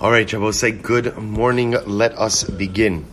All 0.00 0.12
right, 0.12 0.30
Shabbos, 0.30 0.60
say 0.60 0.70
good 0.70 1.16
morning. 1.16 1.72
Let 1.72 2.16
us 2.16 2.44
begin. 2.44 3.04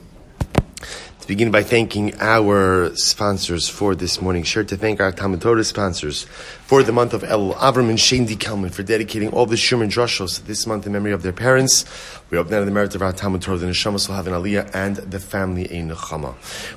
To 1.21 1.27
begin 1.27 1.49
by 1.49 1.63
thanking 1.63 2.13
our 2.21 2.95
sponsors 2.95 3.67
for 3.67 3.95
this 3.95 4.21
morning. 4.21 4.43
Sure 4.43 4.63
to 4.63 4.77
thank 4.77 5.01
our 5.01 5.11
Talmud 5.11 5.41
Torah 5.41 5.63
sponsors 5.63 6.25
for 6.67 6.83
the 6.83 6.91
month 6.91 7.15
of 7.15 7.23
El 7.23 7.55
Avram 7.55 7.89
and 7.89 7.99
Shane 7.99 8.27
D. 8.27 8.35
Kelman 8.35 8.69
for 8.69 8.83
dedicating 8.83 9.29
all 9.33 9.47
the 9.47 9.57
Sherman 9.57 9.89
Drushos 9.89 10.45
this 10.45 10.67
month 10.67 10.85
in 10.85 10.91
memory 10.91 11.11
of 11.11 11.23
their 11.23 11.33
parents. 11.33 11.85
We 12.29 12.37
hope 12.37 12.49
that 12.49 12.59
in 12.59 12.65
the 12.65 12.71
merit 12.71 12.93
of 12.93 13.01
our 13.01 13.11
Talmud 13.11 13.41
Torah, 13.41 13.57
the 13.57 13.65
Neshamas 13.65 14.07
will 14.07 14.15
have 14.15 14.27
an 14.27 14.33
Aliyah 14.33 14.69
and 14.75 14.97
the 14.97 15.19
family 15.19 15.65
a 15.65 15.81
Nechama. 15.81 16.35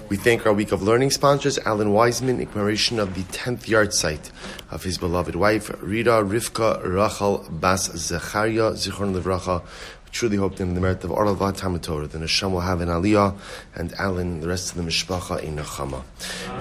We 0.08 0.16
thank 0.16 0.46
our 0.46 0.54
Week 0.54 0.72
of 0.72 0.82
Learning 0.82 1.10
sponsors, 1.10 1.58
Alan 1.58 1.92
Wiseman, 1.92 2.40
in 2.40 2.46
commemoration 2.46 2.98
of 2.98 3.14
the 3.14 3.24
10th 3.24 3.64
yahrzeit 3.64 4.30
of 4.70 4.84
his 4.84 4.96
beloved 4.96 5.34
wife, 5.34 5.70
Rita 5.82 6.10
Rivka 6.10 6.82
Rachel 6.82 7.46
Bas 7.50 7.88
Zecharia, 7.90 8.72
Zichron 8.72 9.18
Levracha, 9.18 9.62
truly 10.10 10.36
hope 10.36 10.56
that 10.56 10.62
in 10.62 10.74
the 10.74 10.80
merit 10.80 11.04
of 11.04 11.10
Orla 11.10 11.52
Talmud 11.52 11.82
Torah, 11.82 12.06
the 12.06 12.18
Neshama 12.18 12.52
will 12.52 12.60
have 12.60 12.80
an 12.80 12.88
Aliyah, 12.88 13.36
and 13.74 13.92
Alan 13.94 14.32
and 14.32 14.42
the 14.42 14.48
rest 14.48 14.70
of 14.70 14.76
the 14.76 14.88
Mishpacha 14.88 15.42
in 15.42 15.56
Nechama. 15.56 16.02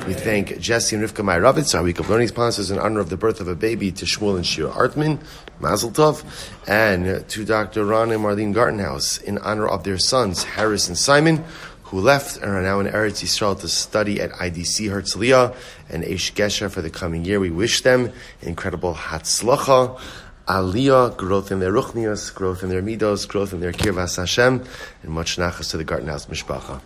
We 0.05 0.13
thank 0.13 0.59
Jesse 0.59 0.95
and 0.95 1.05
Rivka 1.07 1.23
Mayravitz, 1.23 1.75
our 1.75 1.83
week 1.83 1.99
of 1.99 2.09
learning 2.09 2.29
sponsors, 2.29 2.71
in 2.71 2.79
honor 2.79 2.99
of 2.99 3.09
the 3.09 3.17
birth 3.17 3.39
of 3.39 3.47
a 3.47 3.55
baby 3.55 3.91
to 3.91 4.05
Shmuel 4.05 4.35
and 4.35 4.45
Shira 4.45 4.69
Artman, 4.71 5.19
Mazel 5.59 5.91
Tov, 5.91 6.23
and 6.67 7.27
to 7.29 7.45
Dr. 7.45 7.85
Ron 7.85 8.11
and 8.11 8.23
Marlene 8.23 8.53
Gartenhouse, 8.53 9.21
in 9.21 9.37
honor 9.39 9.67
of 9.67 9.83
their 9.83 9.97
sons, 9.97 10.43
Harris 10.43 10.87
and 10.87 10.97
Simon, 10.97 11.43
who 11.83 12.01
left 12.01 12.35
and 12.37 12.51
are 12.51 12.61
now 12.61 12.81
in 12.81 12.87
Eretz 12.87 13.23
Yisrael 13.23 13.57
to 13.61 13.67
study 13.69 14.19
at 14.19 14.29
IDC 14.31 14.89
Herzliya 14.89 15.55
and 15.89 16.03
Aish 16.03 16.33
Gesher 16.33 16.69
for 16.69 16.81
the 16.81 16.89
coming 16.89 17.23
year. 17.23 17.39
We 17.39 17.49
wish 17.49 17.81
them 17.81 18.11
incredible 18.41 18.93
Hatzlacha 18.93 19.97
aliyah, 20.47 21.15
growth 21.17 21.51
in 21.51 21.59
their 21.59 21.71
ruchnias, 21.71 22.33
growth 22.33 22.63
in 22.63 22.69
their 22.69 22.81
midos, 22.81 23.27
growth 23.27 23.53
in 23.53 23.59
their 23.59 23.71
kirvas 23.71 24.17
Hashem, 24.17 24.63
and 25.03 25.11
much 25.11 25.37
nachas 25.37 25.71
to 25.71 25.77
the 25.77 25.85
Gartenhouse 25.85 26.27
mishpacha. 26.27 26.81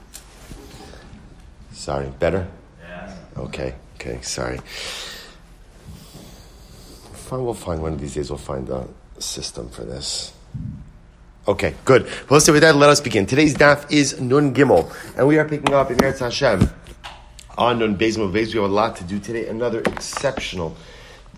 Sorry, 1.71 2.09
better? 2.19 2.47
Yes. 2.81 3.17
Okay, 3.37 3.75
okay, 3.95 4.21
sorry. 4.21 4.59
Fine, 7.13 7.45
we'll 7.45 7.53
find 7.53 7.81
one 7.81 7.93
of 7.93 8.01
these 8.01 8.15
days, 8.15 8.29
we'll 8.29 8.37
find 8.37 8.67
a 8.69 8.87
system 9.19 9.69
for 9.69 9.83
this. 9.83 10.33
Okay, 11.47 11.73
good. 11.85 12.07
Well, 12.29 12.39
so 12.39 12.53
with 12.53 12.61
that, 12.61 12.75
let 12.75 12.89
us 12.89 13.01
begin. 13.01 13.25
Today's 13.25 13.55
daf 13.55 13.91
is 13.91 14.19
Nun 14.19 14.53
Gimel, 14.53 14.93
and 15.17 15.27
we 15.27 15.39
are 15.39 15.45
picking 15.45 15.73
up 15.73 15.89
in 15.89 15.97
Eretz 15.97 16.19
Hashem 16.19 16.69
on 17.57 17.79
Nun 17.79 17.97
Beis 17.97 18.17
Mov 18.17 18.31
Beis. 18.31 18.53
We 18.53 18.61
have 18.61 18.69
a 18.69 18.73
lot 18.73 18.95
to 18.97 19.03
do 19.03 19.19
today. 19.19 19.47
Another 19.47 19.81
exceptional 19.81 20.75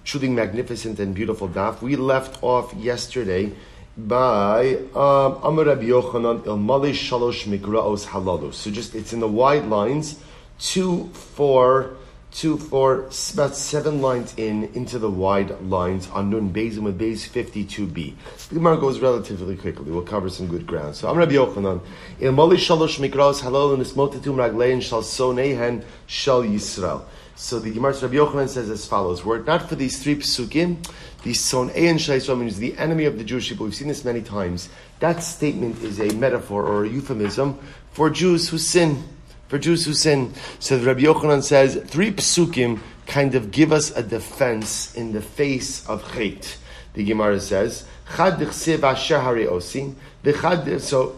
truly 0.04 0.30
magnificent 0.30 1.00
and 1.00 1.16
beautiful 1.16 1.48
daf. 1.48 1.82
We 1.82 1.96
left 1.96 2.42
off 2.44 2.74
yesterday 2.74 3.52
by 3.98 4.76
um, 4.96 5.40
Amar 5.44 5.66
Rabbi 5.66 5.86
Yochanan 5.86 6.46
Il 6.46 6.58
Mali 6.58 6.92
Shalosh 6.92 7.46
Mikraos 7.46 8.08
Halalos. 8.08 8.56
So 8.56 8.72
just 8.72 8.96
it's 8.96 9.14
in 9.14 9.20
the 9.20 9.28
wide 9.28 9.66
lines, 9.68 10.20
two, 10.60 11.10
four, 11.14 11.96
two, 12.32 12.58
four, 12.58 13.10
about 13.34 13.56
seven 13.56 14.02
lines 14.02 14.34
in 14.38 14.64
into 14.74 14.98
the 14.98 15.10
wide 15.10 15.62
lines 15.62 16.10
on 16.10 16.32
Nun 16.32 16.52
Bezim 16.52 16.80
with 16.80 16.98
Bez 16.98 17.28
52b. 17.28 18.16
The 18.50 18.56
Gemara 18.56 18.78
goes 18.78 19.00
relatively 19.00 19.56
quickly. 19.56 19.92
We'll 19.92 20.02
cover 20.02 20.30
some 20.30 20.48
good 20.48 20.66
ground. 20.66 20.96
So 20.96 21.08
Amar 21.08 21.22
Rabbi 21.22 21.34
Yochanan 21.34 21.82
Il 22.20 22.32
Mali 22.32 22.58
Shalosh 22.58 23.00
Mikraos 23.00 23.42
Halal 23.42 23.76
and 23.76 23.84
Ismotetum 23.84 24.36
Raglein 24.36 24.82
Shal 24.82 25.02
Sonehen 25.02 25.84
Shal 26.08 26.42
Yisrael. 26.42 27.04
So 27.36 27.60
the 27.60 27.72
Gemara 27.72 27.94
Rabbi 27.94 28.16
Yochanan 28.16 28.48
says 28.48 28.70
as 28.70 28.86
follows: 28.86 29.26
Were 29.26 29.38
it 29.38 29.48
not 29.48 29.68
for 29.68 29.76
these 29.76 30.02
three 30.02 30.16
psukim, 30.16 30.78
the 31.24 31.34
son 31.34 31.70
and 31.72 31.98
Shaisra 31.98 32.46
is 32.46 32.58
the 32.58 32.78
enemy 32.78 33.06
of 33.06 33.18
the 33.18 33.24
Jewish 33.24 33.50
people. 33.50 33.66
We've 33.66 33.76
seen 33.76 33.88
this 33.88 34.06
many 34.06 34.22
times. 34.22 34.70
That 35.00 35.24
statement 35.24 35.82
is 35.82 36.00
a 36.00 36.14
metaphor 36.16 36.64
or 36.64 36.86
a 36.86 36.90
euphemism 36.90 37.58
for 37.92 38.10
Jews 38.10 38.50
who 38.50 38.58
sin. 38.58 39.04
For 39.48 39.58
Jews 39.58 39.86
who 39.86 39.94
sin. 39.94 40.34
So 40.60 40.78
Rabbi 40.80 41.02
Yochanan 41.02 41.44
says 41.44 41.82
three 41.88 42.12
psukim 42.12 42.80
kind 43.08 43.36
of 43.36 43.52
give 43.52 43.72
us 43.72 43.92
a 43.96 44.04
defense 44.04 44.94
in 44.96 45.14
the 45.14 45.22
face 45.22 45.88
of 45.88 46.12
hate. 46.12 46.58
The 46.94 47.04
Gemara 47.04 47.40
says. 47.40 47.86
So 48.16 48.26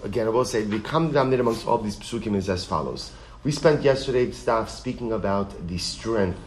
again, 0.03 0.27
I 0.27 0.29
will 0.29 0.45
say 0.45 0.63
the 0.63 0.79
common 0.79 1.09
denominator 1.09 1.41
amongst 1.41 1.67
all 1.67 1.77
these 1.79 1.97
psukim 1.97 2.35
is 2.35 2.49
as 2.49 2.63
follows. 2.63 3.11
We 3.45 3.51
spent 3.51 3.83
yesterday's 3.83 4.43
daf 4.43 4.69
speaking 4.69 5.11
about 5.11 5.67
the 5.67 5.77
strength 5.77 6.39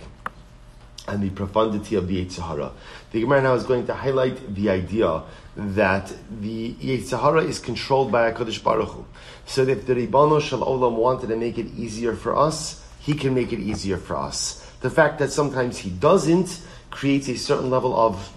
and 1.06 1.22
the 1.22 1.30
profundity 1.30 1.94
of 1.94 2.08
the 2.08 2.28
Sahara. 2.28 2.72
The 3.12 3.20
Gemara 3.20 3.40
now 3.40 3.54
is 3.54 3.62
going 3.62 3.86
to 3.86 3.94
highlight 3.94 4.52
the 4.52 4.68
idea 4.70 5.22
that 5.56 6.12
the 6.40 7.00
Sahara 7.02 7.44
is 7.44 7.60
controlled 7.60 8.10
by 8.10 8.32
HaKadosh 8.32 8.64
Baruch 8.64 8.88
Hu. 8.88 9.06
So 9.46 9.64
that 9.64 9.78
if 9.78 9.86
the 9.86 9.94
Ribbano 9.94 10.42
Shal 10.42 10.58
Olam 10.58 10.96
wanted 10.96 11.28
to 11.28 11.36
make 11.36 11.56
it 11.56 11.68
easier 11.76 12.16
for 12.16 12.36
us, 12.36 12.84
he 12.98 13.14
can 13.14 13.32
make 13.32 13.52
it 13.52 13.60
easier 13.60 13.96
for 13.96 14.16
us. 14.16 14.68
The 14.80 14.90
fact 14.90 15.20
that 15.20 15.30
sometimes 15.30 15.78
he 15.78 15.90
doesn't 15.90 16.60
creates 16.90 17.28
a 17.28 17.36
certain 17.36 17.70
level 17.70 17.96
of 17.96 18.28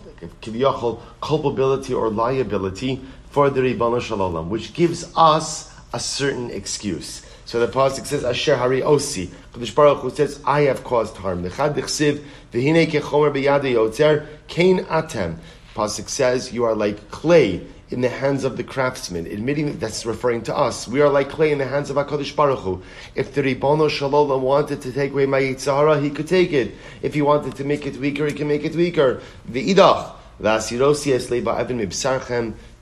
culpability 1.20 1.96
or 1.96 2.12
liability 2.12 3.02
for 3.32 3.50
the 3.50 3.62
Ribbano 3.62 4.00
Shal 4.00 4.20
Olam, 4.20 4.50
which 4.50 4.76
gives 4.76 5.12
us 5.16 5.76
a 5.96 6.00
certain 6.00 6.52
excuse. 6.52 7.26
So 7.52 7.60
the 7.60 7.68
pasuk 7.68 8.06
says, 8.06 8.24
"Asher 8.24 8.56
Hari 8.56 8.80
Osi." 8.80 9.28
Kadosh 9.54 9.76
Baruch 9.76 9.98
Hu 9.98 10.10
says, 10.10 10.40
"I 10.46 10.62
have 10.62 10.86
caused 10.86 11.18
harm." 11.18 11.44
Nechad 11.44 11.76
dichsiv 11.76 12.22
v'hinei 12.54 12.90
kechomer 12.90 13.30
b'yada 13.30 13.70
yotzer 13.70 14.26
kain 14.48 14.86
atem. 14.86 15.36
Pasuk 15.76 16.08
says, 16.08 16.54
"You 16.54 16.64
are 16.64 16.74
like 16.74 17.12
clay 17.12 17.60
in 17.90 18.00
the 18.00 18.08
hands 18.08 18.46
of 18.46 18.56
the 18.56 18.64
craftsman," 18.64 19.26
admitting 19.26 19.66
that 19.66 19.82
that's 19.82 20.06
referring 20.06 20.44
to 20.44 20.58
us. 20.58 20.88
We 20.88 21.02
are 21.02 21.10
like 21.10 21.30
clay 21.30 21.52
in 21.52 21.58
the 21.58 21.66
hands 21.66 21.90
of 21.90 21.98
Hakadosh 21.98 22.34
Baruch 22.34 22.60
Hu. 22.60 22.82
If 23.16 23.34
the 23.34 23.42
Ribono 23.42 23.90
Shalom 23.90 24.42
wanted 24.42 24.82
to 24.84 24.94
take 24.94 25.12
away 25.12 25.26
my 25.26 25.42
Yitzhara, 25.42 26.02
he 26.02 26.10
could 26.10 26.30
take 26.30 26.54
it. 26.54 26.72
If 27.02 27.16
he 27.16 27.22
wanted 27.22 27.56
to 27.58 27.66
make 27.66 27.86
it 27.86 27.98
weaker, 27.98 28.28
he 28.28 28.32
can 28.32 28.48
make 28.48 28.64
it 28.64 28.78
weaker. 28.78 29.20
The 29.46 29.76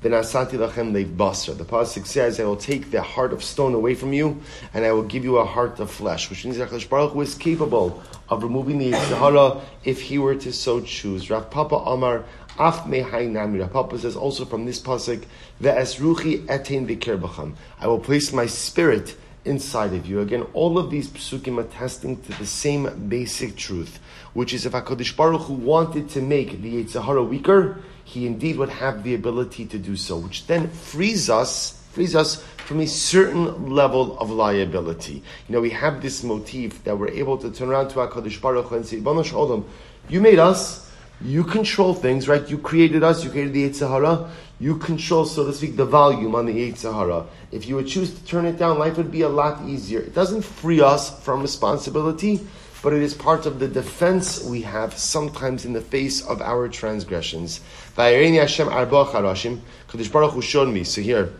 idach. 0.04 0.24
V'asirosi 0.24 0.58
eslei 0.58 0.58
ba'evin 0.60 1.16
mibsarchem 1.16 1.58
the 1.58 1.66
pasuk 1.66 2.06
says, 2.06 2.40
"I 2.40 2.44
will 2.46 2.56
take 2.56 2.92
the 2.92 3.02
heart 3.02 3.34
of 3.34 3.44
stone 3.44 3.74
away 3.74 3.96
from 3.96 4.14
you, 4.14 4.38
and 4.74 4.86
I 4.86 4.92
will 4.92 5.04
give 5.04 5.24
you 5.24 5.38
a 5.38 5.46
heart 5.46 5.80
of 5.80 5.92
flesh," 5.92 6.30
which 6.30 6.46
means 6.46 6.58
that 6.58 6.90
Baruch 6.90 7.14
Hu 7.14 7.22
is 7.22 7.36
capable 7.36 8.02
of 8.30 8.44
removing 8.44 8.78
the 8.78 8.92
Yitzhara 8.92 9.62
if 9.84 10.02
he 10.02 10.18
were 10.18 10.36
to 10.36 10.52
so 10.54 10.82
choose. 10.82 11.30
Rav 11.30 11.50
Papa 11.50 11.76
Amar 11.76 12.24
Af 12.58 12.88
Nami. 12.88 13.60
Rav 13.60 13.74
Papa 13.74 13.98
says 14.00 14.16
also 14.16 14.46
from 14.46 14.66
this 14.66 14.80
pasuk, 14.80 15.24
"Ve'esruchi 15.62 16.46
etein 16.46 16.88
b'kirbacham." 16.88 17.54
I 17.80 17.88
will 17.88 18.00
place 18.00 18.32
my 18.32 18.46
spirit 18.46 19.16
inside 19.46 19.94
of 19.94 20.06
you. 20.06 20.20
Again, 20.20 20.46
all 20.54 20.78
of 20.78 20.92
these 20.92 21.08
psukim 21.08 21.60
attesting 21.60 22.18
to 22.18 22.38
the 22.38 22.46
same 22.46 23.08
basic 23.08 23.56
truth, 23.56 24.00
which 24.34 24.54
is 24.54 24.66
if 24.66 24.74
Hakadosh 24.74 25.16
Baruch 25.16 25.44
Hu 25.44 25.54
wanted 25.54 26.10
to 26.10 26.22
make 26.22 26.62
the 26.62 26.84
Yitzhara 26.84 27.28
weaker 27.28 27.78
he 28.10 28.26
indeed 28.26 28.58
would 28.58 28.70
have 28.70 29.04
the 29.04 29.14
ability 29.14 29.68
to 29.68 29.78
do 29.78 29.96
so, 29.96 30.18
which 30.18 30.48
then 30.48 30.68
frees 30.68 31.30
us, 31.30 31.80
frees 31.92 32.16
us 32.16 32.42
from 32.66 32.80
a 32.80 32.88
certain 32.88 33.70
level 33.70 34.18
of 34.18 34.32
liability. 34.32 35.22
You 35.48 35.54
know, 35.54 35.62
we 35.62 35.70
have 35.70 36.02
this 36.02 36.24
motif 36.24 36.84
that 36.86 36.98
we're 36.98 37.10
able 37.10 37.38
to 37.38 37.52
turn 37.52 37.70
around 37.70 37.90
to 37.90 37.96
HaKadosh 37.98 38.42
Baruch 38.42 38.66
Hu 38.66 38.78
and 38.78 38.86
say, 38.86 38.98
Olam, 38.98 39.64
you 40.10 40.22
made 40.22 40.40
us, 40.40 40.90
you 41.22 41.44
control 41.44 41.94
things, 41.94 42.28
right? 42.28 42.50
You 42.50 42.58
created 42.58 43.04
us, 43.04 43.24
you 43.24 43.30
created 43.30 43.54
the 43.54 43.72
Sahara. 43.74 44.32
you 44.60 44.78
control, 44.78 45.26
so 45.26 45.46
to 45.46 45.54
speak, 45.54 45.76
the 45.76 45.86
volume 45.86 46.34
on 46.34 46.48
the 46.48 46.74
Sahara. 46.74 47.28
If 47.52 47.68
you 47.68 47.76
would 47.76 47.88
choose 47.88 48.12
to 48.12 48.26
turn 48.26 48.48
it 48.48 48.58
down, 48.58 48.80
life 48.80 48.98
would 48.98 49.12
be 49.12 49.22
a 49.22 49.30
lot 49.30 49.62
easier. 49.68 50.00
It 50.00 50.16
doesn't 50.16 50.42
free 50.42 50.82
us 50.82 51.24
from 51.24 51.42
responsibility, 51.42 52.40
but 52.82 52.94
it 52.94 53.02
is 53.02 53.14
part 53.14 53.46
of 53.46 53.60
the 53.60 53.68
defense 53.68 54.44
we 54.44 54.62
have 54.62 54.98
sometimes 54.98 55.66
in 55.66 55.74
the 55.74 55.82
face 55.82 56.26
of 56.26 56.42
our 56.42 56.70
transgressions. 56.70 57.60
Kadosh 57.96 60.12
Baruch 60.12 60.32
Hu 60.32 60.42
showed 60.42 60.70
me. 60.70 60.84
So 60.84 61.02
here, 61.02 61.34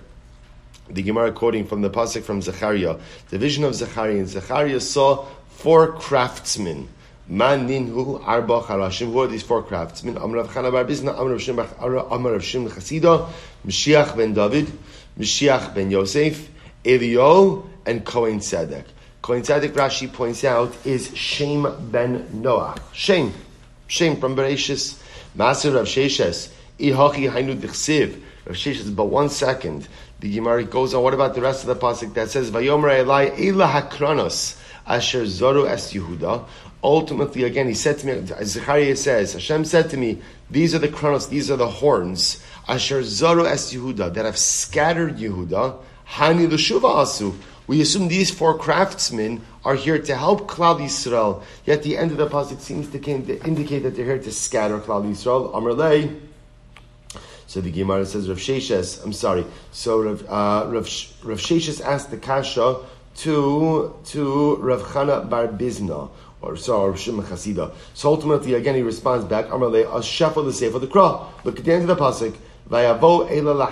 the 0.90 1.02
Gemara 1.02 1.32
quoting 1.32 1.66
from 1.66 1.82
the 1.82 1.90
pasuk 1.90 2.24
from 2.24 2.42
Zechariah, 2.42 2.98
the 3.30 3.38
vision 3.38 3.64
of 3.64 3.76
Zechariah, 3.76 4.18
and 4.18 4.28
Zechariah 4.28 4.80
saw 4.80 5.26
four 5.50 5.94
craftsmen. 5.94 6.90
Man 7.28 7.70
ninhu 7.70 8.26
arba 8.26 8.62
charashim. 8.62 9.12
Who 9.12 9.20
are 9.20 9.28
these 9.28 9.44
four 9.44 9.62
craftsmen? 9.62 10.18
Amar 10.18 10.38
Rav 10.38 10.52
Chana 10.52 10.72
Bar 10.72 10.84
Bizna, 10.84 11.16
Amar 11.16 11.34
Rav 11.34 12.42
Shim 12.42 12.68
Chasida, 12.70 13.30
Mashiach 13.66 14.18
ben 14.18 14.34
David, 14.34 14.72
Mashiach 15.18 15.76
ben 15.76 15.92
Yosef, 15.92 16.50
Elio, 16.84 17.70
and 17.86 18.04
Kohen 18.04 18.40
Tzedek. 18.40 18.86
Kohen 19.22 19.44
Rashi 19.44 20.12
points 20.12 20.44
out 20.44 20.74
is 20.86 21.16
Shem 21.16 21.92
ben 21.92 22.28
Noah. 22.34 22.76
Shem. 22.94 23.34
Shem 23.88 24.20
from 24.20 24.36
Bereshis. 24.36 25.02
Master 25.36 25.72
Rav 25.72 25.86
Sheshes. 25.86 26.52
Ihachi 26.80 27.32
Hainu 27.32 27.60
Dichsiv. 27.60 28.22
Rav 28.46 28.56
Sheshes, 28.56 28.96
but 28.96 29.06
one 29.06 29.30
second. 29.30 29.88
The 30.20 30.34
Gemara 30.34 30.64
goes 30.64 30.94
on. 30.94 31.04
What 31.04 31.14
about 31.14 31.36
the 31.36 31.42
rest 31.42 31.66
of 31.66 31.68
the 31.68 31.76
pasuk 31.76 32.14
that 32.14 32.30
says, 32.30 32.52
"Vayomer 32.52 33.04
Elai 33.04 33.48
Ela 33.48 33.68
Hakronos 33.68 34.60
Asher 34.86 35.24
Zoru 35.24 35.70
Es 35.70 35.94
Yehuda 35.94 36.46
Ultimately, 36.84 37.44
again, 37.44 37.68
he 37.68 37.74
said 37.74 38.00
to 38.00 38.08
me, 38.08 38.26
Zechariah 38.26 38.96
says, 38.96 39.34
Hashem 39.34 39.66
said 39.66 39.90
to 39.90 39.98
me, 39.98 40.22
these 40.50 40.74
are 40.74 40.80
the 40.80 40.88
chronos, 40.88 41.28
these 41.28 41.52
are 41.52 41.58
the 41.58 41.68
horns, 41.68 42.42
Asher 42.70 43.04
Zoro 43.04 43.44
es 43.44 43.74
Yehuda, 43.74 44.14
that 44.14 44.24
have 44.24 44.38
scattered 44.38 45.18
Yehuda, 45.18 45.78
Hani 46.08 46.48
Lushuva 46.48 47.04
Asu. 47.04 47.36
We 47.70 47.82
assume 47.82 48.08
these 48.08 48.32
four 48.32 48.58
craftsmen 48.58 49.46
are 49.64 49.76
here 49.76 50.00
to 50.02 50.16
help 50.16 50.50
Klal 50.50 50.80
Yisrael. 50.80 51.44
Yet 51.66 51.84
the 51.84 51.98
end 51.98 52.10
of 52.10 52.18
the 52.18 52.26
pasuk 52.26 52.60
seems 52.62 52.90
to, 52.90 52.98
indicate 52.98 53.84
that 53.84 53.96
they're 53.96 54.06
here 54.06 54.18
to 54.18 54.32
scatter 54.32 54.80
Klal 54.80 55.06
Yisrael. 55.06 55.54
Amrlei. 55.54 56.20
So 57.46 57.62
the 57.62 57.70
Gemara 57.70 58.08
says 58.08 58.28
Rav 58.28 58.40
Sheshes. 58.40 59.04
I'm 59.04 59.14
sorry. 59.14 59.46
So 59.72 60.02
Rav, 60.02 60.24
uh, 60.24 60.66
Rav, 60.68 60.88
Rav 61.22 61.38
Sheshes 61.38 61.80
asked 61.80 62.10
the 62.10 62.18
kasha 62.18 62.78
to 63.18 63.96
to 64.06 64.56
Rav 64.56 64.82
Chana 64.82 65.30
Bar 65.30 65.50
Bizna 65.50 66.10
or 66.42 66.58
sorry, 66.58 66.98
Shimon 66.98 67.26
Chasida. 67.26 67.72
So 67.94 68.10
ultimately, 68.10 68.56
again, 68.56 68.74
he 68.74 68.82
responds 68.82 69.26
back, 69.26 69.46
Amarle, 69.50 69.86
Ashafah 69.86 70.44
the 70.44 70.54
Sefer 70.54 70.80
the 70.80 70.88
Krah. 70.88 71.28
Look 71.44 71.60
at 71.60 71.66
the 71.66 71.74
end 71.74 71.88
of 71.88 71.96
the 71.96 72.04
pasuk. 72.04 72.36
Vayavo 72.70 73.28
ela 73.32 73.68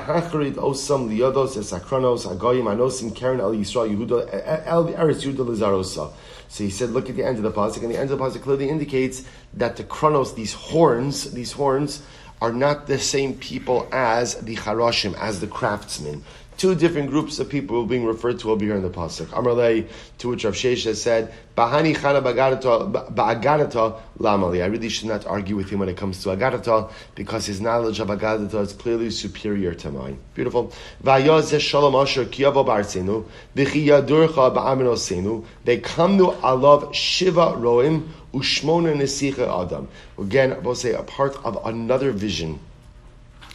osam 0.57 1.07
liyodos 1.07 1.55
esakranos 1.55 2.25
agoyim 2.25 2.65
anosim 2.65 3.11
el 3.39 3.51
Yisrael 3.51 3.95
Yehuda 3.95 4.65
el 4.65 4.85
Eretz 4.88 5.23
Yehuda 5.23 5.45
lezarosa. 5.45 6.11
So 6.47 6.63
he 6.63 6.71
said, 6.71 6.89
look 6.89 7.07
at 7.07 7.15
the 7.15 7.23
end 7.23 7.38
of 7.38 7.44
the 7.44 7.51
pasuk, 7.51 7.83
and 7.83 7.91
the 7.91 7.99
end 7.99 8.09
of 8.09 8.17
the 8.17 8.25
pasuk 8.25 8.41
clearly 8.41 8.69
indicates 8.69 9.23
that 9.53 9.75
the 9.75 9.83
chronos, 9.83 10.33
these 10.33 10.53
horns, 10.53 11.31
these 11.31 11.51
horns, 11.51 12.01
are 12.41 12.51
not 12.51 12.88
the 12.88 12.97
same 12.97 13.35
people 13.35 13.88
as 13.91 14.35
the 14.35 14.55
charashim, 14.55 15.13
as 15.19 15.41
the 15.41 15.47
craftsmen. 15.47 16.23
Two 16.57 16.74
different 16.74 17.12
groups 17.12 17.38
of 17.38 17.50
people 17.50 17.86
being 17.86 18.04
referred 18.04 18.39
to 18.39 18.50
over 18.50 18.65
here 18.65 18.75
in 18.75 18.81
the 18.81 18.89
pasuk. 18.89 19.27
Amarlei, 19.27 19.88
to 20.18 20.30
which 20.30 20.44
Rav 20.44 20.56
Sheish 20.56 20.86
has 20.86 21.00
said, 21.00 21.31
"Bahani 21.56 21.95
chana 21.95 22.19
ba'agadata 22.19 24.00
lamali." 24.19 24.63
I 24.63 24.65
really 24.65 24.89
should 24.89 25.07
not 25.07 25.27
argue 25.27 25.56
with 25.56 25.69
him 25.69 25.77
when 25.77 25.88
it 25.88 25.98
comes 25.98 26.24
to 26.24 26.30
agadata 26.30 26.89
because 27.13 27.45
his 27.45 27.62
knowledge 27.62 28.00
of 28.00 28.07
agadata 28.07 28.59
is 28.62 28.74
clearly 28.74 29.12
superior 29.12 29.75
to 29.75 29.92
mine. 29.92 30.18
Beautiful. 30.33 30.74
Vayazeh 31.04 31.59
shalom 31.59 31.94
asher 31.94 32.25
kiyavo 32.25 32.65
barsenu 32.65 33.25
v'chiyadurcha 33.56 34.56
ba'aminosenu. 34.56 35.45
They 35.63 35.77
come 35.77 36.18
to 36.18 36.30
alav 36.42 36.92
shiva 36.92 37.54
roim 37.56 38.07
ushmona 38.33 38.95
nesicha 38.95 39.48
adam. 39.63 39.89
Again, 40.18 40.54
I 40.54 40.57
will 40.57 40.74
say 40.74 40.94
a 40.94 41.04
part 41.04 41.38
of 41.45 41.63
another 41.68 42.12
vision 42.12 42.59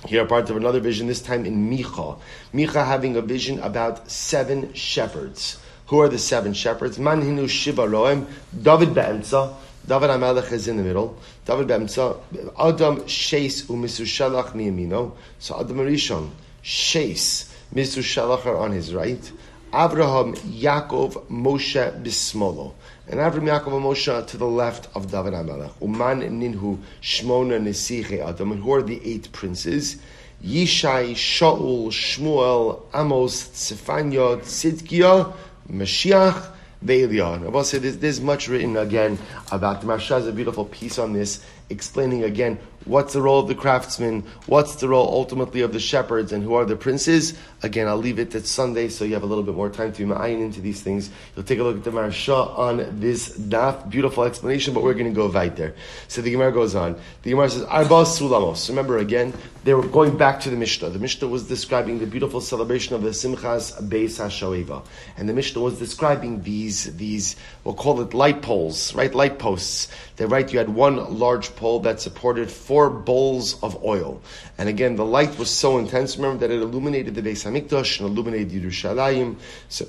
here, 0.07 0.25
part 0.27 0.51
of 0.51 0.57
another 0.57 0.81
vision, 0.81 1.07
this 1.07 1.23
time 1.23 1.47
in 1.47 1.71
Micha. 1.71 2.19
Micha 2.53 2.85
having 2.87 3.17
a 3.17 3.23
vision 3.23 3.61
about 3.61 4.11
seven 4.11 4.73
shepherds. 4.75 5.59
Who 5.87 6.01
are 6.01 6.09
the 6.09 6.19
seven 6.19 6.55
shepherds? 6.55 6.99
Manhinu 6.99 7.49
Shiva 7.49 7.89
Roem, 7.89 8.27
David 8.63 8.95
Be'emtza, 8.95 9.55
David 9.87 10.11
HaMelech 10.11 10.53
is 10.53 10.69
in 10.69 10.77
the 10.77 10.83
middle. 10.83 11.19
David 11.45 11.69
Be'emtza, 11.69 12.19
Adam 12.59 13.01
Sheis 13.03 13.65
Umisu 13.67 14.05
Shalach 14.05 14.53
Miyamino. 14.53 15.13
So 15.39 15.59
Adam 15.61 15.79
Rishon, 15.79 16.31
Sheis, 16.63 17.53
Misu 17.75 18.03
Shalach 18.03 18.47
are 18.47 18.57
on 18.57 18.73
his 18.73 18.95
right. 18.95 19.33
Abraham, 19.75 20.35
Yaakov, 20.35 21.27
Moshe 21.29 22.03
Bismolo 22.03 22.75
and 23.13 23.21
Avram 23.21 23.45
Yaakov 23.45 23.77
and 23.77 23.85
Moshe 23.85 24.27
to 24.27 24.37
the 24.39 24.47
left 24.47 24.89
of 24.97 25.11
David 25.11 25.35
HaMelech. 25.35 25.71
Uman 25.83 26.23
Ninhu 26.23 26.79
Shmona 27.03 27.61
Nesiche 27.61 28.27
Adam. 28.27 28.53
And 28.53 28.63
who 28.63 28.73
are 28.73 28.83
the 28.83 29.03
eight 29.05 29.31
princes? 29.33 29.99
Yishai, 30.43 31.11
Shaul, 31.11 31.89
Shmuel, 31.89 32.81
Amos, 32.95 33.49
Tzefanya, 33.49 34.39
Tzidkiah, 34.39 35.31
Mashiach, 35.71 36.53
Ve'elion. 36.83 37.45
I 37.45 37.49
will 37.51 37.65
say 37.65 37.77
there's, 37.77 37.99
there's 37.99 38.23
much 38.23 38.49
written 38.49 38.79
again 38.79 39.19
about 39.53 39.83
the 39.83 39.89
Maharsha 39.89 40.15
has 40.15 40.27
a 40.27 40.33
beautiful 40.33 40.65
piece 40.65 40.99
on 40.99 41.13
this, 41.13 41.45
explaining 41.69 42.25
again 42.25 42.59
what's 42.85 43.13
the 43.13 43.23
role 43.23 43.41
of 43.41 43.49
the 43.49 43.55
craftsmen, 43.55 44.25
what's 44.47 44.77
the 44.77 44.89
role 44.89 45.09
ultimately 45.09 45.61
of 45.61 45.73
the 45.73 45.81
shepherds, 45.81 46.33
and 46.33 46.43
who 46.43 46.55
are 46.55 46.65
the 46.65 46.77
princes. 46.77 47.35
Again, 47.63 47.87
I'll 47.87 47.97
leave 47.97 48.19
it 48.19 48.35
at 48.35 48.47
Sunday 48.47 48.89
so 48.89 49.05
you 49.05 49.15
have 49.15 49.23
a 49.23 49.27
little 49.27 49.45
bit 49.45 49.55
more 49.55 49.71
time 49.71 49.93
to 49.93 50.07
be 50.07 50.13
ma'ayin 50.13 50.41
into 50.41 50.61
these 50.61 50.83
things. 50.83 51.11
You'll 51.37 51.45
take 51.45 51.59
a 51.59 51.63
look 51.63 51.77
at 51.77 51.85
the 51.85 51.91
Maharsha 51.91 52.59
on 52.59 53.01
this 53.01 53.37
daf, 53.39 53.89
beautiful 53.89 54.25
explanation, 54.25 54.75
but 54.75 54.83
we're 54.83 54.95
going 54.95 55.07
to 55.07 55.13
go 55.13 55.29
right 55.29 55.55
there. 55.55 55.75
So 56.09 56.23
the 56.23 56.31
Gemara 56.31 56.53
goes 56.53 56.75
on. 56.75 56.97
The 57.23 57.31
Gemara 57.31 57.51
says, 57.51 57.63
Arba 57.65 58.05
Sulamos. 58.05 58.69
Remember 58.69 58.99
again, 58.99 59.33
they 59.65 59.75
were 59.75 59.87
going 59.87 60.17
back 60.17 60.41
to 60.41 60.51
the 60.51 60.57
Mishnah. 60.57 60.91
The 60.91 60.99
Mishnah 60.99 61.29
was 61.29 61.47
describing 61.47 62.01
the 62.01 62.07
beautiful 62.07 62.41
celebration 62.41 62.97
of 62.97 63.03
the 63.03 63.11
Simchas 63.11 63.81
Beis 63.89 64.19
HaShoeva. 64.19 64.85
And 65.17 65.29
the 65.29 65.33
Mishnah 65.33 65.61
was 65.61 65.79
describing 65.79 66.43
these, 66.43 66.97
these, 66.97 67.37
we'll 67.63 67.75
call 67.75 68.01
it 68.01 68.13
light 68.13 68.43
poles, 68.43 68.93
right? 68.95 69.15
Light 69.15 69.39
posts. 69.39 69.89
They 70.23 70.27
write 70.27 70.53
you 70.53 70.61
had 70.61 70.69
one 70.69 71.19
large 71.19 71.57
pole 71.57 71.81
that 71.81 72.01
supported 72.01 72.49
four 72.49 72.91
bowls 72.91 73.61
of 73.61 73.83
oil. 73.83 74.23
And 74.57 74.69
again, 74.69 74.95
the 74.95 75.05
light 75.05 75.37
was 75.37 75.51
so 75.51 75.79
intense, 75.79 76.17
remember, 76.17 76.47
that 76.47 76.55
it 76.55 76.63
illuminated 76.63 77.17
the 77.17 77.23
Beis 77.23 77.45
HaMikdash 77.45 77.99
and 77.99 78.09
illuminated 78.09 78.53
Yerushalayim. 78.53 79.35
So 79.69 79.89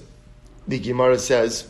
the 0.67 0.79
Gemara 0.79 1.19
says, 1.19 1.67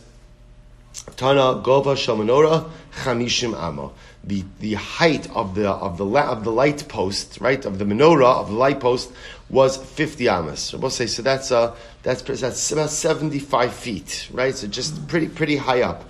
Tana 1.16 1.60
Gova 1.62 1.94
Shalmanora 1.94 2.70
Chamishim 3.02 3.54
Amma. 3.54 3.90
The, 4.26 4.42
the 4.60 4.74
height 4.74 5.30
of 5.36 5.54
the 5.54 5.68
of 5.68 5.98
the 5.98 6.06
of 6.06 6.44
the 6.44 6.50
light 6.50 6.88
post, 6.88 7.42
right, 7.42 7.62
of 7.66 7.78
the 7.78 7.84
menorah 7.84 8.40
of 8.40 8.48
the 8.48 8.54
light 8.54 8.80
post 8.80 9.12
was 9.50 9.76
fifty 9.76 10.30
amas. 10.30 10.72
We'll 10.72 10.88
say 10.88 11.06
so. 11.06 11.20
That's 11.20 11.52
uh, 11.52 11.76
that's 12.02 12.22
that's 12.22 12.72
about 12.72 12.88
seventy 12.88 13.40
five 13.40 13.74
feet, 13.74 14.30
right? 14.32 14.54
So 14.54 14.66
just 14.68 15.06
pretty 15.08 15.28
pretty 15.28 15.58
high 15.58 15.82
up. 15.82 16.08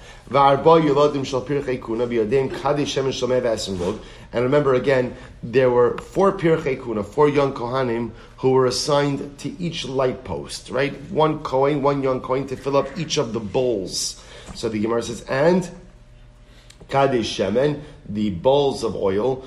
And 4.35 4.43
remember 4.43 4.75
again, 4.75 5.17
there 5.43 5.71
were 5.71 5.99
four 5.99 6.33
pirchei 6.33 6.83
kuna, 6.83 7.03
four 7.03 7.29
young 7.29 7.53
kohanim 7.53 8.11
who 8.39 8.51
were 8.51 8.67
assigned 8.67 9.39
to 9.39 9.51
each 9.61 9.85
light 9.85 10.25
post, 10.25 10.71
right? 10.71 10.99
One 11.11 11.41
kohen, 11.41 11.83
one 11.83 12.03
young 12.03 12.21
kohen 12.23 12.47
to 12.47 12.57
fill 12.57 12.77
up 12.77 12.89
each 12.99 13.19
of 13.19 13.35
the 13.35 13.41
bowls. 13.41 14.23
So 14.55 14.69
the 14.71 14.79
Gemara 14.81 15.03
says, 15.03 15.23
and 15.23 15.69
Kadesh 16.89 17.39
Shemen, 17.39 17.83
the 18.09 18.31
bowls 18.31 18.83
of 18.83 18.97
oil, 18.97 19.45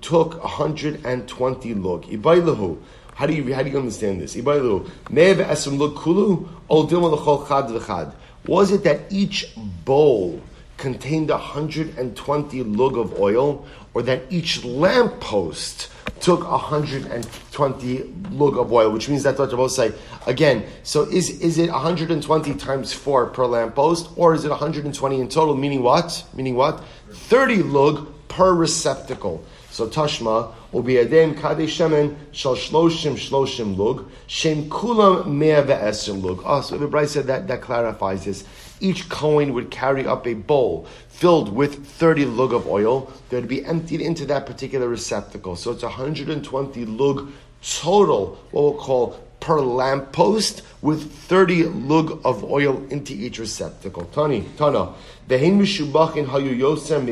took 0.00 0.42
120 0.42 1.74
lug. 1.74 2.04
Ibailahu. 2.04 2.78
How 3.14 3.26
do 3.26 3.34
you 3.34 3.52
how 3.52 3.62
do 3.62 3.70
you 3.70 3.78
understand 3.78 4.20
this? 4.20 4.36
Ibailahu. 4.36 4.88
Nev 5.10 5.38
esem 5.38 5.78
lug 5.78 5.96
kulu, 5.96 6.48
ol 6.70 6.86
dilma 6.88 7.16
chad 7.48 7.68
v'chad. 7.68 8.12
Was 8.48 8.72
it 8.72 8.82
that 8.84 9.12
each 9.12 9.54
bowl 9.84 10.40
contained 10.78 11.28
120 11.28 12.62
lug 12.62 12.96
of 12.96 13.20
oil, 13.20 13.66
or 13.92 14.02
that 14.02 14.22
each 14.30 14.64
lamppost 14.64 15.90
took 16.20 16.48
120 16.48 18.02
lug 18.30 18.56
of 18.56 18.72
oil, 18.72 18.90
which 18.90 19.08
means 19.08 19.24
that 19.24 19.38
what 19.38 19.50
both 19.50 19.72
say 19.72 19.92
again. 20.26 20.64
So 20.82 21.02
is 21.02 21.28
is 21.40 21.58
it 21.58 21.70
120 21.70 22.54
times 22.54 22.92
four 22.92 23.26
per 23.26 23.44
lamppost, 23.44 24.08
or 24.16 24.34
is 24.34 24.44
it 24.44 24.50
120 24.50 25.20
in 25.20 25.28
total? 25.28 25.54
Meaning 25.54 25.82
what? 25.82 26.24
Meaning 26.32 26.54
what? 26.54 26.82
30 27.10 27.62
lug 27.64 28.08
per 28.28 28.54
receptacle. 28.54 29.44
So 29.70 29.88
Tashma 29.88 30.54
Adem 30.72 31.38
Kadesh 31.38 31.78
Shemen 31.78 32.16
Shal 32.32 32.54
Shloshim 32.54 33.14
Shloshim 33.14 33.76
Lug 33.76 34.10
Shem 34.26 34.68
Kulam 34.68 35.26
Mea 35.26 35.62
Ve'esrim 35.62 36.22
Lug. 36.22 36.42
Oh, 36.44 36.60
so 36.60 36.76
the 36.76 36.86
Braisa 36.86 37.08
said 37.08 37.26
that 37.26 37.48
that 37.48 37.62
clarifies 37.62 38.24
this. 38.24 38.44
Each 38.80 39.08
coin 39.08 39.54
would 39.54 39.70
carry 39.70 40.06
up 40.06 40.26
a 40.26 40.34
bowl 40.34 40.86
filled 41.08 41.52
with 41.52 41.84
30 41.86 42.26
lug 42.26 42.52
of 42.52 42.68
oil 42.68 43.10
that 43.30 43.36
would 43.36 43.48
be 43.48 43.64
emptied 43.64 44.00
into 44.00 44.24
that 44.26 44.46
particular 44.46 44.88
receptacle. 44.88 45.56
So 45.56 45.72
it's 45.72 45.82
120 45.82 46.84
lug 46.84 47.32
total, 47.62 48.38
what 48.50 48.62
we'll 48.62 48.74
call 48.74 49.18
per 49.40 49.60
lamppost, 49.60 50.62
with 50.82 51.10
30 51.12 51.64
lug 51.64 52.20
of 52.24 52.44
oil 52.44 52.86
into 52.90 53.14
each 53.14 53.38
receptacle. 53.38 54.04
Tani, 54.06 54.44
Tana, 54.56 54.94
Hayu 55.28 56.58
Yosem. 56.58 57.08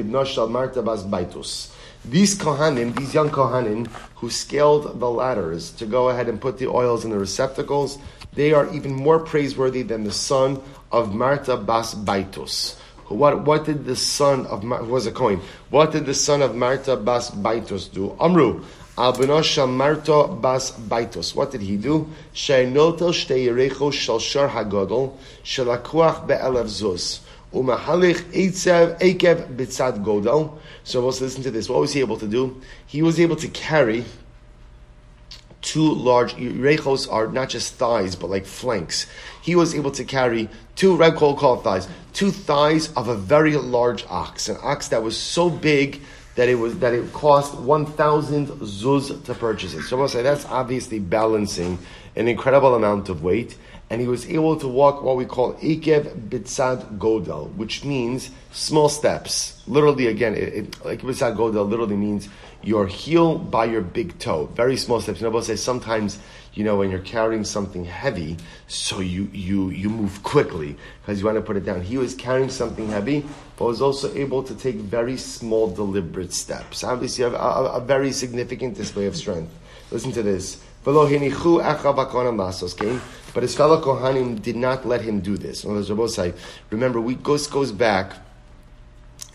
These 2.09 2.39
Kohanim, 2.39 2.97
these 2.97 3.15
young 3.15 3.31
Kohanim, 3.31 3.89
who 4.15 4.31
scaled 4.31 5.01
the 5.01 5.11
ladders 5.11 5.73
to 5.73 5.87
go 5.87 6.09
ahead 6.09 6.29
and 6.29 6.41
put 6.41 6.57
the 6.57 6.69
oils 6.69 7.05
in 7.05 7.11
the 7.11 7.19
receptacles, 7.19 7.99
they 8.33 8.53
are 8.53 8.73
even 8.73 8.95
more 8.95 9.19
praiseworthy 9.19 9.83
than 9.83 10.05
the 10.05 10.13
son 10.13 10.61
of 10.93 11.13
Marta 11.13 11.57
Bas 11.57 11.95
Baitus. 11.95 12.77
What, 13.09 13.45
what 13.45 13.65
did 13.65 13.87
the 13.87 13.97
son 13.97 14.47
of, 14.47 14.63
who 14.63 14.85
was 14.85 15.07
a 15.07 15.13
coin? 15.13 15.41
What 15.71 15.91
did 15.91 16.07
the 16.07 16.15
son 16.15 16.43
of 16.43 16.55
Marta 16.55 16.95
Bas 16.97 17.31
Baitus 17.31 17.93
do? 17.93 18.17
Amru, 18.21 18.63
Albinosha 18.97 19.69
Marta 19.69 20.29
Bas 20.29 20.71
Baitus. 20.71 21.35
What 21.35 21.51
did 21.51 21.61
he 21.61 21.77
do? 21.77 22.09
Sheinotel 22.35 23.11
Shtei 23.11 23.47
Yerecho 23.47 23.93
Shal 23.93 24.21
Shar 24.21 24.49
Hagodol, 24.49 25.17
Shalakuach 25.43 26.29
Be'elev. 26.29 27.21
Umahalich 27.53 28.21
Eitzev 28.33 28.99
Ekev 29.01 29.57
Bitzad 29.57 30.05
Godel. 30.05 30.59
So 30.85 31.05
let's 31.05 31.21
listen 31.21 31.43
to 31.43 31.51
this. 31.51 31.69
What 31.69 31.81
was 31.81 31.93
he 31.93 32.01
able 32.01 32.19
to 32.19 32.27
do? 32.27 32.61
He 32.87 33.03
was 33.03 33.19
able 33.19 33.37
to 33.37 33.49
carry 33.49 34.05
two 35.63 35.95
large 35.95 36.35
rechos 36.37 37.11
are 37.13 37.27
not 37.27 37.49
just 37.49 37.75
thighs 37.75 38.15
but 38.15 38.31
like 38.31 38.47
flanks. 38.47 39.07
He 39.43 39.57
was 39.57 39.75
able 39.75 39.91
to 39.93 40.05
carry 40.05 40.49
two 40.77 40.95
red 40.97 41.17
coal 41.17 41.35
called 41.35 41.65
thighs, 41.65 41.89
two 42.13 42.31
thighs 42.31 42.93
of 42.93 43.09
a 43.09 43.17
very 43.17 43.57
large 43.57 44.05
ox, 44.09 44.49
an 44.49 44.59
ox 44.63 44.89
that 44.89 45.03
was 45.03 45.17
so 45.17 45.51
big 45.51 46.01
that 46.37 46.49
it 46.49 46.55
was 46.55 46.79
that 46.79 46.93
it 46.93 47.13
cost 47.13 47.59
one 47.59 47.85
thousand 47.85 48.47
zuz 48.61 49.25
to 49.25 49.35
purchase 49.35 49.75
it. 49.75 49.83
So 49.83 49.97
we'll 49.97 50.09
say 50.09 50.23
that's 50.23 50.45
obviously 50.47 51.01
balancing 51.01 51.79
an 52.15 52.29
incredible 52.29 52.75
amount 52.77 53.09
of 53.09 53.25
weight, 53.25 53.57
and 53.89 54.01
he 54.01 54.09
was 54.09 54.29
able 54.29 54.57
to 54.57 54.69
walk 54.69 55.03
what 55.03 55.17
we 55.17 55.25
call 55.25 55.55
ikev 55.55 56.29
bitzad 56.29 56.99
godel, 56.99 57.55
which 57.55 57.85
means 57.85 58.31
small 58.53 58.89
steps. 58.89 59.63
Literally, 59.67 60.09
again, 60.09 60.35
like 60.85 61.03
bitzad 61.03 61.37
godel 61.37 61.69
literally 61.69 61.97
means 61.97 62.29
your 62.63 62.87
heel 62.87 63.39
by 63.39 63.65
your 63.65 63.83
big 63.83 64.19
toe. 64.19 64.47
Very 64.47 64.77
small 64.77 65.01
steps. 65.01 65.21
You 65.21 65.31
know, 65.31 65.41
say 65.41 65.57
sometimes 65.57 66.19
you 66.57 66.65
know, 66.65 66.77
when 66.77 66.91
you're 66.91 67.01
carrying 67.01 67.45
something 67.45 67.85
heavy, 67.85 68.39
so 68.67 69.01
you, 69.01 69.29
you, 69.33 69.69
you 69.69 69.91
move 69.91 70.23
quickly 70.23 70.75
because 71.03 71.21
you 71.21 71.27
want 71.27 71.37
to 71.37 71.43
put 71.43 71.59
it 71.59 71.67
down. 71.67 71.83
He 71.83 71.99
was 71.99 72.15
carrying 72.15 72.49
something 72.49 72.89
heavy, 72.89 73.27
but 73.59 73.67
was 73.67 73.83
also 73.83 74.13
able 74.15 74.43
to 74.43 74.55
take 74.55 74.77
very 74.77 75.19
small, 75.19 75.71
deliberate 75.71 76.33
steps. 76.33 76.83
Obviously, 76.83 77.25
a, 77.25 77.29
a, 77.29 77.73
a 77.75 77.81
very 77.81 78.11
significant 78.11 78.75
display 78.75 79.05
of 79.05 79.15
strength. 79.15 79.53
Listen 79.91 80.13
to 80.13 80.23
this. 80.23 80.63
But 80.87 81.11
his 81.11 81.35
fellow 83.57 83.83
Kohanim 83.83 84.41
did 84.41 84.55
not 84.55 84.87
let 84.87 85.01
him 85.01 85.19
do 85.19 85.37
this. 85.37 85.65
Remember, 86.71 87.01
we 87.01 87.17
goes, 87.17 87.49
goes 87.49 87.73
back 87.73 88.13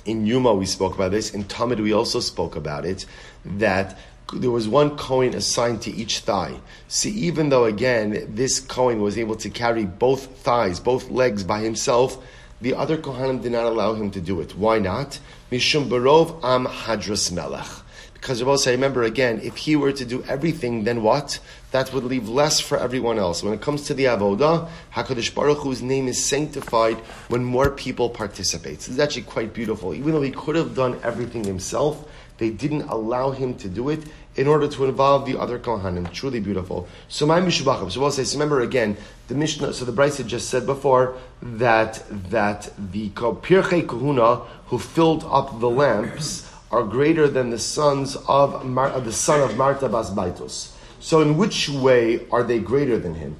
in 0.06 0.26
Yoma 0.26 0.58
we 0.58 0.66
spoke 0.66 0.96
about 0.96 1.12
this. 1.12 1.32
In 1.32 1.44
Talmud 1.44 1.82
we 1.82 1.94
also 1.94 2.22
spoke 2.22 2.56
about 2.56 2.86
it. 2.86 3.06
That 3.46 4.00
there 4.34 4.50
was 4.50 4.68
one 4.68 4.98
coin 4.98 5.34
assigned 5.34 5.82
to 5.82 5.92
each 5.92 6.20
thigh. 6.20 6.56
See, 6.88 7.12
even 7.12 7.50
though 7.50 7.66
again 7.66 8.34
this 8.34 8.62
coin 8.62 9.02
was 9.02 9.18
able 9.18 9.36
to 9.36 9.50
carry 9.50 9.86
both 9.86 10.38
thighs, 10.38 10.80
both 10.80 11.10
legs 11.10 11.44
by 11.44 11.60
himself, 11.60 12.24
the 12.62 12.76
other 12.76 12.98
Kohanim 12.98 13.42
did 13.42 13.52
not 13.52 13.66
allow 13.66 13.94
him 13.94 14.10
to 14.12 14.22
do 14.22 14.40
it. 14.40 14.56
Why 14.56 14.80
not? 14.80 15.20
Mishum 15.52 15.90
barov 15.90 16.40
am 16.44 16.66
hadras 16.66 17.32
melech. 17.32 17.68
Because 18.22 18.44
Rabbi 18.44 18.56
say, 18.58 18.72
remember 18.74 19.02
again, 19.02 19.42
if 19.42 19.58
he 19.58 19.76
were 19.76 19.92
to 19.92 20.06
do 20.06 20.24
everything, 20.28 20.84
then 20.84 21.02
what? 21.02 21.40
That 21.72 21.92
would 21.92 22.04
leave 22.04 22.30
less 22.30 22.60
for 22.60 22.78
everyone 22.78 23.18
else. 23.18 23.42
When 23.42 23.52
it 23.52 23.62
comes 23.62 23.82
to 23.88 23.96
the 23.96 24.06
avoda, 24.06 24.70
Hakadosh 24.94 25.34
Baruch 25.34 25.58
Hu's 25.58 25.82
name 25.82 26.08
is 26.08 26.24
sanctified 26.24 26.98
when 27.30 27.44
more 27.44 27.72
people 27.72 28.12
participate. 28.12 28.78
This 28.78 28.90
is 28.90 29.00
actually 29.00 29.24
quite 29.24 29.56
beautiful. 29.56 29.96
Even 29.96 30.12
though 30.12 30.22
he 30.22 30.30
could 30.30 30.56
have 30.56 30.76
done 30.76 31.00
everything 31.04 31.44
himself, 31.44 32.08
they 32.38 32.52
didn't 32.52 32.84
allow 32.84 33.32
him 33.32 33.56
to 33.56 33.68
do 33.68 33.90
it 33.90 34.04
in 34.36 34.46
order 34.48 34.68
to 34.68 34.86
involve 34.86 35.26
the 35.26 35.40
other 35.40 35.58
Kohanim. 35.58 36.14
Truly 36.14 36.40
beautiful. 36.40 36.88
So 37.08 37.26
my 37.26 37.42
Mishubachim. 37.42 37.92
So 37.92 38.02
we'll 38.02 38.12
say, 38.12 38.38
remember 38.38 38.62
again, 38.62 38.98
the 39.30 39.36
Mishnah, 39.36 39.74
so 39.74 39.84
the 39.84 40.00
had 40.00 40.28
just 40.28 40.48
said 40.48 40.68
before 40.68 41.18
that, 41.42 42.04
that 42.30 42.72
the 42.78 43.10
Pirchei 43.10 43.88
Kahuna 43.88 44.42
who 44.68 44.78
filled 44.78 45.24
up 45.24 45.60
the 45.60 45.70
lamps 45.70 46.51
are 46.72 46.84
greater 46.84 47.28
than 47.28 47.50
the 47.50 47.60
sons 47.60 48.16
of 48.28 48.66
Mar, 48.66 48.88
uh, 48.88 49.00
the 49.00 49.12
son 49.12 49.42
of 49.42 49.58
Marta 49.58 49.90
Bas 49.90 50.10
Baitos. 50.10 50.72
So 51.00 51.22
in 51.22 51.36
which 51.36 51.68
way 51.68 52.26
are 52.32 52.44
they 52.44 52.60
greater 52.60 52.98
than 52.98 53.16
him? 53.16 53.36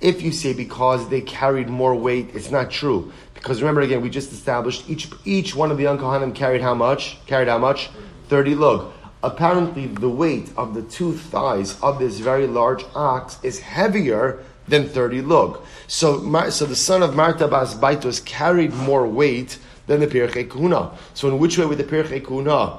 If 0.00 0.22
you 0.22 0.32
say 0.32 0.52
because 0.52 1.08
they 1.08 1.20
carried 1.22 1.68
more 1.68 1.94
weight, 1.94 2.30
it's 2.34 2.50
not 2.50 2.70
true. 2.70 3.12
Because 3.34 3.60
remember 3.62 3.80
again, 3.80 4.00
we 4.00 4.10
just 4.10 4.32
established 4.32 4.88
each 4.88 5.08
each 5.24 5.54
one 5.54 5.70
of 5.70 5.76
the 5.76 5.84
young 5.84 5.98
Kohanim 5.98 6.34
carried 6.34 6.60
how 6.60 6.74
much? 6.74 7.18
Carried 7.26 7.48
how 7.48 7.58
much? 7.58 7.90
30 8.28 8.54
lug. 8.54 8.92
Apparently, 9.22 9.86
the 9.86 10.08
weight 10.08 10.52
of 10.56 10.74
the 10.74 10.82
two 10.82 11.12
thighs 11.12 11.80
of 11.82 11.98
this 11.98 12.20
very 12.20 12.46
large 12.46 12.84
ox 12.94 13.38
is 13.42 13.58
heavier 13.58 14.44
than 14.68 14.88
30 14.88 15.22
lug. 15.22 15.60
So, 15.88 16.50
so 16.50 16.66
the 16.66 16.76
son 16.76 17.02
of 17.02 17.16
Marta 17.16 17.48
Bas 17.48 17.74
Baitos 17.74 18.24
carried 18.24 18.72
more 18.74 19.08
weight 19.08 19.58
than 19.88 19.98
the 19.98 20.06
Pirchei 20.06 20.48
Kuna. 20.48 20.92
So 21.14 21.26
in 21.26 21.40
which 21.40 21.58
way 21.58 21.66
would 21.66 21.78
the 21.78 21.84
Pirchei 21.84 22.24
Kuna 22.24 22.78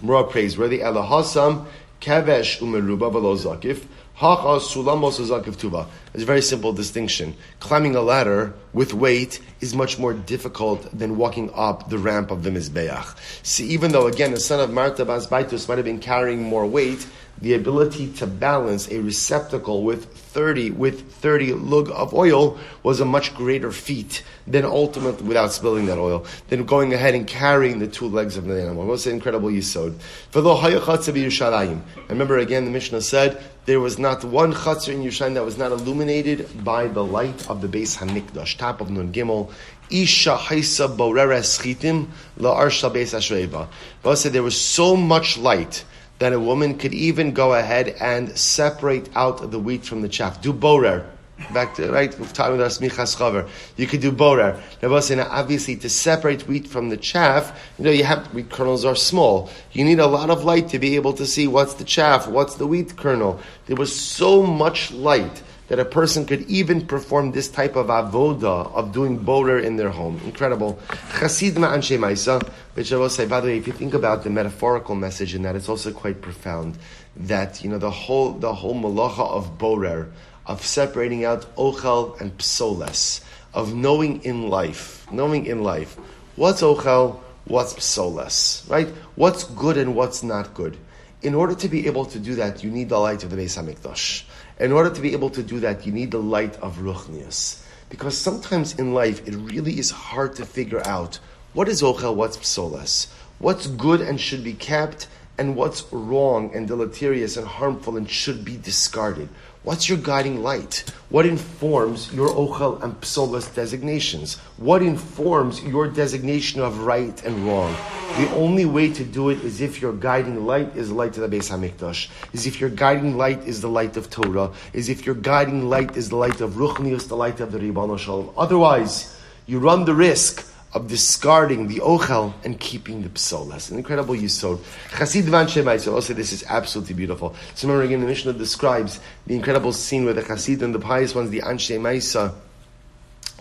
more 0.00 0.24
praiseworthy? 0.24 0.78
Elahasam 0.78 1.66
Kavesh 2.00 2.60
Umeruba 2.60 3.12
Velo 3.12 3.34
Zakif. 3.34 3.86
It's 4.24 6.22
a 6.22 6.26
very 6.26 6.42
simple 6.42 6.72
distinction. 6.72 7.34
Climbing 7.58 7.96
a 7.96 8.02
ladder 8.02 8.52
with 8.72 8.94
weight 8.94 9.40
is 9.60 9.74
much 9.74 9.98
more 9.98 10.12
difficult 10.12 10.86
than 10.96 11.16
walking 11.16 11.50
up 11.54 11.88
the 11.88 11.98
ramp 11.98 12.30
of 12.30 12.44
the 12.44 12.50
Mizbeach. 12.50 13.16
See, 13.42 13.66
even 13.68 13.90
though, 13.90 14.06
again, 14.06 14.30
the 14.30 14.38
son 14.38 14.60
of 14.60 14.70
Marta 14.70 15.04
Bas 15.04 15.26
Baitus 15.26 15.66
might 15.66 15.78
have 15.78 15.86
been 15.86 15.98
carrying 15.98 16.42
more 16.42 16.66
weight, 16.66 17.04
the 17.42 17.54
ability 17.54 18.10
to 18.12 18.26
balance 18.26 18.88
a 18.90 19.00
receptacle 19.00 19.82
with 19.82 20.06
30 20.06 20.70
with 20.70 21.12
30 21.14 21.54
lug 21.54 21.90
of 21.90 22.14
oil 22.14 22.56
was 22.84 23.00
a 23.00 23.04
much 23.04 23.34
greater 23.34 23.72
feat 23.72 24.22
than 24.46 24.64
ultimately 24.64 25.26
without 25.26 25.52
spilling 25.52 25.86
that 25.86 25.98
oil 25.98 26.24
than 26.48 26.64
going 26.64 26.94
ahead 26.94 27.14
and 27.14 27.26
carrying 27.26 27.80
the 27.80 27.88
two 27.88 28.08
legs 28.08 28.36
of 28.36 28.44
the 28.44 28.62
animal. 28.62 28.86
Was 28.86 29.06
an 29.06 29.14
incredible 29.14 29.48
yisod. 29.48 30.00
For 30.30 30.40
the 30.40 30.54
Yerushalayim. 30.54 31.80
Remember 32.08 32.38
again, 32.38 32.64
the 32.64 32.70
Mishnah 32.70 33.00
said 33.00 33.42
there 33.66 33.80
was 33.80 33.98
not 33.98 34.24
one 34.24 34.52
chutzner 34.52 34.94
in 34.94 35.02
Yerushalayim 35.02 35.34
that 35.34 35.44
was 35.44 35.58
not 35.58 35.72
illuminated 35.72 36.64
by 36.64 36.86
the 36.86 37.04
light 37.04 37.50
of 37.50 37.60
the 37.60 37.68
Beis 37.68 37.96
Hamikdash, 37.98 38.56
top 38.56 38.80
of 38.80 38.88
Nun 38.88 39.12
Gimel. 39.12 39.52
Isha 39.90 40.36
haisa 40.36 40.96
boreres 40.96 41.58
schitim 41.58 42.08
la'arsha 42.38 42.90
beis 42.90 43.14
ashreiva. 43.14 44.16
said 44.16 44.32
there 44.32 44.42
was 44.42 44.58
so 44.60 44.96
much 44.96 45.36
light 45.36 45.84
that 46.22 46.32
a 46.32 46.38
woman 46.38 46.78
could 46.78 46.94
even 46.94 47.32
go 47.32 47.52
ahead 47.54 47.96
and 48.00 48.38
separate 48.38 49.08
out 49.16 49.50
the 49.50 49.58
wheat 49.58 49.84
from 49.84 50.02
the 50.02 50.08
chaff. 50.08 50.40
Do 50.40 50.52
borer. 50.52 51.04
Back 51.52 51.74
to 51.74 51.90
right, 51.90 52.16
we've 52.16 52.32
talked 52.32 52.54
about 52.54 52.70
smichas. 52.70 53.48
You 53.76 53.88
could 53.88 54.00
do 54.00 54.12
borer. 54.12 54.62
Now, 54.80 55.28
obviously, 55.28 55.74
to 55.74 55.88
separate 55.88 56.46
wheat 56.46 56.68
from 56.68 56.90
the 56.90 56.96
chaff, 56.96 57.60
you 57.76 57.84
know, 57.84 57.90
you 57.90 58.04
have 58.04 58.32
wheat 58.32 58.50
kernels 58.50 58.84
are 58.84 58.94
small. 58.94 59.50
You 59.72 59.84
need 59.84 59.98
a 59.98 60.06
lot 60.06 60.30
of 60.30 60.44
light 60.44 60.68
to 60.68 60.78
be 60.78 60.94
able 60.94 61.12
to 61.14 61.26
see 61.26 61.48
what's 61.48 61.74
the 61.74 61.84
chaff, 61.84 62.28
what's 62.28 62.54
the 62.54 62.68
wheat 62.68 62.96
kernel. 62.96 63.40
There 63.66 63.74
was 63.74 63.92
so 63.92 64.44
much 64.44 64.92
light 64.92 65.42
that 65.68 65.78
a 65.78 65.84
person 65.84 66.26
could 66.26 66.42
even 66.42 66.86
perform 66.86 67.32
this 67.32 67.48
type 67.48 67.76
of 67.76 67.86
avoda 67.86 68.70
of 68.74 68.92
doing 68.92 69.16
borer 69.16 69.58
in 69.58 69.76
their 69.76 69.90
home. 69.90 70.20
Incredible. 70.24 70.78
Chasid 71.18 71.54
ma'anshe 71.54 71.98
ma'isa, 71.98 72.46
which 72.74 72.92
I 72.92 72.96
will 72.96 73.08
say, 73.08 73.26
by 73.26 73.40
the 73.40 73.48
way, 73.48 73.58
if 73.58 73.66
you 73.66 73.72
think 73.72 73.94
about 73.94 74.24
the 74.24 74.30
metaphorical 74.30 74.94
message 74.94 75.34
in 75.34 75.42
that, 75.42 75.56
it's 75.56 75.68
also 75.68 75.92
quite 75.92 76.20
profound. 76.20 76.78
That, 77.16 77.62
you 77.62 77.70
know, 77.70 77.78
the 77.78 77.90
whole, 77.90 78.32
the 78.32 78.54
whole 78.54 78.74
malacha 78.74 79.28
of 79.28 79.58
borer, 79.58 80.10
of 80.46 80.64
separating 80.64 81.24
out 81.24 81.42
ochel 81.56 82.20
and 82.20 82.36
psoles, 82.38 83.20
of 83.54 83.74
knowing 83.74 84.22
in 84.24 84.48
life, 84.48 85.06
knowing 85.12 85.46
in 85.46 85.62
life, 85.62 85.96
what's 86.36 86.62
ochel, 86.62 87.20
what's 87.44 87.74
psoles, 87.82 88.68
right? 88.68 88.88
What's 89.14 89.44
good 89.44 89.76
and 89.76 89.94
what's 89.94 90.22
not 90.22 90.54
good. 90.54 90.76
In 91.22 91.34
order 91.34 91.54
to 91.54 91.68
be 91.68 91.86
able 91.86 92.06
to 92.06 92.18
do 92.18 92.34
that, 92.36 92.64
you 92.64 92.70
need 92.70 92.88
the 92.88 92.98
light 92.98 93.22
of 93.22 93.30
the 93.30 93.36
Beis 93.36 93.56
Hamikdash. 93.56 94.24
In 94.60 94.72
order 94.72 94.90
to 94.90 95.00
be 95.00 95.12
able 95.12 95.30
to 95.30 95.42
do 95.42 95.60
that, 95.60 95.86
you 95.86 95.92
need 95.92 96.10
the 96.10 96.18
light 96.18 96.56
of 96.56 96.78
Ruchnius. 96.78 97.64
Because 97.88 98.16
sometimes 98.16 98.74
in 98.78 98.94
life, 98.94 99.26
it 99.26 99.34
really 99.34 99.78
is 99.78 99.90
hard 99.90 100.36
to 100.36 100.46
figure 100.46 100.86
out 100.86 101.18
what 101.52 101.68
is 101.68 101.82
Ochel, 101.82 102.14
what's 102.14 102.36
Psolas, 102.38 103.08
what's 103.38 103.66
good 103.66 104.00
and 104.00 104.20
should 104.20 104.44
be 104.44 104.54
kept, 104.54 105.08
and 105.42 105.56
what's 105.56 105.92
wrong 105.92 106.54
and 106.54 106.68
deleterious 106.68 107.36
and 107.36 107.44
harmful 107.44 107.96
and 107.96 108.08
should 108.08 108.44
be 108.44 108.56
discarded. 108.58 109.28
What's 109.64 109.88
your 109.88 109.98
guiding 109.98 110.40
light? 110.40 110.84
What 111.08 111.26
informs 111.26 112.14
your 112.14 112.28
ochel 112.28 112.80
and 112.80 112.94
psolas 113.00 113.52
designations? 113.52 114.36
What 114.56 114.82
informs 114.82 115.60
your 115.64 115.88
designation 115.88 116.60
of 116.60 116.84
right 116.84 117.20
and 117.24 117.44
wrong? 117.44 117.74
The 118.18 118.32
only 118.36 118.66
way 118.66 118.92
to 118.92 119.02
do 119.02 119.30
it 119.30 119.42
is 119.42 119.60
if 119.60 119.82
your 119.82 119.92
guiding 119.92 120.46
light 120.46 120.76
is 120.76 120.90
the 120.90 120.94
light 120.94 121.18
of 121.18 121.28
the 121.28 121.36
Beis 121.36 121.50
Hamikdash, 121.50 122.08
is 122.32 122.46
if 122.46 122.60
your 122.60 122.70
guiding 122.70 123.16
light 123.16 123.42
is 123.44 123.60
the 123.60 123.68
light 123.68 123.96
of 123.96 124.10
Torah, 124.10 124.52
is 124.72 124.88
if 124.88 125.04
your 125.04 125.16
guiding 125.16 125.68
light 125.68 125.96
is 125.96 126.08
the 126.08 126.16
light 126.16 126.40
of 126.40 126.52
Ruchnius, 126.52 127.08
the 127.08 127.16
light 127.16 127.40
of 127.40 127.50
the 127.50 127.58
Ribbon. 127.58 127.90
Otherwise, 128.36 129.18
you 129.46 129.58
run 129.58 129.86
the 129.86 129.94
risk 129.94 130.51
of 130.74 130.88
discarding 130.88 131.68
the 131.68 131.80
ochel 131.80 132.32
and 132.44 132.58
keeping 132.58 133.02
the 133.02 133.08
psolas. 133.10 133.70
An 133.70 133.76
incredible 133.76 134.14
yisod. 134.14 134.58
Chasid 134.90 135.24
van 135.24 135.46
Shemai, 135.46 135.92
also 135.92 136.14
this 136.14 136.32
is 136.32 136.44
absolutely 136.48 136.94
beautiful. 136.94 137.34
So 137.54 137.68
remember 137.68 137.86
again, 137.86 138.00
the 138.00 138.06
Mishnah 138.06 138.32
describes 138.32 138.98
the 139.26 139.34
incredible 139.34 139.72
scene 139.72 140.04
where 140.04 140.14
the 140.14 140.22
Chasid 140.22 140.62
and 140.62 140.74
the 140.74 140.78
pious 140.78 141.14
ones, 141.14 141.30
the 141.30 141.40
Anshe 141.40 141.78
Maisa, 141.78 142.34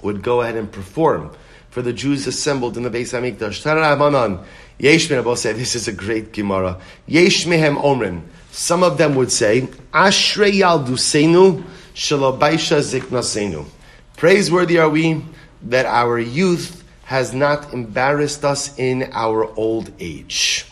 would 0.01 0.21
go 0.23 0.41
ahead 0.41 0.55
and 0.55 0.69
perform 0.71 1.31
for 1.69 1.81
the 1.81 1.93
Jews 1.93 2.27
assembled 2.27 2.75
in 2.75 2.83
the 2.83 2.89
Beis 2.89 3.13
Hamikdash. 3.13 3.63
Taramanan, 3.63 4.43
Yesh 4.77 5.07
said, 5.07 5.55
this 5.55 5.75
is 5.75 5.87
a 5.87 5.93
great 5.93 6.33
Gemara. 6.33 6.81
Yesh 7.07 7.45
mehem 7.45 7.81
omrin. 7.81 8.23
Some 8.51 8.83
of 8.83 8.97
them 8.97 9.15
would 9.15 9.31
say, 9.31 9.61
Ashrei 9.93 10.59
yaldusenu 10.59 11.63
shalabaisha 11.93 12.81
ziknasenu. 12.81 13.65
Praiseworthy 14.17 14.79
are 14.79 14.89
we 14.89 15.23
that 15.63 15.85
our 15.85 16.19
youth 16.19 16.80
has 17.11 17.33
not 17.33 17.73
embarrassed 17.73 18.45
us 18.45 18.79
in 18.79 19.03
our 19.11 19.43
old 19.59 19.91
age. 19.99 20.65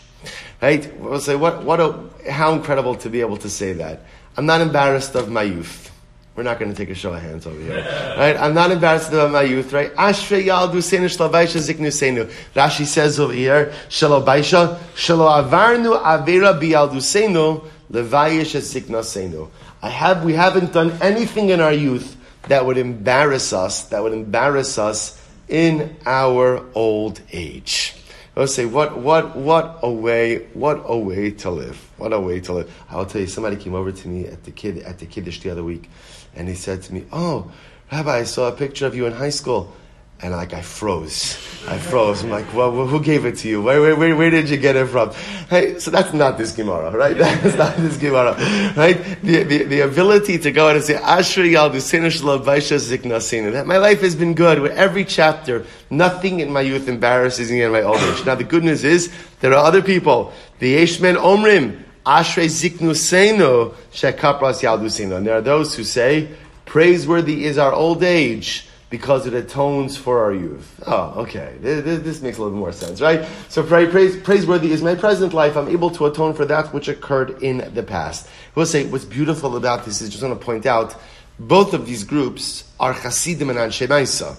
Right? 0.62 0.90
We'll 0.98 1.20
say, 1.20 1.36
what, 1.36 1.64
what 1.64 1.80
a, 1.80 2.30
how 2.30 2.54
incredible 2.54 2.94
to 2.94 3.10
be 3.10 3.20
able 3.20 3.36
to 3.36 3.50
say 3.50 3.74
that. 3.74 4.04
I'm 4.38 4.46
not 4.46 4.62
embarrassed 4.62 5.14
of 5.16 5.30
my 5.30 5.42
youth. 5.42 5.92
We're 6.34 6.44
not 6.44 6.58
going 6.58 6.70
to 6.70 6.76
take 6.76 6.88
a 6.88 6.94
show 6.94 7.12
of 7.12 7.20
hands 7.20 7.46
over 7.46 7.60
here, 7.60 7.84
right? 8.16 8.38
I'm 8.38 8.54
not 8.54 8.70
embarrassed 8.70 9.12
about 9.12 9.32
my 9.32 9.42
youth, 9.42 9.74
right? 9.74 9.94
Ashrei 9.96 10.46
yaldu 10.46 10.80
senu 10.80 11.10
shlavaisha 11.14 11.60
ziknu 11.60 11.92
senu. 11.92 12.32
Rashi 12.54 12.86
says 12.86 13.20
over 13.20 13.34
here, 13.34 13.74
shalabaisha 13.90 14.78
shalo 14.94 15.28
avarnu 15.28 16.00
avera 16.00 16.58
biyaldu 16.58 17.02
senu 17.04 17.62
levayish 17.92 18.56
zikna 18.56 19.02
senu. 19.02 19.50
I 19.82 19.90
have, 19.90 20.24
we 20.24 20.32
haven't 20.32 20.72
done 20.72 20.92
anything 21.02 21.50
in 21.50 21.60
our 21.60 21.74
youth 21.74 22.16
that 22.48 22.64
would 22.64 22.78
embarrass 22.78 23.52
us, 23.52 23.84
that 23.88 24.02
would 24.02 24.14
embarrass 24.14 24.78
us 24.78 25.19
in 25.50 25.96
our 26.06 26.64
old 26.74 27.20
age. 27.32 27.94
I'll 28.36 28.46
say, 28.46 28.64
what, 28.64 28.96
what, 28.96 29.36
what 29.36 29.80
a 29.82 29.90
way, 29.90 30.46
what 30.54 30.82
a 30.86 30.96
way 30.96 31.32
to 31.32 31.50
live. 31.50 31.76
What 31.98 32.12
a 32.12 32.20
way 32.20 32.40
to 32.40 32.52
live. 32.54 32.84
I'll 32.88 33.04
tell 33.04 33.20
you, 33.20 33.26
somebody 33.26 33.56
came 33.56 33.74
over 33.74 33.92
to 33.92 34.08
me 34.08 34.26
at 34.26 34.44
the 34.44 34.52
kid, 34.52 34.78
at 34.78 34.98
the 34.98 35.06
kiddush 35.06 35.40
the 35.40 35.50
other 35.50 35.64
week, 35.64 35.90
and 36.34 36.48
he 36.48 36.54
said 36.54 36.82
to 36.84 36.94
me, 36.94 37.04
"Oh, 37.12 37.50
Rabbi, 37.92 38.18
I 38.18 38.22
saw 38.22 38.48
a 38.48 38.52
picture 38.52 38.86
of 38.86 38.94
you 38.94 39.04
in 39.06 39.12
high 39.12 39.30
school." 39.30 39.74
And 40.22 40.32
like 40.32 40.52
I 40.52 40.60
froze, 40.60 41.38
I 41.66 41.78
froze. 41.78 42.22
I'm 42.22 42.28
like, 42.28 42.52
well, 42.52 42.86
who 42.86 43.00
gave 43.00 43.24
it 43.24 43.38
to 43.38 43.48
you? 43.48 43.62
Where, 43.62 43.80
where, 43.80 43.96
where, 43.96 44.14
where 44.14 44.28
did 44.28 44.50
you 44.50 44.58
get 44.58 44.76
it 44.76 44.86
from? 44.88 45.12
Hey, 45.48 45.78
so 45.78 45.90
that's 45.90 46.12
not 46.12 46.36
this 46.36 46.52
Gemara, 46.52 46.90
right? 46.90 47.16
That's 47.18 47.56
not 47.56 47.76
this 47.78 47.96
Gemara, 47.96 48.34
right? 48.76 49.02
The, 49.22 49.44
the, 49.44 49.64
the 49.64 49.80
ability 49.80 50.38
to 50.40 50.52
go 50.52 50.68
out 50.68 50.76
and 50.76 50.84
say, 50.84 50.96
Ashri 50.96 51.52
yal 51.52 51.70
That 51.70 53.66
my 53.66 53.78
life 53.78 54.02
has 54.02 54.14
been 54.14 54.34
good 54.34 54.60
with 54.60 54.72
every 54.72 55.06
chapter. 55.06 55.64
Nothing 55.88 56.40
in 56.40 56.52
my 56.52 56.60
youth 56.60 56.86
embarrasses 56.86 57.50
me 57.50 57.62
in 57.62 57.72
my 57.72 57.82
old 57.82 57.96
age. 57.96 58.26
Now 58.26 58.34
the 58.34 58.44
good 58.44 58.62
news 58.62 58.84
is 58.84 59.10
there 59.40 59.52
are 59.52 59.64
other 59.64 59.80
people. 59.80 60.34
The 60.58 60.76
Yeshmen 60.76 61.16
Omrim, 61.16 61.82
Ashrei 62.04 62.46
ziknu 62.46 62.92
seinu 62.92 63.74
shekapras 63.90 64.60
yaldusino. 64.62 65.16
And 65.16 65.26
there 65.26 65.38
are 65.38 65.40
those 65.40 65.74
who 65.74 65.84
say, 65.84 66.28
praiseworthy 66.66 67.46
is 67.46 67.56
our 67.56 67.72
old 67.72 68.02
age 68.02 68.66
because 68.90 69.24
it 69.24 69.34
atones 69.34 69.96
for 69.96 70.18
our 70.24 70.32
youth. 70.32 70.82
Oh, 70.84 71.22
okay. 71.22 71.54
This, 71.60 72.02
this 72.02 72.20
makes 72.20 72.38
a 72.38 72.42
little 72.42 72.58
more 72.58 72.72
sense, 72.72 73.00
right? 73.00 73.26
So 73.48 73.62
praise, 73.62 74.16
praiseworthy 74.18 74.72
is 74.72 74.82
my 74.82 74.96
present 74.96 75.32
life. 75.32 75.56
I'm 75.56 75.68
able 75.68 75.90
to 75.90 76.06
atone 76.06 76.34
for 76.34 76.44
that 76.46 76.74
which 76.74 76.88
occurred 76.88 77.40
in 77.42 77.72
the 77.72 77.84
past. 77.84 78.28
We'll 78.56 78.66
say 78.66 78.84
what's 78.86 79.04
beautiful 79.04 79.56
about 79.56 79.84
this 79.84 80.02
is 80.02 80.10
just 80.10 80.24
want 80.24 80.38
to 80.38 80.44
point 80.44 80.66
out 80.66 80.96
both 81.38 81.72
of 81.72 81.86
these 81.86 82.04
groups 82.04 82.64
are 82.78 82.92
Hasidim 82.92 83.48
and 83.48 83.58
Anshe 83.58 83.86
Maisa. 83.86 84.36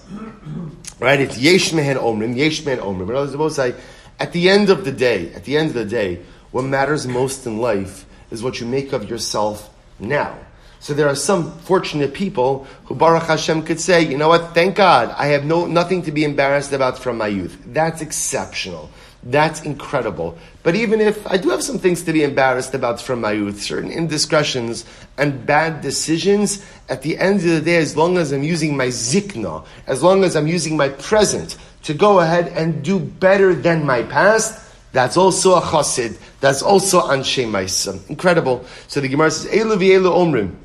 Right? 1.00 1.20
It's 1.20 1.38
Yesh 1.38 1.72
Mehen 1.74 1.98
Omrim, 1.98 2.36
Yesh 2.36 2.64
Mehen 2.66 2.80
Omrim. 2.80 3.08
But 3.08 3.16
others 3.16 3.36
will 3.36 3.50
say, 3.50 3.74
at 4.20 4.34
the 4.34 4.50
end 4.50 4.70
of 4.70 4.84
the 4.86 4.92
day, 4.92 5.34
at 5.34 5.46
the 5.46 5.58
end 5.58 5.70
of 5.70 5.76
the 5.76 5.86
day, 5.86 6.22
what 6.52 6.64
matters 6.64 7.08
most 7.08 7.48
in 7.48 7.58
life 7.58 8.06
is 8.30 8.44
what 8.44 8.60
you 8.60 8.68
make 8.68 8.92
of 8.92 9.10
yourself 9.10 9.74
now. 9.98 10.38
So 10.82 10.96
there 10.96 11.08
are 11.08 11.16
some 11.16 11.52
fortunate 11.60 12.12
people 12.12 12.66
who 12.86 12.96
Baruch 12.96 13.24
Hashem 13.24 13.62
could 13.64 13.80
say, 13.80 14.02
you 14.02 14.18
know 14.18 14.30
what, 14.30 14.56
thank 14.56 14.78
God, 14.78 15.14
I 15.16 15.28
have 15.28 15.46
no, 15.46 15.68
nothing 15.68 16.02
to 16.02 16.12
be 16.12 16.24
embarrassed 16.24 16.74
about 16.74 16.98
from 16.98 17.20
my 17.20 17.28
youth. 17.28 17.56
That's 17.68 18.02
exceptional. 18.02 18.90
That's 19.22 19.62
incredible. 19.62 20.40
But 20.64 20.74
even 20.74 21.00
if 21.00 21.26
I 21.28 21.38
do 21.38 21.50
have 21.50 21.62
some 21.62 21.78
things 21.78 22.02
to 22.04 22.14
be 22.14 22.24
embarrassed 22.24 22.74
about 22.74 23.00
from 23.00 23.22
my 23.22 23.34
youth, 23.34 23.62
certain 23.62 23.92
indiscretions 23.92 24.84
and 25.20 25.46
bad 25.46 25.82
decisions, 25.82 26.66
at 26.90 27.04
the 27.04 27.16
end 27.20 27.42
of 27.42 27.46
the 27.46 27.62
day, 27.62 27.78
as 27.78 27.96
long 27.96 28.18
as 28.18 28.32
I'm 28.32 28.42
using 28.42 28.76
my 28.76 28.88
zikna, 28.88 29.64
as 29.86 30.02
long 30.02 30.24
as 30.24 30.36
I'm 30.36 30.48
using 30.48 30.76
my 30.76 30.90
present 30.90 31.58
to 31.84 31.94
go 31.94 32.22
ahead 32.22 32.48
and 32.48 32.84
do 32.84 33.00
better 33.00 33.54
than 33.54 33.86
my 33.86 34.02
past, 34.02 34.68
that's 34.94 35.16
also 35.16 35.56
a 35.56 35.62
chassid. 35.62 36.18
That's 36.40 36.64
also 36.64 37.02
anshe 37.02 37.46
ma'isa. 37.46 38.10
Incredible. 38.10 38.66
So 38.88 39.00
the 39.00 39.08
Gemara 39.08 39.30
says, 39.30 39.52
Elu 39.52 39.78
v'elu 39.78 40.12
omrim. 40.12 40.56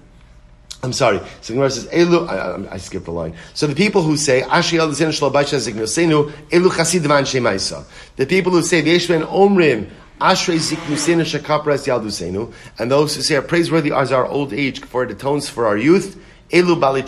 I'm 0.83 0.93
sorry. 0.93 1.21
So 1.41 1.55
Gemara 1.55 1.71
says, 1.71 1.87
Elu, 1.87 2.29
I, 2.29 2.75
I, 2.75 2.77
skipped 2.77 3.07
the 3.07 3.11
line. 3.11 3.35
So 3.55 3.67
the 3.67 3.75
people 3.75 4.03
who 4.03 4.17
say, 4.17 4.43
Ashi 4.43 4.79
shalabasha 4.79 5.59
zignosenu, 5.59 6.31
Elu 6.51 6.71
chasid 6.71 7.03
anshe 7.03 7.41
ma'isa. 7.41 7.85
The 8.17 8.27
people 8.27 8.53
who 8.53 8.63
say, 8.63 8.83
V'yeshven 8.83 9.27
omrim, 9.27 9.91
ziknusenu 10.21 12.53
and 12.79 12.91
those 12.91 13.17
who 13.17 13.23
say 13.23 13.37
are 13.37 13.43
praiseworthy 13.43 13.93
as 13.93 14.13
our 14.13 14.27
old 14.27 14.53
age, 14.53 14.81
for 14.81 15.05
it 15.05 15.11
atones 15.11 15.49
for 15.49 15.67
our 15.67 15.77
youth, 15.77 16.23
Elu 16.51 16.81
bali 16.81 17.03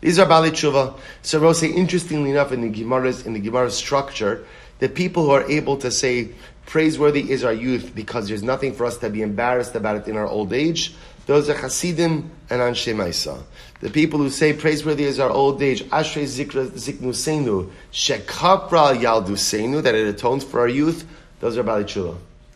These 0.00 0.18
are 0.18 0.26
bali 0.26 0.50
tshuva. 0.50 0.98
So 1.22 1.38
Rose, 1.38 1.62
interestingly 1.62 2.30
enough, 2.30 2.52
in 2.52 2.62
the 2.62 2.70
Gemara's, 2.70 3.26
in 3.26 3.34
the 3.34 3.40
Gemara's 3.40 3.76
structure, 3.76 4.44
the 4.78 4.88
people 4.88 5.24
who 5.24 5.30
are 5.30 5.48
able 5.50 5.76
to 5.78 5.90
say, 5.90 6.30
praiseworthy 6.66 7.30
is 7.30 7.44
our 7.44 7.52
youth 7.52 7.94
because 7.94 8.28
there's 8.28 8.42
nothing 8.42 8.72
for 8.72 8.84
us 8.84 8.98
to 8.98 9.08
be 9.08 9.22
embarrassed 9.22 9.74
about 9.74 9.96
it 9.96 10.08
in 10.08 10.16
our 10.16 10.26
old 10.26 10.52
age, 10.52 10.94
those 11.26 11.50
are 11.50 11.54
Hasidim 11.54 12.30
and 12.48 12.60
Anshe 12.60 12.94
Maisa. 12.94 13.42
The 13.80 13.90
people 13.90 14.18
who 14.18 14.30
say 14.30 14.52
praiseworthy 14.52 15.04
is 15.04 15.20
our 15.20 15.30
old 15.30 15.60
age, 15.60 15.82
Ashrei 15.84 16.24
Zikra 16.24 16.68
Ziknusenu, 16.70 17.70
Shekapra 17.92 18.96
Yaldusenu, 18.96 19.82
that 19.82 19.94
it 19.94 20.16
atones 20.16 20.44
for 20.44 20.60
our 20.60 20.68
youth, 20.68 21.06
those 21.40 21.58
are 21.58 21.62
Bali. 21.62 21.82
Those 21.84 22.06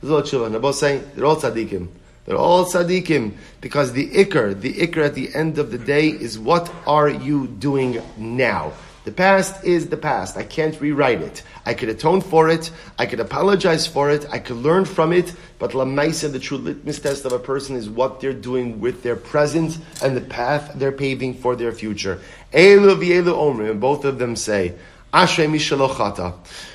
are 0.05 0.15
all 0.15 0.23
Tshuva. 0.23 0.51
They're 0.51 1.15
they're 1.15 1.25
all 1.27 1.37
tzaddikim. 1.37 1.89
They're 2.25 2.37
all 2.37 2.65
tzaddikim 2.65 3.33
because 3.61 3.93
the 3.93 4.09
ikr, 4.09 4.59
the 4.59 4.73
ikr 4.75 5.05
at 5.05 5.15
the 5.15 5.35
end 5.35 5.59
of 5.59 5.71
the 5.71 5.79
day 5.79 6.09
is 6.09 6.39
what 6.39 6.73
are 6.87 7.09
you 7.09 7.47
doing 7.47 8.01
now? 8.17 8.73
The 9.05 9.13
past 9.13 9.65
is 9.65 9.89
the 9.89 9.97
past. 9.97 10.37
I 10.37 10.43
can't 10.43 10.79
rewrite 10.79 11.23
it. 11.23 11.43
I 11.65 11.73
could 11.73 11.89
atone 11.89 12.21
for 12.21 12.51
it. 12.51 12.71
I 12.99 13.07
could 13.07 13.21
apologize 13.21 13.87
for 13.87 14.11
it. 14.11 14.27
I 14.31 14.39
could 14.39 14.59
learn 14.59 14.85
from 14.85 15.15
it. 15.15 15.35
But 15.59 15.73
la 15.75 15.85
Lamaisa, 15.85 16.31
the 16.31 16.39
true 16.39 16.59
litmus 16.59 16.99
test 16.99 17.25
of 17.25 17.33
a 17.33 17.39
person 17.39 17.77
is 17.77 17.89
what 17.89 18.21
they're 18.21 18.35
doing 18.35 18.79
with 18.79 19.03
their 19.03 19.17
present 19.17 19.79
and 20.03 20.15
the 20.15 20.21
path 20.21 20.73
they're 20.75 20.93
paving 20.93 21.35
for 21.35 21.57
their 21.57 21.73
future. 21.73 22.21
Elu 22.53 22.95
v'elu 22.97 23.33
omrim, 23.33 23.71
and 23.71 23.81
both 23.81 24.05
of 24.05 24.19
them 24.19 24.37
say, 24.37 24.75
Ashrei 25.15 25.49
mishalochata. 25.49 26.35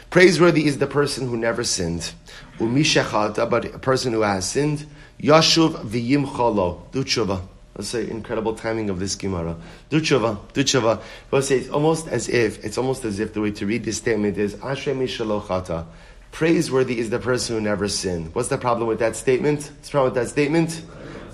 Praiseworthy 0.10 0.66
is 0.66 0.80
the 0.80 0.88
person 0.88 1.28
who 1.28 1.38
never 1.38 1.64
sinned. 1.64 2.12
Umishachata, 2.58 3.48
but 3.48 3.66
a 3.66 3.80
person 3.80 4.14
who 4.14 4.22
has 4.22 4.50
sinned. 4.50 4.88
Yashuv 5.22 5.86
v'yim 5.86 6.26
chalo. 6.26 6.92
Do 6.92 7.04
tshuva. 7.04 7.42
Let's 7.78 7.90
say 7.90 8.10
incredible 8.10 8.56
timing 8.56 8.90
of 8.90 9.00
this 9.00 9.16
Gemara. 9.16 9.58
Duchava, 9.90 10.40
Duchava. 10.54 11.02
Let's 11.30 11.48
say 11.48 11.58
it's 11.58 11.70
almost 11.70 12.08
as 12.08 12.30
if, 12.30 12.64
it's 12.64 12.78
almost 12.78 13.04
as 13.04 13.20
if 13.20 13.34
the 13.34 13.42
way 13.42 13.52
to 13.52 13.66
read 13.66 13.84
this 13.84 13.98
statement 13.98 14.38
is 14.38 14.56
Ashrei 14.56 14.96
Mishalochata. 14.96 15.86
Praiseworthy 16.32 17.00
is 17.00 17.10
the 17.10 17.20
person 17.20 17.56
who 17.56 17.62
never 17.62 17.90
sinned. 17.90 18.34
What's 18.34 18.48
the 18.48 18.58
problem 18.58 18.88
with 18.88 19.00
that 19.00 19.18
statement? 19.18 19.72
What's 19.76 19.94
wrong 19.94 20.06
with 20.06 20.14
that 20.14 20.30
statement? 20.30 20.84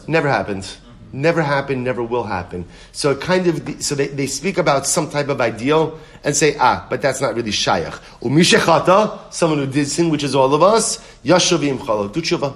Never 0.08 0.28
happened. 0.28 0.78
Never 1.14 1.44
happened, 1.44 1.84
never 1.84 2.02
will 2.02 2.24
happen. 2.24 2.66
So 2.92 3.16
kind 3.16 3.46
of, 3.46 3.84
so 3.84 3.94
they, 3.94 4.08
they 4.08 4.28
speak 4.28 4.58
about 4.58 4.88
some 4.88 5.10
type 5.10 5.28
of 5.28 5.42
ideal 5.42 6.00
and 6.24 6.36
say, 6.36 6.56
ah, 6.60 6.88
but 6.90 7.04
that's 7.04 7.22
not 7.22 7.36
really 7.36 7.52
shayach. 7.52 8.00
Umishechata, 8.22 9.32
someone 9.32 9.60
who 9.60 9.68
did 9.68 9.88
sin, 9.88 10.10
which 10.10 10.24
is 10.24 10.34
all 10.34 10.54
of 10.56 10.64
us, 10.64 10.98
yashavim 11.24 11.78
chalo, 11.78 12.10
duchava. 12.10 12.56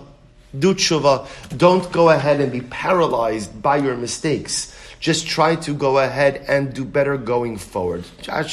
Do 0.60 0.74
tshuva. 0.74 1.28
Don't 1.58 1.92
go 1.92 2.10
ahead 2.10 2.40
and 2.42 2.52
be 2.52 2.62
paralyzed 2.62 3.62
by 3.62 3.78
your 3.78 3.96
mistakes. 3.96 4.76
Just 5.00 5.28
try 5.28 5.56
to 5.58 5.74
go 5.74 6.00
ahead 6.00 6.46
and 6.48 6.74
do 6.74 6.86
better 6.86 7.18
going 7.18 7.58
forward. 7.58 8.06
Uh, 8.28 8.44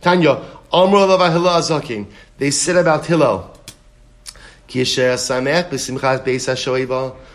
Tanya, 0.00 0.42
They 2.38 2.50
said 2.50 2.76
about 2.76 3.06
Hillel. 3.06 3.50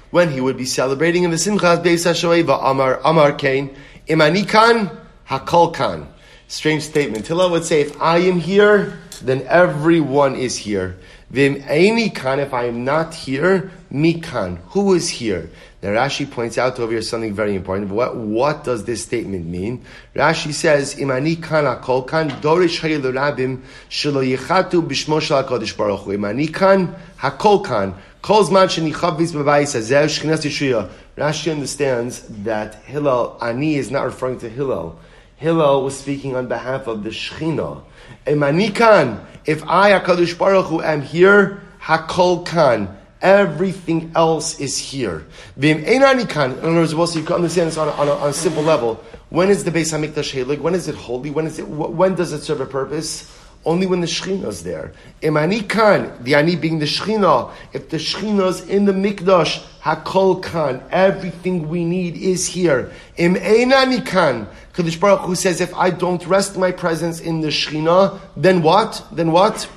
When 0.09 0.31
he 0.31 0.41
would 0.41 0.57
be 0.57 0.65
celebrating 0.65 1.23
in 1.23 1.31
the 1.31 1.37
Simchas 1.37 1.83
Beis 1.83 2.05
HaShoeva, 2.05 2.59
Amar, 2.63 3.01
Amar 3.03 3.33
Kain, 3.33 3.75
Imanikan 4.07 4.89
Hakolkan. 5.29 6.07
Strange 6.47 6.83
statement. 6.83 7.27
Hillel 7.27 7.51
would 7.51 7.65
say, 7.65 7.81
if 7.81 8.01
I 8.01 8.19
am 8.19 8.39
here, 8.39 8.99
then 9.19 9.43
everyone 9.47 10.35
is 10.35 10.57
here. 10.57 10.97
Vim 11.29 11.61
any 11.67 12.09
kan, 12.09 12.39
if 12.39 12.53
I 12.53 12.65
am 12.65 12.85
not 12.85 13.13
here, 13.13 13.71
mikan. 13.91 14.57
Who 14.69 14.93
is 14.93 15.09
here? 15.09 15.49
Now 15.83 15.89
Rashi 15.89 16.29
points 16.29 16.57
out 16.57 16.79
over 16.79 16.91
here 16.91 17.01
something 17.01 17.33
very 17.33 17.53
important. 17.53 17.91
What, 17.91 18.15
what 18.15 18.63
does 18.63 18.85
this 18.85 19.03
statement 19.03 19.45
mean? 19.45 19.83
Rashi 20.15 20.53
says, 20.53 20.99
Imani 20.99 21.35
kan 21.35 21.65
akol 21.65 22.07
kan 22.07 22.29
dorish 22.29 22.79
rabim 22.79 23.61
shelo 23.89 24.25
yichatu 24.25 24.81
b'shmo 24.87 25.21
shel 25.21 25.43
HaKadosh 25.43 25.77
Baruch 25.77 26.01
Hu. 26.01 26.13
Imani 26.13 26.47
kan 26.47 26.95
hakol 27.19 27.63
kan. 27.63 27.93
Kol 28.21 28.43
zman 28.43 28.67
shenichav 28.67 29.17
viz 29.17 29.33
b'bayis 29.33 29.75
hazeh 29.75 30.05
shchinas 30.05 30.45
yishuya. 30.45 30.89
Rashi 31.17 31.51
understands 31.51 32.21
that 32.43 32.75
Hillel, 32.85 33.37
Ani 33.41 33.75
is 33.75 33.91
not 33.91 34.05
referring 34.05 34.39
to 34.39 34.49
Hillel. 34.49 34.97
Hillel 35.37 35.83
was 35.83 35.99
speaking 35.99 36.35
on 36.35 36.47
behalf 36.47 36.87
of 36.87 37.03
the 37.03 37.09
Shechina. 37.09 37.83
Imani 38.27 38.71
kan. 38.71 39.25
If 39.45 39.63
I, 39.67 39.91
HaKadosh 39.91 40.37
Baruch 40.37 40.65
Hu, 40.65 40.81
am 40.81 41.01
here, 41.01 41.61
Hakol 41.81 42.45
Kan. 42.45 42.95
Everything 43.21 44.11
else 44.15 44.59
is 44.59 44.77
here. 44.77 45.25
Vim 45.55 45.83
Einani 45.83 46.29
Kan. 46.29 46.51
In 46.51 46.59
other 46.59 46.73
words, 46.73 46.93
well, 46.93 47.07
so 47.07 47.19
you 47.19 47.25
can 47.25 47.35
understand 47.35 47.69
this 47.69 47.77
on 47.77 47.87
a, 47.87 47.91
on 47.91 48.07
a, 48.07 48.11
on 48.11 48.29
a 48.29 48.33
simple 48.33 48.61
level. 48.61 48.95
When 49.29 49.49
is 49.49 49.63
the 49.63 49.71
Beis 49.71 49.91
Hamikdash 49.91 50.33
Helig? 50.33 50.59
When 50.59 50.75
is 50.75 50.87
it 50.87 50.95
holy? 50.95 51.31
When 51.31 51.47
is 51.47 51.57
it? 51.57 51.67
When 51.67 52.15
does 52.15 52.33
it 52.33 52.43
serve 52.43 52.61
a 52.61 52.65
purpose? 52.65 53.31
only 53.67 53.85
when 53.85 53.99
the 53.99 54.07
Shechina 54.07 54.47
is 54.47 54.63
there. 54.63 54.93
Imani 55.21 55.61
kan, 55.61 56.11
the 56.21 56.35
ani 56.35 56.55
being 56.55 56.79
the 56.79 56.85
Shechina. 56.85 57.51
If 57.73 57.89
the 57.89 57.97
Shechina 57.97 58.47
is 58.47 58.61
in 58.61 58.85
the 58.85 58.93
Mikdash, 58.93 59.61
hakol 59.81 60.41
kan, 60.41 60.81
everything 60.89 61.67
we 61.67 61.83
need 61.83 62.15
is 62.15 62.47
here. 62.47 62.91
Im 63.17 63.35
einani 63.35 64.05
kan, 64.05 64.47
Kadosh 64.77 64.99
Baruch 64.99 65.21
Hu 65.21 65.33
says, 65.33 65.59
if 65.59 65.73
I 65.73 65.89
don't 65.89 66.23
rest 66.27 66.55
my 66.55 66.71
presence 66.71 67.19
in 67.19 67.41
the 67.41 67.47
Shechina, 67.47 68.19
then 68.35 68.61
what? 68.61 69.03
Then 69.11 69.31
what? 69.31 69.67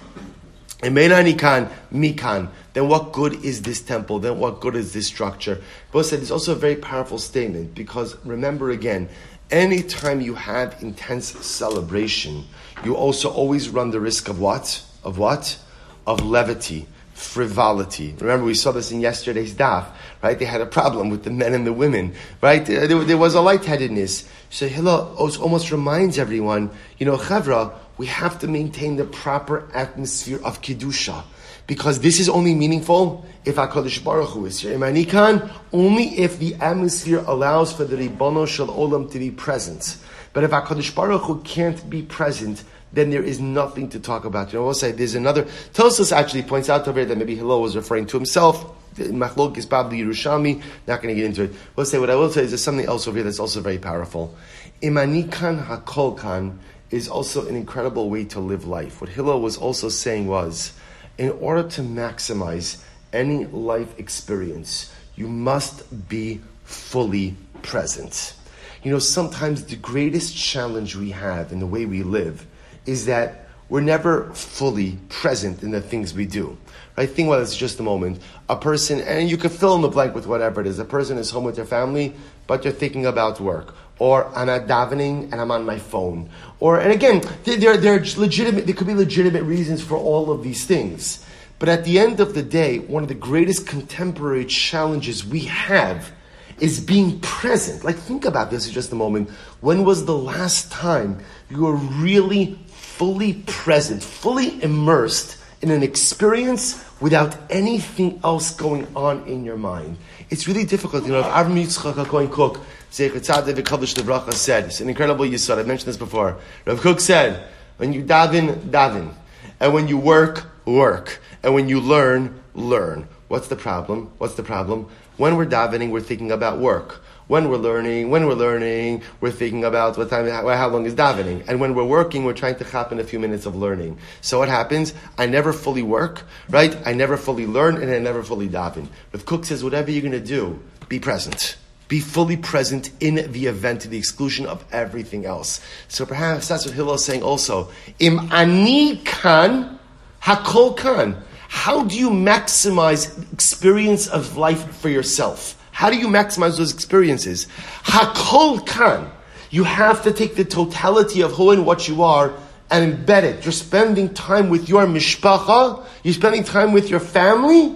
Im 0.82 0.94
einani 0.94 1.38
kan, 1.38 1.70
mikan. 1.90 2.50
Then 2.74 2.86
what 2.86 3.12
good 3.12 3.42
is 3.42 3.62
this 3.62 3.80
temple? 3.80 4.18
Then 4.18 4.38
what 4.38 4.60
good 4.60 4.76
is 4.76 4.92
this 4.92 5.06
structure? 5.06 5.62
But 5.90 6.04
said 6.04 6.20
it's 6.20 6.30
also 6.30 6.52
a 6.52 6.54
very 6.54 6.76
powerful 6.76 7.16
statement 7.16 7.74
because 7.74 8.14
remember 8.26 8.72
again, 8.72 9.08
anytime 9.50 10.20
you 10.20 10.34
have 10.34 10.76
intense 10.82 11.28
celebration, 11.46 12.44
you 12.84 12.94
also 12.94 13.30
always 13.30 13.70
run 13.70 13.92
the 13.92 14.00
risk 14.00 14.28
of 14.28 14.38
what? 14.38 14.84
Of 15.02 15.16
what? 15.16 15.58
Of 16.06 16.20
levity, 16.20 16.86
frivolity. 17.20 18.14
Remember, 18.18 18.46
we 18.46 18.54
saw 18.54 18.72
this 18.72 18.90
in 18.90 19.00
yesterday's 19.00 19.54
daf, 19.54 19.86
right? 20.22 20.38
They 20.38 20.46
had 20.46 20.62
a 20.62 20.66
problem 20.66 21.10
with 21.10 21.22
the 21.24 21.30
men 21.30 21.52
and 21.52 21.66
the 21.66 21.72
women, 21.72 22.14
right? 22.40 22.64
There, 22.64 22.86
there 22.86 23.18
was 23.18 23.34
a 23.34 23.40
lightheadedness. 23.40 24.26
So 24.48 24.66
Hillel 24.66 25.14
almost 25.16 25.70
reminds 25.70 26.18
everyone, 26.18 26.70
you 26.98 27.04
know, 27.04 27.18
Chavra, 27.18 27.74
we 27.98 28.06
have 28.06 28.38
to 28.40 28.48
maintain 28.48 28.96
the 28.96 29.04
proper 29.04 29.68
atmosphere 29.74 30.40
of 30.42 30.62
Kiddusha 30.62 31.22
because 31.66 32.00
this 32.00 32.18
is 32.18 32.28
only 32.28 32.54
meaningful 32.54 33.24
if 33.44 33.56
HaKadosh 33.56 34.02
Baruch 34.02 34.30
Hu 34.30 34.46
is 34.46 34.60
here. 34.60 34.72
In 34.72 34.80
Imanikan, 34.80 35.52
only 35.72 36.18
if 36.18 36.38
the 36.38 36.54
atmosphere 36.54 37.22
allows 37.26 37.72
for 37.72 37.84
the 37.84 37.96
Ribbono 37.96 38.48
Shel 38.48 38.68
Olam 38.68 39.10
to 39.12 39.18
be 39.18 39.30
present. 39.30 39.98
But 40.32 40.44
if 40.44 40.50
HaKadosh 40.52 40.94
Baruch 40.94 41.22
Hu 41.22 41.42
can't 41.42 41.88
be 41.90 42.02
present, 42.02 42.64
then 42.92 43.10
there 43.10 43.22
is 43.22 43.40
nothing 43.40 43.88
to 43.90 44.00
talk 44.00 44.24
about. 44.24 44.52
You 44.52 44.58
know, 44.58 44.64
we'll 44.66 44.74
say 44.74 44.92
there's 44.92 45.14
another. 45.14 45.44
Tosos 45.72 46.12
actually 46.12 46.42
points 46.42 46.68
out 46.68 46.86
over 46.88 46.98
here 47.00 47.08
that 47.08 47.18
maybe 47.18 47.36
Hillel 47.36 47.62
was 47.62 47.76
referring 47.76 48.06
to 48.06 48.16
himself. 48.16 48.76
Machlok 48.96 49.56
is 49.56 49.66
probably 49.66 50.00
Yerushalmi. 50.00 50.62
Not 50.86 51.00
going 51.00 51.14
to 51.14 51.20
get 51.20 51.24
into 51.24 51.44
it. 51.44 51.52
We'll 51.76 51.86
say 51.86 51.98
what 51.98 52.10
I 52.10 52.16
will 52.16 52.30
say 52.30 52.42
is 52.42 52.50
there's 52.50 52.64
something 52.64 52.86
else 52.86 53.06
over 53.06 53.18
here 53.18 53.24
that's 53.24 53.38
also 53.38 53.60
very 53.60 53.78
powerful. 53.78 54.34
Imanikan 54.82 55.64
Hakolkan 55.64 56.58
is 56.90 57.08
also 57.08 57.46
an 57.46 57.54
incredible 57.54 58.10
way 58.10 58.24
to 58.24 58.40
live 58.40 58.66
life. 58.66 59.00
What 59.00 59.10
Hillel 59.10 59.40
was 59.40 59.56
also 59.56 59.88
saying 59.88 60.26
was 60.26 60.72
in 61.18 61.30
order 61.30 61.68
to 61.68 61.82
maximize 61.82 62.82
any 63.12 63.46
life 63.46 63.98
experience, 63.98 64.92
you 65.14 65.28
must 65.28 66.08
be 66.08 66.40
fully 66.64 67.36
present. 67.62 68.34
You 68.82 68.90
know, 68.90 68.98
sometimes 68.98 69.64
the 69.64 69.76
greatest 69.76 70.36
challenge 70.36 70.96
we 70.96 71.10
have 71.10 71.52
in 71.52 71.60
the 71.60 71.66
way 71.66 71.84
we 71.84 72.02
live 72.02 72.46
is 72.86 73.06
that 73.06 73.48
we're 73.68 73.80
never 73.80 74.32
fully 74.34 74.98
present 75.08 75.62
in 75.62 75.70
the 75.70 75.80
things 75.80 76.12
we 76.12 76.26
do. 76.26 76.58
Right? 76.96 77.08
Think 77.08 77.28
about 77.28 77.38
this 77.38 77.56
just 77.56 77.78
a 77.78 77.82
moment. 77.82 78.20
A 78.48 78.56
person, 78.56 79.00
and 79.00 79.30
you 79.30 79.36
can 79.36 79.48
fill 79.48 79.76
in 79.76 79.82
the 79.82 79.88
blank 79.88 80.14
with 80.14 80.26
whatever 80.26 80.60
it 80.60 80.66
is. 80.66 80.78
A 80.78 80.84
person 80.84 81.18
is 81.18 81.30
home 81.30 81.44
with 81.44 81.56
their 81.56 81.64
family, 81.64 82.12
but 82.46 82.62
they're 82.62 82.72
thinking 82.72 83.06
about 83.06 83.40
work. 83.40 83.74
Or 83.98 84.26
I'm 84.36 84.48
at 84.48 84.66
davening 84.66 85.30
and 85.30 85.40
I'm 85.40 85.50
on 85.50 85.64
my 85.64 85.78
phone. 85.78 86.30
Or, 86.58 86.80
and 86.80 86.90
again, 86.92 87.22
there, 87.44 87.76
there 87.76 87.94
are 87.94 88.04
legitimate, 88.16 88.66
there 88.66 88.74
could 88.74 88.86
be 88.86 88.94
legitimate 88.94 89.44
reasons 89.44 89.82
for 89.82 89.96
all 89.96 90.32
of 90.32 90.42
these 90.42 90.66
things. 90.66 91.24
But 91.60 91.68
at 91.68 91.84
the 91.84 91.98
end 91.98 92.18
of 92.18 92.34
the 92.34 92.42
day, 92.42 92.78
one 92.78 93.02
of 93.02 93.08
the 93.08 93.14
greatest 93.14 93.66
contemporary 93.66 94.46
challenges 94.46 95.24
we 95.24 95.40
have 95.40 96.10
is 96.58 96.80
being 96.80 97.20
present. 97.20 97.84
Like, 97.84 97.96
think 97.96 98.24
about 98.24 98.50
this 98.50 98.66
for 98.66 98.72
just 98.72 98.92
a 98.92 98.94
moment. 98.94 99.30
When 99.60 99.84
was 99.84 100.06
the 100.06 100.16
last 100.16 100.72
time 100.72 101.20
you 101.50 101.62
were 101.62 101.76
really 101.76 102.58
fully 103.00 103.32
present, 103.46 104.02
fully 104.02 104.62
immersed 104.62 105.38
in 105.62 105.70
an 105.70 105.82
experience 105.82 106.84
without 107.00 107.34
anything 107.48 108.20
else 108.22 108.54
going 108.54 108.86
on 108.94 109.26
in 109.26 109.42
your 109.42 109.56
mind? 109.56 109.96
It's 110.28 110.46
really 110.46 110.66
difficult. 110.66 111.06
You 111.06 111.12
know, 111.12 111.20
if 111.20 111.24
Avram 111.24 111.56
Yitzchak 111.56 111.94
HaKohen 111.94 112.30
Kook, 112.30 112.60
Zecher 112.92 113.12
Tzadik 113.12 113.54
V'Kadosh 113.54 113.94
Devracha 113.94 114.34
said, 114.34 114.64
it's 114.64 114.82
an 114.82 114.90
incredible 114.90 115.24
yisod, 115.24 115.56
I've 115.56 115.66
mentioned 115.66 115.88
this 115.88 115.96
before. 115.96 116.36
Rav 116.66 116.78
Kook 116.82 117.00
said, 117.00 117.42
when 117.78 117.94
you 117.94 118.04
daven, 118.04 118.54
daven. 118.68 119.14
And 119.60 119.72
when 119.72 119.88
you 119.88 119.96
work, 119.96 120.50
work. 120.66 121.22
And 121.42 121.54
when 121.54 121.70
you 121.70 121.80
learn, 121.80 122.38
learn. 122.54 123.08
What's 123.28 123.48
the 123.48 123.56
problem? 123.56 124.10
What's 124.18 124.34
the 124.34 124.42
problem? 124.42 124.90
When 125.16 125.36
we're 125.36 125.46
davening, 125.46 125.88
we're 125.88 126.02
thinking 126.02 126.32
about 126.32 126.58
work. 126.58 127.02
When 127.30 127.48
we're 127.48 127.58
learning, 127.58 128.10
when 128.10 128.26
we're 128.26 128.34
learning, 128.34 129.04
we're 129.20 129.30
thinking 129.30 129.62
about 129.62 129.96
what 129.96 130.10
time, 130.10 130.26
how, 130.26 130.48
how 130.48 130.68
long 130.68 130.84
is 130.84 130.96
davening. 130.96 131.44
And 131.46 131.60
when 131.60 131.76
we're 131.76 131.84
working, 131.84 132.24
we're 132.24 132.32
trying 132.32 132.56
to 132.56 132.64
happen 132.64 132.98
a 132.98 133.04
few 133.04 133.20
minutes 133.20 133.46
of 133.46 133.54
learning. 133.54 133.98
So 134.20 134.40
what 134.40 134.48
happens? 134.48 134.94
I 135.16 135.26
never 135.26 135.52
fully 135.52 135.84
work, 135.84 136.24
right? 136.48 136.76
I 136.84 136.92
never 136.92 137.16
fully 137.16 137.46
learn, 137.46 137.80
and 137.80 137.88
I 137.88 138.00
never 138.00 138.24
fully 138.24 138.48
daven. 138.48 138.88
But 139.12 139.26
Kook 139.26 139.44
says, 139.44 139.62
whatever 139.62 139.92
you're 139.92 140.02
going 140.02 140.10
to 140.10 140.18
do, 140.18 140.60
be 140.88 140.98
present. 140.98 141.56
Be 141.86 142.00
fully 142.00 142.36
present 142.36 142.90
in 142.98 143.30
the 143.30 143.46
event 143.46 143.82
to 143.82 143.88
the 143.88 143.96
exclusion 143.96 144.46
of 144.46 144.64
everything 144.72 145.24
else. 145.24 145.60
So 145.86 146.04
perhaps 146.04 146.48
that's 146.48 146.66
what 146.66 146.74
Hillel 146.74 146.94
is 146.94 147.04
saying 147.04 147.22
also. 147.22 147.70
Im 148.00 148.32
ani 148.32 148.96
kan, 149.04 149.78
hakol 150.20 150.76
kan. 150.76 151.22
How 151.46 151.84
do 151.84 151.96
you 151.96 152.10
maximize 152.10 153.32
experience 153.32 154.08
of 154.08 154.36
life 154.36 154.74
for 154.78 154.88
yourself? 154.88 155.54
How 155.80 155.88
do 155.88 155.96
you 155.96 156.08
maximize 156.08 156.58
those 156.58 156.74
experiences? 156.74 157.46
Hakol 157.84 158.66
kan. 158.66 159.10
You 159.48 159.64
have 159.64 160.02
to 160.02 160.12
take 160.12 160.36
the 160.36 160.44
totality 160.44 161.22
of 161.22 161.32
who 161.32 161.52
and 161.52 161.64
what 161.64 161.88
you 161.88 162.02
are 162.02 162.34
and 162.70 162.92
embed 162.92 163.22
it. 163.22 163.46
You're 163.46 163.52
spending 163.52 164.12
time 164.12 164.50
with 164.50 164.68
your 164.68 164.84
mishpacha. 164.84 165.82
You're 166.02 166.12
spending 166.12 166.44
time 166.44 166.72
with 166.72 166.90
your 166.90 167.00
family. 167.00 167.74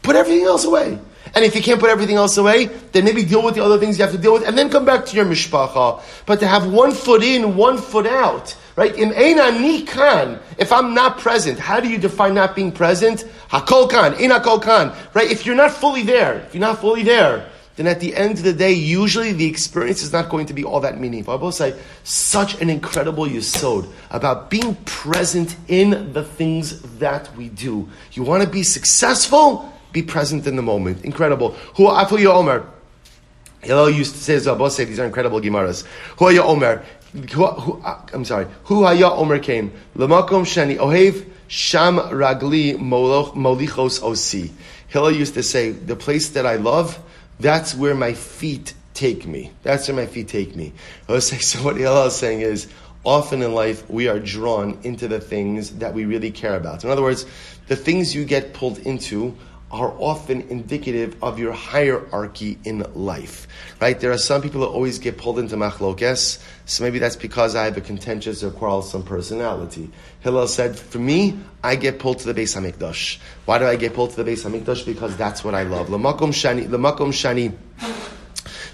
Put 0.00 0.16
everything 0.16 0.46
else 0.46 0.64
away. 0.64 0.98
And 1.34 1.44
if 1.44 1.54
you 1.54 1.60
can't 1.60 1.78
put 1.78 1.90
everything 1.90 2.16
else 2.16 2.38
away, 2.38 2.70
then 2.92 3.04
maybe 3.04 3.22
deal 3.22 3.42
with 3.42 3.54
the 3.54 3.62
other 3.62 3.76
things 3.76 3.98
you 3.98 4.04
have 4.04 4.14
to 4.14 4.18
deal 4.18 4.32
with, 4.32 4.48
and 4.48 4.56
then 4.56 4.70
come 4.70 4.86
back 4.86 5.04
to 5.04 5.14
your 5.14 5.26
mishpacha. 5.26 6.00
But 6.24 6.40
to 6.40 6.46
have 6.46 6.72
one 6.72 6.92
foot 6.92 7.22
in, 7.22 7.54
one 7.54 7.76
foot 7.76 8.06
out, 8.06 8.56
right? 8.76 8.94
In 8.94 9.10
Eina 9.10 9.50
Nikan, 9.58 10.40
if 10.58 10.70
I'm 10.70 10.94
not 10.94 11.18
present, 11.18 11.58
how 11.58 11.80
do 11.80 11.88
you 11.88 11.98
define 11.98 12.34
not 12.34 12.54
being 12.54 12.70
present? 12.70 13.24
Hakol 13.50 13.90
Kan, 13.90 14.14
in 14.20 14.30
Hakol 14.30 14.62
Kan, 14.62 14.92
right? 15.14 15.30
If 15.30 15.46
you're 15.46 15.56
not 15.56 15.72
fully 15.72 16.02
there, 16.02 16.40
if 16.40 16.54
you're 16.54 16.60
not 16.60 16.80
fully 16.80 17.02
there, 17.02 17.48
then 17.76 17.86
at 17.86 18.00
the 18.00 18.14
end 18.14 18.38
of 18.38 18.44
the 18.44 18.54
day, 18.54 18.72
usually 18.72 19.32
the 19.32 19.46
experience 19.46 20.02
is 20.02 20.10
not 20.10 20.30
going 20.30 20.46
to 20.46 20.54
be 20.54 20.64
all 20.64 20.80
that 20.80 20.98
meaningful. 20.98 21.46
I 21.46 21.50
say, 21.50 21.78
such 22.04 22.60
an 22.62 22.70
incredible 22.70 23.26
yisod 23.26 23.90
about 24.10 24.48
being 24.48 24.76
present 24.86 25.56
in 25.68 26.14
the 26.14 26.22
things 26.22 26.80
that 26.98 27.34
we 27.36 27.50
do. 27.50 27.88
You 28.12 28.22
want 28.22 28.42
to 28.42 28.48
be 28.48 28.62
successful? 28.62 29.70
Be 29.92 30.02
present 30.02 30.46
in 30.46 30.56
the 30.56 30.62
moment. 30.62 31.04
Incredible. 31.04 31.50
Who 31.76 31.84
Afu 31.84 32.24
Omer. 32.26 32.66
Hillel 33.60 33.90
used 33.90 34.14
to 34.14 34.20
say, 34.20 34.84
these 34.84 34.98
are 34.98 35.04
incredible 35.04 35.40
Gemaras. 35.40 35.84
Who 36.18 36.26
are 36.26 36.32
Omer? 37.14 37.80
Uh, 37.84 38.06
I'm 38.12 38.24
sorry. 38.24 38.46
Who 38.64 38.84
haya 38.84 39.10
Omer 39.10 39.38
came? 39.38 39.72
Lamakom 39.96 40.44
shani 40.44 40.76
ohev 40.78 41.26
sham 41.48 41.98
ragli 41.98 42.76
molichos 42.76 44.00
osi. 44.00 44.50
Hillel 44.88 45.12
used 45.12 45.34
to 45.34 45.42
say, 45.42 45.70
the 45.70 45.96
place 45.96 46.30
that 46.30 46.46
I 46.46 46.56
love, 46.56 46.98
that's 47.40 47.74
where 47.74 47.94
my 47.94 48.12
feet 48.14 48.74
take 48.94 49.26
me. 49.26 49.52
That's 49.62 49.88
where 49.88 49.96
my 49.96 50.06
feet 50.06 50.28
take 50.28 50.56
me. 50.56 50.72
So 51.20 51.58
what 51.62 51.76
Hillel 51.76 52.06
is 52.06 52.16
saying 52.16 52.40
is, 52.40 52.68
often 53.04 53.40
in 53.42 53.54
life 53.54 53.88
we 53.88 54.08
are 54.08 54.18
drawn 54.18 54.78
into 54.82 55.06
the 55.06 55.20
things 55.20 55.78
that 55.78 55.94
we 55.94 56.04
really 56.04 56.30
care 56.30 56.56
about. 56.56 56.82
In 56.82 56.90
other 56.90 57.02
words, 57.02 57.24
the 57.68 57.76
things 57.76 58.14
you 58.14 58.24
get 58.24 58.52
pulled 58.52 58.78
into 58.78 59.36
are 59.70 59.94
often 59.98 60.42
indicative 60.48 61.16
of 61.22 61.38
your 61.38 61.52
hierarchy 61.52 62.58
in 62.64 62.86
life, 62.94 63.48
right? 63.80 63.98
There 63.98 64.12
are 64.12 64.18
some 64.18 64.40
people 64.40 64.60
that 64.60 64.68
always 64.68 64.98
get 64.98 65.18
pulled 65.18 65.38
into 65.38 65.56
machlokes, 65.56 66.40
so 66.68 66.82
maybe 66.82 66.98
that's 66.98 67.14
because 67.14 67.54
I 67.54 67.64
have 67.64 67.76
a 67.76 67.80
contentious 67.80 68.42
or 68.42 68.50
quarrelsome 68.50 69.04
personality. 69.04 69.88
Hillel 70.20 70.48
said, 70.48 70.76
for 70.76 70.98
me, 70.98 71.38
I 71.62 71.76
get 71.76 72.00
pulled 72.00 72.18
to 72.18 72.32
the 72.32 72.34
Beis 72.40 72.60
Hamikdash. 72.60 73.18
Why 73.44 73.58
do 73.58 73.66
I 73.66 73.76
get 73.76 73.94
pulled 73.94 74.10
to 74.10 74.22
the 74.24 74.28
Beis 74.28 74.44
Hamikdash? 74.44 74.84
Because 74.84 75.16
that's 75.16 75.44
what 75.44 75.54
I 75.54 75.62
love. 75.62 75.86
Lamakom 75.86 76.32
shani, 76.32 76.66
lamakom 76.66 77.12
shani. 77.12 77.54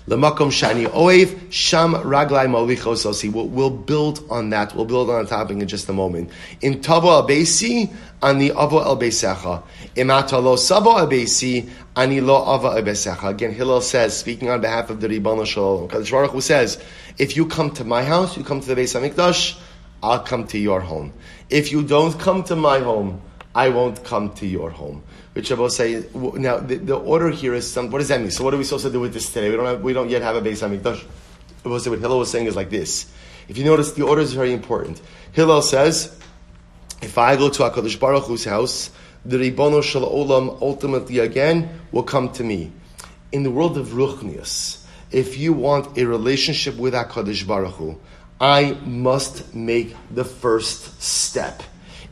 Lamakom 0.09 0.51
shani 0.51 0.87
oev 0.87 1.53
sham 1.53 1.95
raglai 1.95 2.49
molichos 2.49 3.07
osi. 3.07 3.31
We'll 3.33 3.71
build 3.71 4.25
on 4.29 4.51
that. 4.51 4.75
We'll 4.75 4.85
build 4.85 5.09
on 5.11 5.25
the 5.25 5.31
topic 5.31 5.59
in 5.59 5.69
just 5.69 5.89
a 5.89 5.93
moment. 5.93 6.31
In 6.61 6.81
tavo 6.81 7.23
abesi 7.23 7.89
ani 8.21 8.51
avo 8.51 8.85
el 8.85 8.97
beisecha. 8.97 9.63
Imata 9.95 10.43
lo 10.43 10.57
savo 10.57 10.95
abesi 10.95 11.71
ani 11.95 12.21
lo 12.21 12.35
ava 12.35 12.71
abesecha. 12.71 13.29
Again, 13.29 13.53
Hillel 13.53 13.81
says, 13.81 14.17
speaking 14.17 14.51
on 14.51 14.61
behalf 14.61 14.91
of 14.91 15.01
the 15.01 15.09
Ribbon 15.09 15.45
Shalom, 15.45 15.89
Kadosh 15.89 16.11
Baruch 16.11 16.33
Hu 16.33 16.41
says, 16.41 16.83
if 17.19 17.37
you 17.37 17.47
come 17.47 17.71
to 17.71 17.85
my 17.85 18.03
house, 18.03 18.37
you 18.37 18.43
come 18.43 18.61
to 18.61 18.75
the 18.75 18.81
Beis 18.81 18.99
Hamikdash, 18.99 19.57
I'll 20.03 20.19
come 20.19 20.49
to 20.49 20.59
your 20.59 20.81
home. 20.81 21.13
If 21.49 21.71
you 21.71 21.85
don't 21.85 22.19
come 22.19 22.43
to 22.45 22.57
my 22.57 22.81
home, 22.81 23.21
I 23.55 23.69
won't 23.69 24.03
come 24.03 24.33
to 24.35 24.47
your 24.47 24.71
home 24.71 25.05
which 25.33 25.51
I 25.51 25.55
will 25.55 25.71
say 25.71 26.05
now 26.15 26.59
the, 26.59 26.77
the, 26.77 26.97
order 26.97 27.31
here 27.31 27.55
is 27.55 27.71
some. 27.71 27.91
What 27.91 27.99
does 27.99 28.09
that 28.09 28.21
mean? 28.21 28.31
So 28.31 28.45
what 28.45 28.53
are 28.55 28.59
we 28.59 28.65
supposed 28.65 28.85
to 28.85 28.93
do 28.93 29.01
with 29.01 29.15
this 29.15 29.33
today? 29.33 29.51
We 29.51 29.57
don't 29.57 29.67
have, 29.67 29.83
we 29.83 29.93
don't 29.93 30.11
yet 30.11 30.23
have 30.23 30.37
a 30.37 30.43
Beis 30.43 30.67
Hamikdash. 30.67 31.05
Will 31.65 31.79
say 31.79 31.91
what 31.91 32.01
Hillel 32.01 32.19
was 32.19 32.31
saying 32.31 32.47
is 32.47 32.57
like 32.57 32.71
this. 32.71 33.11
If 33.49 33.57
you 33.57 33.65
notice, 33.65 33.93
the 33.93 34.05
order 34.05 34.21
is 34.21 34.35
very 34.35 34.53
important. 34.53 35.01
Hillel 35.33 35.63
says, 35.63 36.19
If 37.01 37.19
I 37.19 37.37
go 37.37 37.49
to 37.49 37.63
HaKadosh 37.63 37.99
Baruch 37.99 38.25
Hu's 38.25 38.45
house, 38.45 38.91
the 39.25 39.37
Ribono 39.37 39.83
Shel 39.83 40.03
Olam 40.03 40.61
ultimately 40.61 41.21
again 41.21 41.81
will 41.93 42.03
come 42.03 42.33
to 42.33 42.45
me. 42.45 42.73
In 43.31 43.45
the 43.45 43.51
world 43.51 43.79
of 43.79 43.89
Ruchnius, 43.89 44.85
if 45.11 45.39
you 45.39 45.53
want 45.53 45.97
a 45.97 46.05
relationship 46.05 46.77
with 46.77 46.95
HaKadosh 46.95 47.47
Baruch 47.47 47.75
Hu, 47.75 48.01
I 48.41 48.73
must 48.85 49.55
make 49.55 49.95
the 50.11 50.25
first 50.25 51.01
step. 51.01 51.63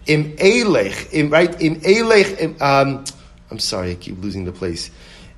Im 0.06 0.34
Elech, 0.38 1.12
im, 1.12 1.30
right, 1.30 1.60
im 1.60 1.80
Elech, 1.82 2.38
im, 2.40 2.56
um, 2.60 3.04
I'm 3.50 3.58
sorry, 3.58 3.92
I 3.92 3.94
keep 3.96 4.22
losing 4.22 4.44
the 4.44 4.52
place. 4.52 4.90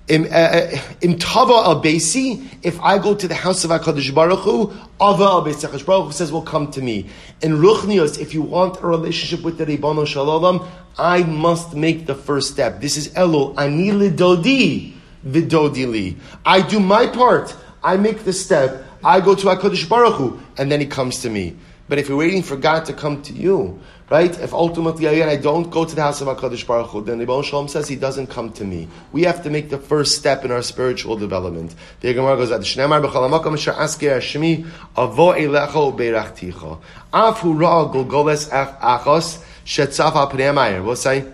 Im, 0.09 0.25
uh, 0.25 0.29
uh 0.29 0.79
im 1.01 1.19
Tava 1.19 1.65
al 1.65 1.81
if 1.85 2.81
I 2.81 2.99
go 2.99 3.15
to 3.15 3.29
the 3.29 3.35
house 3.35 3.65
of 3.65 3.71
HaKadosh 3.71 4.15
Baruch 4.15 4.41
Hu, 4.41 4.71
Ava 5.01 5.25
al 5.25 5.45
HaKadosh 5.45 5.87
Baruch 5.87 6.07
Hu 6.07 6.13
says, 6.13 6.33
will 6.33 6.43
come 6.43 6.71
to 6.73 6.83
me. 6.83 7.07
In 7.41 7.53
Ruchnios, 7.53 8.21
if 8.21 8.35
you 8.35 8.43
want 8.43 8.83
a 8.83 8.87
relationship 8.87 9.45
with 9.45 9.59
the 9.59 9.67
Ribbon 9.67 10.05
Shalom, 10.07 10.67
I 10.99 11.23
must 11.23 11.75
make 11.75 12.07
the 12.07 12.15
first 12.15 12.53
step. 12.53 12.81
This 12.81 12.97
is 12.97 13.09
Elul, 13.11 13.57
Ani 13.59 13.91
Lidodi, 13.91 14.93
Vidodili. 15.27 16.17
I 16.45 16.67
do 16.67 16.81
my 16.81 17.07
part. 17.07 17.57
I 17.83 17.97
make 17.97 18.25
the 18.25 18.33
step. 18.33 18.85
I 19.05 19.21
go 19.21 19.35
to 19.35 19.47
HaKadosh 19.47 19.89
Baruch 19.89 20.15
Hu, 20.15 20.41
and 20.57 20.71
then 20.71 20.81
he 20.81 20.87
comes 20.87 21.23
to 21.23 21.31
me. 21.31 21.57
But 21.89 21.99
if 21.99 22.09
you're 22.09 22.19
waiting 22.19 22.43
for 22.43 22.57
God 22.57 22.85
to 22.87 22.93
come 22.93 23.23
to 23.23 23.33
you, 23.33 23.81
right? 24.11 24.39
If 24.41 24.53
ultimately 24.53 25.07
again 25.07 25.29
I 25.29 25.37
don't 25.37 25.71
go 25.71 25.85
to 25.85 25.95
the 25.95 26.03
house 26.03 26.21
of 26.21 26.29
Hakadosh 26.29 26.67
Baruch 26.67 26.89
Hu, 26.89 27.03
then 27.03 27.19
the 27.19 27.43
Shalom 27.43 27.69
says 27.69 27.89
He 27.89 27.97
doesn't 27.97 28.29
come 28.29 28.53
to 28.53 28.65
me. 28.65 28.89
We 29.13 29.23
have 29.23 29.43
to 29.45 29.51
make 29.51 29.71
the 29.71 29.79
first 29.79 30.17
step 30.19 30.45
in 30.45 30.51
our 30.51 30.63
spiritual 30.63 31.17
development. 31.17 31.75
The 32.01 32.15
Gemara 32.15 32.37
goes 32.37 32.53
out. 32.53 32.61
Shneimar 32.61 33.05
b'chalamakam 33.05 33.55
asher 33.55 33.73
asker 33.73 34.11
Hashemi 34.11 34.65
avo 34.97 35.35
elecha 35.37 35.93
ubeirachticha. 35.93 36.81
Af 37.13 37.41
hu 37.41 37.55
ra 37.55 37.85
golgoles 37.87 38.49
achos 38.51 39.43
shetzaf 39.65 40.15
al 40.15 40.85
We'll 40.85 40.97
say 40.97 41.25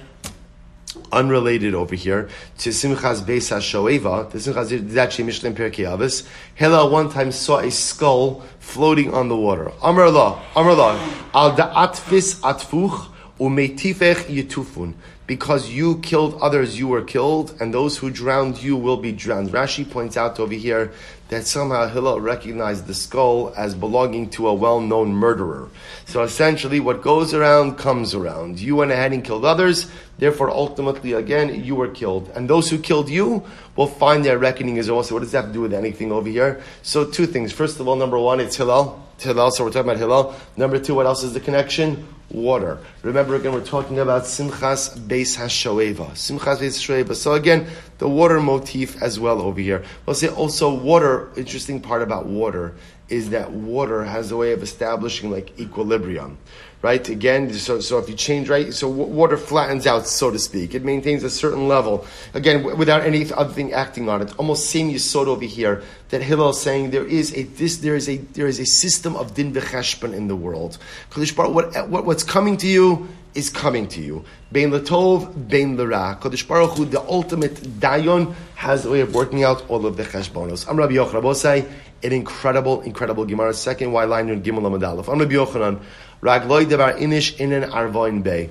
unrelated 1.12 1.74
over 1.74 1.94
here 1.94 2.28
to 2.58 2.70
Simchas 2.70 3.22
Beis 3.22 3.50
HaShoeva. 3.50 4.30
The 4.30 4.38
Simchas 4.38 4.72
is 4.72 4.96
actually 4.96 5.30
Mishlem 5.30 5.54
Pirkei 5.54 5.84
Avos. 5.86 6.26
Hillel 6.54 6.90
one 6.90 7.10
time 7.10 7.32
saw 7.32 7.58
a 7.58 7.70
skull 7.70 8.42
floating 8.58 9.12
on 9.12 9.28
the 9.28 9.36
water. 9.36 9.72
Amar 9.82 10.04
Allah, 10.04 10.42
Amar 10.54 10.72
Allah, 10.72 11.20
al 11.34 11.56
da'atfis 11.56 12.40
atfuch 12.40 13.10
umetifech 13.38 14.24
yitufun. 14.26 14.94
Because 15.26 15.68
you 15.68 15.98
killed 15.98 16.38
others, 16.40 16.78
you 16.78 16.88
were 16.88 17.02
killed, 17.02 17.54
and 17.60 17.74
those 17.74 17.98
who 17.98 18.08
drowned 18.10 18.62
you 18.62 18.76
will 18.76 18.96
be 18.96 19.12
drowned. 19.12 19.50
Rashi 19.50 19.88
points 19.88 20.16
out 20.16 20.40
over 20.40 20.54
here 20.54 20.92
that 21.28 21.46
somehow 21.46 21.86
Hillel 21.88 22.20
recognized 22.20 22.86
the 22.86 22.94
skull 22.94 23.52
as 23.56 23.74
belonging 23.74 24.30
to 24.30 24.48
a 24.48 24.54
well-known 24.54 25.12
murderer. 25.12 25.68
So 26.06 26.22
essentially, 26.22 26.80
what 26.80 27.02
goes 27.02 27.34
around 27.34 27.76
comes 27.76 28.14
around. 28.14 28.60
You 28.60 28.76
went 28.76 28.92
ahead 28.92 29.12
and 29.12 29.22
killed 29.22 29.44
others, 29.44 29.90
therefore, 30.18 30.50
ultimately, 30.50 31.12
again, 31.12 31.62
you 31.62 31.74
were 31.74 31.88
killed. 31.88 32.30
And 32.34 32.48
those 32.48 32.70
who 32.70 32.78
killed 32.78 33.10
you 33.10 33.44
will 33.76 33.86
find 33.86 34.24
their 34.24 34.38
reckoning 34.38 34.78
as 34.78 34.90
well. 34.90 35.02
So 35.02 35.14
what 35.14 35.20
does 35.20 35.32
that 35.32 35.42
have 35.42 35.50
to 35.50 35.52
do 35.52 35.60
with 35.60 35.74
anything 35.74 36.12
over 36.12 36.28
here? 36.28 36.62
So 36.82 37.04
two 37.04 37.26
things. 37.26 37.52
First 37.52 37.78
of 37.78 37.86
all, 37.86 37.96
number 37.96 38.18
one, 38.18 38.40
it's 38.40 38.56
Hillel. 38.56 39.04
Hillel, 39.18 39.50
so 39.50 39.64
we're 39.64 39.70
talking 39.70 39.90
about 39.90 39.98
Hillel. 39.98 40.34
Number 40.56 40.78
two, 40.78 40.94
what 40.94 41.06
else 41.06 41.22
is 41.22 41.34
the 41.34 41.40
connection? 41.40 42.06
Water. 42.30 42.78
Remember 43.02 43.36
again, 43.36 43.52
we're 43.52 43.64
talking 43.64 43.98
about 43.98 44.24
Simchas 44.24 44.98
Beis 44.98 45.36
HaShoeva. 45.38 46.10
Simchas 46.10 46.58
Beis 46.58 46.76
HaShoeva. 46.76 47.14
So 47.14 47.32
again, 47.32 47.66
the 47.98 48.08
water 48.08 48.40
motif 48.40 49.02
as 49.02 49.18
well 49.18 49.40
over 49.40 49.60
here. 49.60 49.82
We'll 50.04 50.14
say 50.14 50.28
also 50.28 50.72
water, 50.72 51.30
interesting 51.36 51.80
part 51.80 52.02
about 52.02 52.26
water 52.26 52.74
is 53.08 53.30
that 53.30 53.50
water 53.50 54.04
has 54.04 54.30
a 54.30 54.36
way 54.36 54.52
of 54.52 54.62
establishing 54.62 55.30
like 55.30 55.58
equilibrium 55.58 56.36
right? 56.82 57.08
Again, 57.08 57.52
so, 57.54 57.80
so 57.80 57.98
if 57.98 58.08
you 58.08 58.14
change, 58.14 58.48
right, 58.48 58.72
so 58.72 58.88
water 58.88 59.36
flattens 59.36 59.86
out, 59.86 60.06
so 60.06 60.30
to 60.30 60.38
speak. 60.38 60.74
It 60.74 60.84
maintains 60.84 61.24
a 61.24 61.30
certain 61.30 61.66
level. 61.66 62.06
Again, 62.34 62.58
w- 62.58 62.76
without 62.76 63.02
any 63.02 63.30
other 63.32 63.52
thing 63.52 63.72
acting 63.72 64.08
on 64.08 64.22
it. 64.22 64.38
Almost 64.38 64.70
same 64.70 64.92
yisod 64.92 65.26
over 65.26 65.44
here 65.44 65.82
that 66.10 66.22
Hillel 66.22 66.50
is 66.50 66.60
saying 66.60 66.90
there 66.90 67.06
is 67.06 67.34
a 67.34 67.42
this 67.42 67.78
there 67.78 67.96
is 67.96 68.08
a 68.08 68.16
there 68.16 68.46
is 68.46 68.60
a 68.60 68.66
system 68.66 69.16
of 69.16 69.34
din 69.34 69.52
v'cheshbon 69.52 70.14
in 70.14 70.28
the 70.28 70.36
world. 70.36 70.78
What, 71.14 71.88
what 71.88 72.04
what's 72.04 72.22
coming 72.22 72.56
to 72.58 72.66
you 72.66 73.08
is 73.34 73.50
coming 73.50 73.86
to 73.88 74.00
you. 74.00 74.24
Bein 74.50 74.70
latov, 74.70 75.48
bein 75.48 75.76
l'ra. 75.76 76.18
Kodesh 76.20 76.46
Baruch 76.46 76.76
Hu, 76.76 76.84
the 76.86 77.00
ultimate 77.02 77.54
dayon, 77.80 78.34
has 78.54 78.84
a 78.84 78.90
way 78.90 79.00
of 79.00 79.14
working 79.14 79.44
out 79.44 79.68
all 79.68 79.84
of 79.84 79.96
the 79.96 80.04
cheshbonos. 80.04 80.66
I'm 80.68 80.76
Rabbi 80.76 80.94
Yochanan. 80.94 81.70
An 82.00 82.12
incredible, 82.12 82.80
incredible 82.82 83.24
Gemara. 83.24 83.52
Second, 83.52 83.92
why 83.92 84.04
line 84.04 84.28
in 84.28 84.42
Gimel 84.42 84.62
Amadalef. 84.62 85.12
I'm 85.12 85.18
Rabbi 85.18 85.34
Yochanan. 85.34 85.80
Ragloi 86.22 86.68
devar 86.68 86.94
inish 86.94 87.38
in 87.38 87.52
an 87.52 87.70
arvoin 87.70 88.22
bay. 88.22 88.50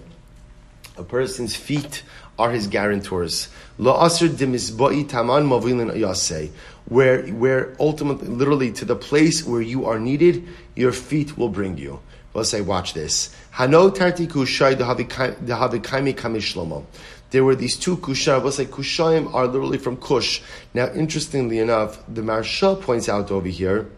A 0.97 1.03
person's 1.03 1.55
feet 1.55 2.03
are 2.39 2.51
his 2.51 2.67
guarantors. 2.67 3.49
Lo 3.77 3.93
asr 3.93 4.29
demisboi 4.29 5.07
taman 5.09 5.45
movilin 5.45 5.91
yasei. 5.93 6.49
Where, 6.85 7.27
where 7.27 7.75
ultimately, 7.79 8.29
literally 8.29 8.71
to 8.71 8.85
the 8.85 8.95
place 8.95 9.45
where 9.45 9.61
you 9.61 9.85
are 9.85 9.99
needed, 9.99 10.47
your 10.75 10.93
feet 10.93 11.37
will 11.37 11.49
bring 11.49 11.77
you. 11.77 11.99
Let's 12.33 12.49
say, 12.49 12.61
watch 12.61 12.93
this. 12.93 13.35
Hano 13.53 13.93
tarti 13.93 14.27
kushai 14.27 14.75
dehavikaimi 14.75 16.15
kamishlomo. 16.15 16.85
There 17.31 17.43
were 17.43 17.55
these 17.55 17.75
two 17.75 17.97
kushayim. 17.97 18.43
We'll 18.43 18.53
say 18.53 18.65
kushayim 18.65 19.33
are 19.33 19.47
literally 19.47 19.77
from 19.77 19.97
Kush. 19.97 20.41
Now, 20.73 20.87
interestingly 20.93 21.59
enough, 21.59 22.01
the 22.07 22.21
Maharsha 22.21 22.81
points 22.81 23.09
out 23.09 23.31
over 23.31 23.49
here 23.49 23.89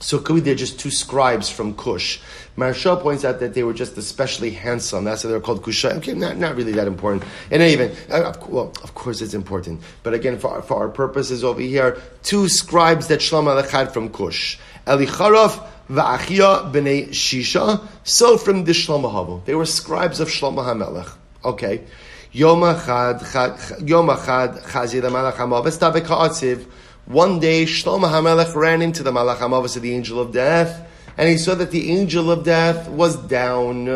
so 0.00 0.18
could 0.18 0.36
be 0.36 0.40
they're 0.40 0.54
just 0.54 0.80
two 0.80 0.90
scribes 0.90 1.50
from 1.50 1.74
Kush. 1.74 2.20
Maharsha 2.56 3.00
points 3.00 3.24
out 3.24 3.38
that 3.40 3.54
they 3.54 3.62
were 3.62 3.74
just 3.74 3.96
especially 3.98 4.50
handsome. 4.50 5.04
That's 5.04 5.24
why 5.24 5.30
they're 5.30 5.40
called 5.40 5.62
Kushai. 5.62 5.92
Okay, 5.98 6.14
not, 6.14 6.36
not 6.38 6.56
really 6.56 6.72
that 6.72 6.86
important. 6.86 7.22
And 7.50 7.62
even, 7.62 7.94
uh, 8.10 8.32
well, 8.48 8.72
of 8.82 8.94
course 8.94 9.20
it's 9.20 9.34
important. 9.34 9.82
But 10.02 10.14
again, 10.14 10.38
for 10.38 10.50
our, 10.50 10.62
for 10.62 10.78
our 10.78 10.88
purposes 10.88 11.44
over 11.44 11.60
here, 11.60 12.00
two 12.22 12.48
scribes 12.48 13.08
that 13.08 13.20
Shlomo 13.20 13.68
had 13.70 13.92
from 13.92 14.08
Kush. 14.08 14.58
Elicharov 14.86 15.66
va'achia 15.90 16.72
b'nei 16.72 17.08
Shisha. 17.10 17.86
So 18.04 18.38
from 18.38 18.64
the 18.64 18.72
Shlomo 18.72 19.12
Havu. 19.12 19.44
They 19.44 19.54
were 19.54 19.66
scribes 19.66 20.18
of 20.20 20.28
Shlomo 20.28 20.64
HaMelech. 20.64 21.12
Okay. 21.44 21.82
Yom 22.32 22.60
Achad, 22.60 23.88
Yom 23.88 24.08
Achad, 24.08 24.62
Chazir 24.62 25.02
HaMelech 25.02 25.34
HaMav, 25.34 25.64
Estavik 25.66 26.06
one 27.06 27.40
day, 27.40 27.64
Shlomo 27.64 28.08
HaMelech 28.10 28.54
ran 28.54 28.82
into 28.82 29.02
the 29.02 29.10
Malach 29.10 29.36
HaMavos 29.36 29.80
the 29.80 29.92
angel 29.92 30.20
of 30.20 30.32
death, 30.32 30.86
and 31.16 31.28
he 31.28 31.36
saw 31.36 31.54
that 31.56 31.70
the 31.70 31.90
angel 31.90 32.30
of 32.30 32.44
death 32.44 32.88
was 32.88 33.16
down. 33.16 33.88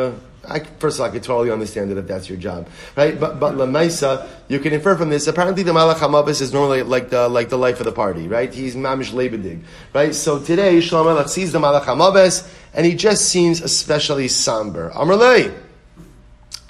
I, 0.48 0.60
first 0.78 0.96
of 0.96 1.02
all, 1.02 1.06
I 1.06 1.10
could 1.10 1.22
totally 1.22 1.50
understand 1.50 1.90
it 1.90 1.98
if 1.98 2.06
that's 2.06 2.28
your 2.28 2.38
job, 2.38 2.68
right? 2.96 3.18
But 3.18 3.40
but 3.40 3.54
lemaisa, 3.54 4.28
you 4.48 4.58
can 4.58 4.72
infer 4.72 4.96
from 4.96 5.10
this. 5.10 5.26
Apparently, 5.26 5.62
the 5.62 5.72
malach 5.72 5.96
hamabis 5.96 6.40
is 6.42 6.52
normally 6.52 6.82
like 6.82 7.10
the 7.10 7.28
like 7.28 7.48
the 7.48 7.58
life 7.58 7.78
of 7.80 7.86
the 7.86 7.92
party, 7.92 8.28
right? 8.28 8.52
He's 8.52 8.74
mamish 8.76 9.12
lebedig, 9.12 9.62
right? 9.92 10.14
So 10.14 10.38
today, 10.38 10.78
Shlomo 10.78 11.14
Melech 11.14 11.28
sees 11.28 11.52
the 11.52 11.60
malach 11.60 11.84
hamabis, 11.84 12.50
and 12.72 12.84
he 12.84 12.94
just 12.94 13.26
seems 13.26 13.60
especially 13.60 14.28
somber. 14.28 14.90
Amrlei, 14.90 15.56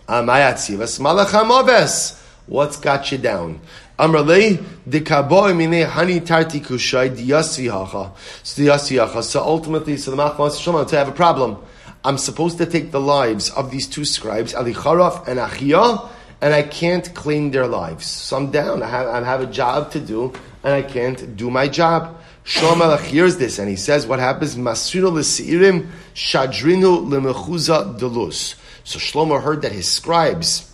amayatzivas 0.09 1.01
malach 1.01 1.27
hamabis. 1.27 2.21
What's 2.47 2.77
got 2.77 3.11
you 3.11 3.19
down? 3.19 3.61
Amrlei 3.99 4.61
dikaboy 4.89 5.55
mine 5.57 5.87
hani 5.87 6.21
tarti 6.21 6.61
kushai 6.61 7.11
diyasvihacha. 7.11 8.11
So 8.43 8.63
diyasvihacha. 8.63 9.23
So 9.23 9.41
ultimately, 9.41 9.97
so 9.97 10.11
the 10.11 10.17
Malach 10.17 10.37
wants 10.37 10.91
to 10.91 10.97
have 10.97 11.09
a 11.09 11.13
problem. 11.13 11.59
I'm 12.05 12.19
supposed 12.19 12.59
to 12.59 12.67
take 12.67 12.91
the 12.91 13.01
lives 13.01 13.51
of 13.51 13.71
these 13.71 13.87
two 13.87 14.05
scribes, 14.05 14.53
Alicharaf 14.53 15.29
and 15.29 15.39
Achia, 15.39 16.09
and 16.41 16.53
I 16.53 16.63
can't 16.63 17.15
claim 17.15 17.53
their 17.53 17.69
lives. 17.69 18.05
So 18.05 18.37
I'm 18.37 18.51
down. 18.51 18.83
I 18.83 18.89
have, 18.89 19.07
I 19.07 19.25
have 19.25 19.41
a 19.41 19.47
job 19.47 19.93
to 19.93 20.01
do, 20.01 20.33
and 20.65 20.75
I 20.75 20.83
can't 20.83 21.37
do 21.37 21.49
my 21.49 21.69
job. 21.69 22.19
Shlomo 22.45 23.01
hears 23.01 23.37
this, 23.37 23.61
and 23.61 23.71
he 23.71 23.77
says, 23.77 24.09
"What 24.09 24.19
happens? 24.19 24.57
Masrino 24.57 25.11
l'seirim 25.13 25.87
shadrinu 26.15 27.07
lemechuza 27.07 27.99
delus." 27.99 28.57
So 28.83 28.99
Shlomo 28.99 29.41
heard 29.41 29.63
that 29.63 29.73
his 29.73 29.89
scribes 29.89 30.74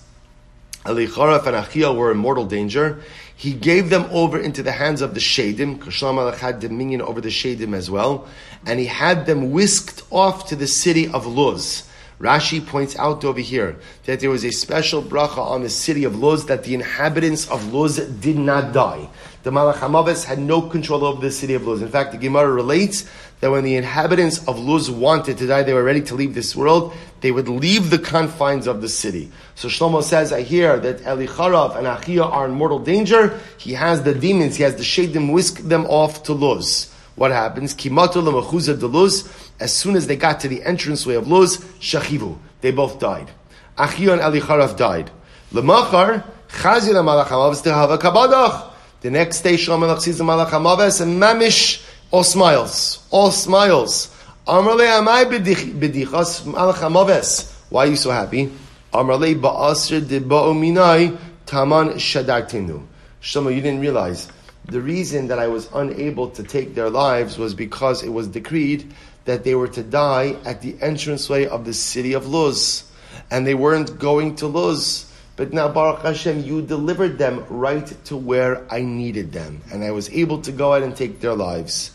Elicharaf 0.85 1.47
and 1.47 1.57
Achia 1.57 1.95
were 1.95 2.11
in 2.11 2.16
mortal 2.16 2.47
danger. 2.47 3.03
He 3.37 3.53
gave 3.53 3.90
them 3.90 4.07
over 4.11 4.38
into 4.38 4.62
the 4.62 4.73
hands 4.73 5.03
of 5.03 5.14
the 5.14 5.21
Shadim, 5.21 5.79
Kashlam 5.79 6.35
had 6.38 6.61
dominion 6.61 7.03
over 7.03 7.21
the 7.21 7.29
Shadim 7.29 7.75
as 7.75 7.90
well, 7.90 8.27
and 8.66 8.79
he 8.79 8.87
had 8.87 9.27
them 9.27 9.51
whisked 9.51 10.03
off 10.11 10.49
to 10.49 10.57
the 10.57 10.66
city 10.66 11.09
of 11.09 11.27
Luz. 11.27 11.85
Rashi 12.21 12.66
points 12.66 12.97
out 12.97 13.25
over 13.25 13.40
here 13.40 13.79
that 14.05 14.21
there 14.21 14.29
was 14.29 14.45
a 14.45 14.51
special 14.51 15.03
bracha 15.03 15.38
on 15.38 15.62
the 15.62 15.71
city 15.71 16.05
of 16.05 16.19
Luz 16.19 16.45
that 16.47 16.64
the 16.64 16.75
inhabitants 16.75 17.49
of 17.49 17.73
Luz 17.73 17.97
did 17.97 18.37
not 18.37 18.73
die. 18.73 19.09
The 19.42 19.50
Malach 19.50 19.76
Hamavis 19.76 20.24
had 20.24 20.38
no 20.38 20.61
control 20.61 21.03
over 21.03 21.20
the 21.20 21.31
city 21.31 21.55
of 21.55 21.66
Luz. 21.66 21.81
In 21.81 21.88
fact, 21.88 22.12
the 22.12 22.18
Gemara 22.18 22.50
relates 22.50 23.09
that 23.40 23.50
when 23.50 23.64
the 23.64 23.76
inhabitants 23.76 24.46
of 24.46 24.59
Luz 24.59 24.90
wanted 24.90 25.38
to 25.38 25.46
die, 25.46 25.62
they 25.62 25.72
were 25.72 25.83
ready 25.83 26.03
to 26.03 26.14
leave 26.14 26.35
this 26.35 26.55
world, 26.55 26.92
they 27.22 27.31
would 27.31 27.48
leave 27.48 27.88
the 27.88 27.98
confines 27.98 28.66
of 28.66 28.83
the 28.83 28.88
city. 28.88 29.33
So 29.55 29.68
Shlomo 29.68 30.03
says, 30.03 30.31
I 30.31 30.42
hear 30.42 30.79
that 30.81 30.98
Elicharav 30.98 31.76
and 31.76 31.87
Achia 31.87 32.31
are 32.31 32.44
in 32.46 32.53
mortal 32.53 32.79
danger. 32.79 33.40
He 33.57 33.72
has 33.72 34.03
the 34.03 34.14
demons, 34.14 34.57
he 34.57 34.62
has 34.62 34.76
the 34.76 34.83
Shadim 34.83 35.33
whisk 35.33 35.57
them 35.61 35.87
off 35.87 36.22
to 36.24 36.35
Luz. 36.35 36.92
What 37.16 37.31
happens? 37.31 37.72
De 37.72 37.88
Luz. 37.88 39.33
As 39.59 39.72
soon 39.72 39.96
as 39.96 40.07
they 40.07 40.16
got 40.16 40.40
to 40.40 40.48
the 40.48 40.61
entranceway 40.61 41.14
of 41.14 41.29
Luz, 41.29 41.59
Shachivu. 41.81 42.38
They 42.61 42.72
both 42.72 42.98
died. 42.98 43.31
Achion 43.79 44.20
Elicharav 44.20 44.76
died. 44.76 45.11
Lemachar, 45.53 46.24
Chazil 46.48 46.94
HaMalach 46.94 47.26
HaMaves 47.26 47.62
Tehava 47.62 47.98
Kabadach. 47.98 48.69
The 49.00 49.10
next 49.10 49.40
day, 49.40 49.54
Shlomo 49.54 49.98
sees 49.98 50.18
the 50.18 50.24
Malach 50.24 50.50
HaMaves 50.50 51.00
and 51.00 51.20
Mamish, 51.20 51.82
all 52.10 52.22
smiles. 52.22 53.06
All 53.10 53.30
smiles. 53.30 54.14
Amrle 54.46 54.80
Amai 54.80 55.24
B'dichas 55.24 56.42
Malach 56.42 56.74
HaMaves. 56.74 57.50
Why 57.70 57.84
are 57.84 57.88
you 57.88 57.96
so 57.96 58.10
happy? 58.10 58.52
Amrle 58.92 59.40
Ba'asr 59.40 60.06
De 60.06 60.20
Ba'ominai 60.20 61.16
Taman 61.46 61.94
Shadartinu. 61.94 62.84
Shlomo, 63.22 63.54
you 63.54 63.62
didn't 63.62 63.80
realize. 63.80 64.28
The 64.66 64.82
reason 64.82 65.28
that 65.28 65.38
I 65.38 65.46
was 65.46 65.70
unable 65.72 66.28
to 66.30 66.42
take 66.42 66.74
their 66.74 66.90
lives 66.90 67.38
was 67.38 67.54
because 67.54 68.02
it 68.02 68.10
was 68.10 68.28
decreed 68.28 68.92
that 69.24 69.44
they 69.44 69.54
were 69.54 69.68
to 69.68 69.82
die 69.82 70.36
at 70.44 70.60
the 70.60 70.76
entranceway 70.82 71.46
of 71.46 71.64
the 71.64 71.72
city 71.72 72.12
of 72.12 72.26
Luz. 72.26 72.84
And 73.30 73.46
they 73.46 73.54
weren't 73.54 73.98
going 73.98 74.36
to 74.36 74.46
Luz. 74.46 75.10
But 75.40 75.55
now, 75.55 75.70
Baruch 75.70 76.03
Hashem, 76.03 76.44
you 76.44 76.61
delivered 76.61 77.16
them 77.16 77.46
right 77.48 77.87
to 78.05 78.14
where 78.14 78.70
I 78.70 78.83
needed 78.83 79.33
them. 79.33 79.62
And 79.72 79.83
I 79.83 79.90
was 79.90 80.11
able 80.11 80.42
to 80.42 80.53
go 80.53 80.74
out 80.74 80.83
and 80.83 80.94
take 80.94 81.20
their 81.20 81.33
lives. 81.33 81.92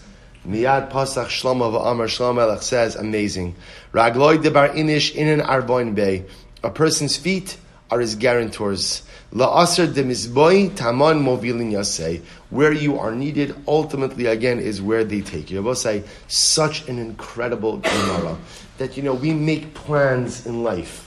Miyad 0.47 0.89
Pasach 0.89 1.27
Shlomo 1.27 1.71
V'Amar 1.71 2.07
Shlomo 2.07 2.37
Melech 2.37 2.63
says, 2.63 2.95
amazing. 2.95 3.53
Ragloy 3.93 4.41
debar 4.41 4.69
inish 4.69 5.13
in 5.13 5.27
an 5.27 5.41
arboin 5.41 5.93
bay. 5.93 6.25
A 6.63 6.71
person's 6.71 7.17
feet 7.17 7.55
are 7.91 7.99
his 7.99 8.15
guarantors. 8.15 9.03
La'asr 9.31 9.93
de 9.93 10.03
misboi 10.03 10.75
taman 10.75 11.23
movilin 11.23 11.71
yasei. 11.71 12.23
Where 12.49 12.73
you 12.73 12.97
are 12.97 13.11
needed, 13.11 13.53
ultimately 13.67 14.25
again, 14.25 14.59
is 14.59 14.81
where 14.81 15.03
they 15.03 15.21
take 15.21 15.51
you. 15.51 15.69
I 15.69 15.73
say, 15.73 16.03
such 16.27 16.89
an 16.89 16.97
incredible 16.97 17.77
Gemara 17.83 18.39
that 18.79 18.97
you 18.97 19.03
know 19.03 19.13
we 19.13 19.33
make 19.33 19.75
plans 19.75 20.47
in 20.47 20.63
life 20.63 21.04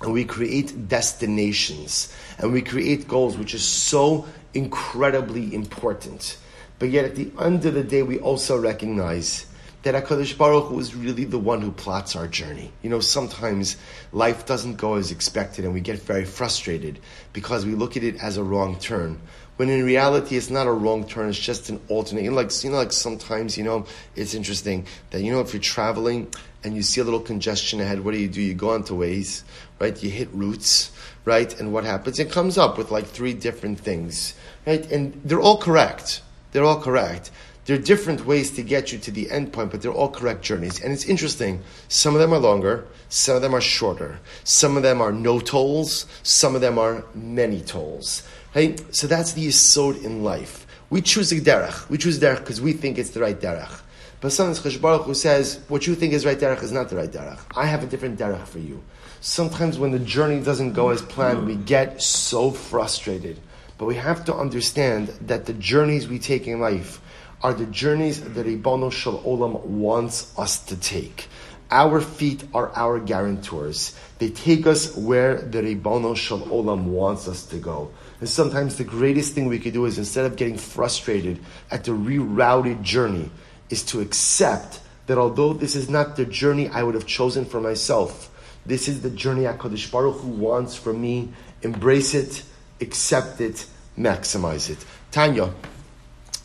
and 0.00 0.12
we 0.12 0.24
create 0.24 0.88
destinations 0.88 2.14
and 2.38 2.52
we 2.52 2.62
create 2.62 3.06
goals, 3.06 3.36
which 3.36 3.54
is 3.54 3.62
so 3.62 4.26
incredibly 4.54 5.54
important. 5.54 6.38
But 6.78 6.88
yet, 6.90 7.04
at 7.04 7.16
the 7.16 7.30
end 7.38 7.64
of 7.66 7.74
the 7.74 7.84
day, 7.84 8.02
we 8.02 8.18
also 8.18 8.58
recognize 8.58 9.46
that 9.82 9.94
HaKadosh 9.94 10.36
Baruch 10.36 10.66
Hu 10.66 10.78
is 10.78 10.94
really 10.94 11.24
the 11.24 11.38
one 11.38 11.62
who 11.62 11.72
plots 11.72 12.14
our 12.14 12.28
journey. 12.28 12.70
You 12.82 12.90
know, 12.90 13.00
sometimes 13.00 13.76
life 14.12 14.44
doesn't 14.44 14.76
go 14.76 14.94
as 14.94 15.10
expected 15.10 15.64
and 15.64 15.72
we 15.72 15.80
get 15.80 15.98
very 16.00 16.26
frustrated 16.26 16.98
because 17.32 17.64
we 17.64 17.74
look 17.74 17.96
at 17.96 18.04
it 18.04 18.16
as 18.16 18.36
a 18.36 18.44
wrong 18.44 18.78
turn. 18.78 19.18
When 19.60 19.68
in 19.68 19.84
reality, 19.84 20.38
it's 20.38 20.48
not 20.48 20.66
a 20.66 20.72
wrong 20.72 21.04
turn, 21.06 21.28
it's 21.28 21.38
just 21.38 21.68
an 21.68 21.82
alternate. 21.88 22.24
You 22.24 22.30
know, 22.30 22.36
like, 22.36 22.64
you 22.64 22.70
know, 22.70 22.78
like 22.78 22.92
sometimes, 22.92 23.58
you 23.58 23.64
know, 23.64 23.84
it's 24.16 24.32
interesting 24.32 24.86
that, 25.10 25.20
you 25.20 25.30
know, 25.30 25.40
if 25.40 25.52
you're 25.52 25.60
traveling 25.60 26.32
and 26.64 26.74
you 26.74 26.80
see 26.80 27.02
a 27.02 27.04
little 27.04 27.20
congestion 27.20 27.78
ahead, 27.78 28.02
what 28.02 28.12
do 28.12 28.18
you 28.18 28.28
do? 28.28 28.40
You 28.40 28.54
go 28.54 28.70
onto 28.70 28.96
Waze, 28.96 29.42
right? 29.78 30.02
You 30.02 30.08
hit 30.08 30.30
routes, 30.32 30.92
right? 31.26 31.60
And 31.60 31.74
what 31.74 31.84
happens? 31.84 32.18
It 32.18 32.30
comes 32.30 32.56
up 32.56 32.78
with 32.78 32.90
like 32.90 33.04
three 33.04 33.34
different 33.34 33.78
things, 33.78 34.32
right? 34.66 34.90
And 34.90 35.20
they're 35.26 35.42
all 35.42 35.58
correct. 35.58 36.22
They're 36.52 36.64
all 36.64 36.80
correct. 36.80 37.30
There 37.66 37.76
are 37.76 37.82
different 37.82 38.24
ways 38.24 38.52
to 38.52 38.62
get 38.62 38.92
you 38.92 38.98
to 39.00 39.10
the 39.10 39.30
end 39.30 39.52
point, 39.52 39.72
but 39.72 39.82
they're 39.82 39.92
all 39.92 40.08
correct 40.08 40.40
journeys. 40.40 40.80
And 40.82 40.90
it's 40.90 41.04
interesting. 41.04 41.62
Some 41.88 42.14
of 42.14 42.20
them 42.22 42.32
are 42.32 42.38
longer, 42.38 42.86
some 43.10 43.36
of 43.36 43.42
them 43.42 43.54
are 43.54 43.60
shorter. 43.60 44.20
Some 44.42 44.78
of 44.78 44.82
them 44.82 45.02
are 45.02 45.12
no 45.12 45.38
tolls, 45.38 46.06
some 46.22 46.54
of 46.54 46.62
them 46.62 46.78
are 46.78 47.04
many 47.14 47.60
tolls. 47.60 48.22
Right? 48.54 48.82
So 48.94 49.06
that's 49.06 49.32
the 49.32 49.46
yisod 49.46 50.04
in 50.04 50.24
life. 50.24 50.66
We 50.90 51.02
choose 51.02 51.30
a 51.32 51.40
derech. 51.40 51.88
We 51.88 51.98
choose 51.98 52.18
derech 52.18 52.40
because 52.40 52.60
we 52.60 52.72
think 52.72 52.98
it's 52.98 53.10
the 53.10 53.20
right 53.20 53.38
derech. 53.38 53.80
But 54.20 54.32
sometimes 54.32 54.60
Chash 54.60 54.80
Baruch 54.80 55.14
says, 55.14 55.60
what 55.68 55.86
you 55.86 55.94
think 55.94 56.12
is 56.12 56.26
right 56.26 56.38
derech 56.38 56.62
is 56.62 56.72
not 56.72 56.90
the 56.90 56.96
right 56.96 57.10
derech. 57.10 57.40
I 57.56 57.66
have 57.66 57.82
a 57.82 57.86
different 57.86 58.18
derech 58.18 58.46
for 58.46 58.58
you. 58.58 58.82
Sometimes 59.20 59.78
when 59.78 59.92
the 59.92 59.98
journey 59.98 60.40
doesn't 60.40 60.72
go 60.72 60.90
as 60.90 61.02
planned, 61.02 61.46
we 61.46 61.54
get 61.56 62.02
so 62.02 62.50
frustrated. 62.50 63.38
But 63.78 63.86
we 63.86 63.94
have 63.94 64.24
to 64.26 64.34
understand 64.34 65.08
that 65.22 65.46
the 65.46 65.54
journeys 65.54 66.08
we 66.08 66.18
take 66.18 66.46
in 66.46 66.60
life, 66.60 67.00
are 67.42 67.54
the 67.54 67.66
journeys 67.66 68.20
that 68.20 68.46
Ribono 68.46 68.92
Shel 68.92 69.18
Olam 69.22 69.62
wants 69.64 70.38
us 70.38 70.62
to 70.64 70.76
take. 70.76 71.28
Our 71.70 72.00
feet 72.00 72.44
are 72.52 72.70
our 72.76 72.98
guarantors. 72.98 73.96
They 74.18 74.28
take 74.28 74.66
us 74.66 74.94
where 74.96 75.40
the 75.40 75.62
Ribono 75.62 76.16
Shel 76.16 76.40
Olam 76.40 76.84
wants 76.84 77.28
us 77.28 77.46
to 77.46 77.56
go. 77.56 77.92
And 78.20 78.28
sometimes 78.28 78.76
the 78.76 78.84
greatest 78.84 79.34
thing 79.34 79.46
we 79.46 79.58
could 79.58 79.72
do 79.72 79.86
is 79.86 79.98
instead 79.98 80.26
of 80.26 80.36
getting 80.36 80.58
frustrated 80.58 81.40
at 81.70 81.84
the 81.84 81.92
rerouted 81.92 82.82
journey, 82.82 83.30
is 83.70 83.82
to 83.84 84.00
accept 84.00 84.80
that 85.06 85.16
although 85.16 85.52
this 85.52 85.74
is 85.74 85.88
not 85.88 86.16
the 86.16 86.26
journey 86.26 86.68
I 86.68 86.82
would 86.82 86.94
have 86.94 87.06
chosen 87.06 87.44
for 87.44 87.60
myself, 87.60 88.30
this 88.66 88.88
is 88.88 89.00
the 89.00 89.10
journey 89.10 89.42
HaKadosh 89.44 89.90
Baruch 89.90 90.20
Hu 90.20 90.28
wants 90.28 90.74
for 90.76 90.92
me. 90.92 91.30
Embrace 91.62 92.14
it, 92.14 92.42
accept 92.80 93.40
it, 93.40 93.66
maximize 93.98 94.70
it. 94.70 94.84
Tanya. 95.10 95.52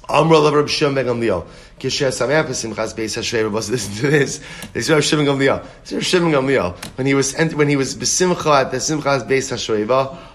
Amra 0.07 0.39
of 0.39 0.53
Reb 0.53 0.69
Shimon 0.69 1.07
Kisher 1.79 2.07
Sameach 2.07 2.47
Simchas 2.47 2.95
Beis. 2.95 3.69
Listen 3.69 3.95
to 3.95 4.09
this. 4.09 4.39
This 4.71 4.85
is 4.85 4.89
Reb 4.89 5.03
Shimon 5.03 5.25
Gamliel. 5.25 5.61
This 5.81 5.91
is 5.91 5.93
Reb 5.93 6.03
Shimon 6.03 6.31
Gamliel. 6.31 6.73
When 6.97 7.05
he 7.05 7.13
was 7.13 7.35
when 7.53 7.67
he 7.67 7.75
was 7.75 7.95
besimcha 7.95 8.61
at 8.61 8.71
the 8.71 8.77
Simchas 8.77 9.27
Beis 9.27 9.51
Hashrei, 9.51 9.85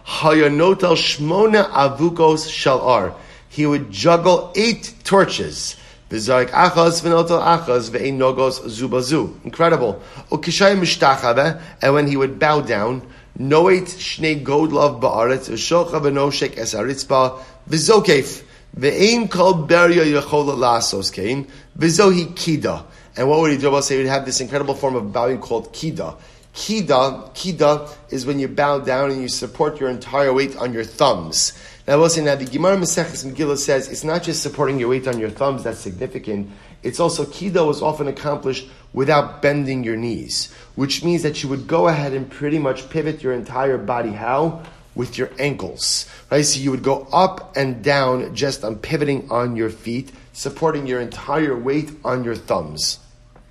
Hayanotel 0.05 0.97
Shmona 0.97 1.71
Avukos 1.71 2.47
Shalar. 2.47 3.15
He 3.49 3.65
would 3.65 3.91
juggle 3.91 4.53
eight 4.55 4.95
torches. 5.03 5.77
Achaz 6.11 7.03
v'notel 7.03 7.41
achaz 7.41 7.89
v'ein 7.89 8.19
nogos 8.19 8.61
zubazu. 8.67 9.33
Incredible. 9.45 10.03
Mishtachave. 10.31 11.63
And 11.81 11.95
when 11.95 12.07
he 12.07 12.17
would 12.19 12.39
bow 12.39 12.61
down, 12.61 13.03
noet 13.39 13.87
shnei 13.87 14.45
godlav 14.45 15.01
ba'aretz 15.01 15.49
v'shocha 15.49 16.01
v'noshek 16.03 16.59
es 16.59 16.75
aritzpa 16.75 17.41
v'zokef. 17.69 18.45
Ve'ein 18.77 19.31
kol 19.31 19.67
beria 19.67 20.05
yechola 20.05 20.57
lasos 20.57 21.13
kain, 21.13 21.47
v'zohi 21.79 22.27
kida. 22.35 22.85
And 23.17 23.29
what 23.29 23.41
would 23.41 23.51
he 23.51 23.59
do? 23.59 23.71
Well, 23.71 23.83
say 23.83 23.97
he 23.97 24.03
would 24.03 24.11
have 24.11 24.25
this 24.25 24.41
incredible 24.41 24.75
form 24.75 24.95
of 24.95 25.13
bowing 25.13 25.41
called 25.41 25.73
kida. 25.73 26.17
Kida, 26.55 27.33
kida 27.35 27.89
is 28.11 28.27
when 28.27 28.39
you 28.39 28.49
bow 28.49 28.79
down 28.79 29.11
and 29.11 29.23
you 29.23 29.29
support 29.29 29.79
your 29.79 29.89
entire 29.89 30.33
weight 30.33 30.57
on 30.57 30.73
your 30.73 30.85
thumbs. 30.85 31.53
Now, 31.87 31.99
we'll 31.99 32.09
say 32.09 32.23
now 32.23 32.35
the 32.35 32.45
Gemara 32.45 32.77
Maseches 32.77 33.25
Megillah 33.25 33.59
says 33.59 33.89
it's 33.89 34.05
not 34.05 34.23
just 34.23 34.43
supporting 34.43 34.79
your 34.79 34.89
weight 34.89 35.07
on 35.09 35.19
your 35.19 35.31
thumbs 35.31 35.65
that's 35.65 35.79
significant. 35.79 36.51
It's 36.83 36.99
also 36.99 37.25
kida 37.25 37.67
was 37.67 37.83
often 37.83 38.09
accomplished 38.09 38.69
without 38.93 39.43
bending 39.43 39.85
your 39.85 39.97
knees, 39.97 40.53
which 40.75 41.05
means 41.05 41.23
that 41.23 41.43
you 41.43 41.49
would 41.49 41.67
go 41.67 41.89
ahead 41.89 42.13
and 42.13 42.31
pretty 42.31 42.59
much 42.59 42.89
pivot 42.91 43.23
your 43.23 43.33
entire 43.33 43.79
body. 43.79 44.11
How? 44.11 44.63
With 45.01 45.17
your 45.17 45.31
ankles. 45.39 46.05
Right? 46.31 46.43
So 46.43 46.61
you 46.61 46.71
would 46.71 46.83
go 46.83 47.09
up 47.11 47.57
and 47.57 47.83
down 47.83 48.35
just 48.35 48.63
on 48.63 48.77
pivoting 48.77 49.31
on 49.31 49.57
your 49.57 49.71
feet, 49.71 50.13
supporting 50.35 50.87
your 50.87 51.01
entire 51.01 51.57
weight 51.57 51.91
on 52.05 52.23
your 52.23 52.37
thumbs. 52.37 52.99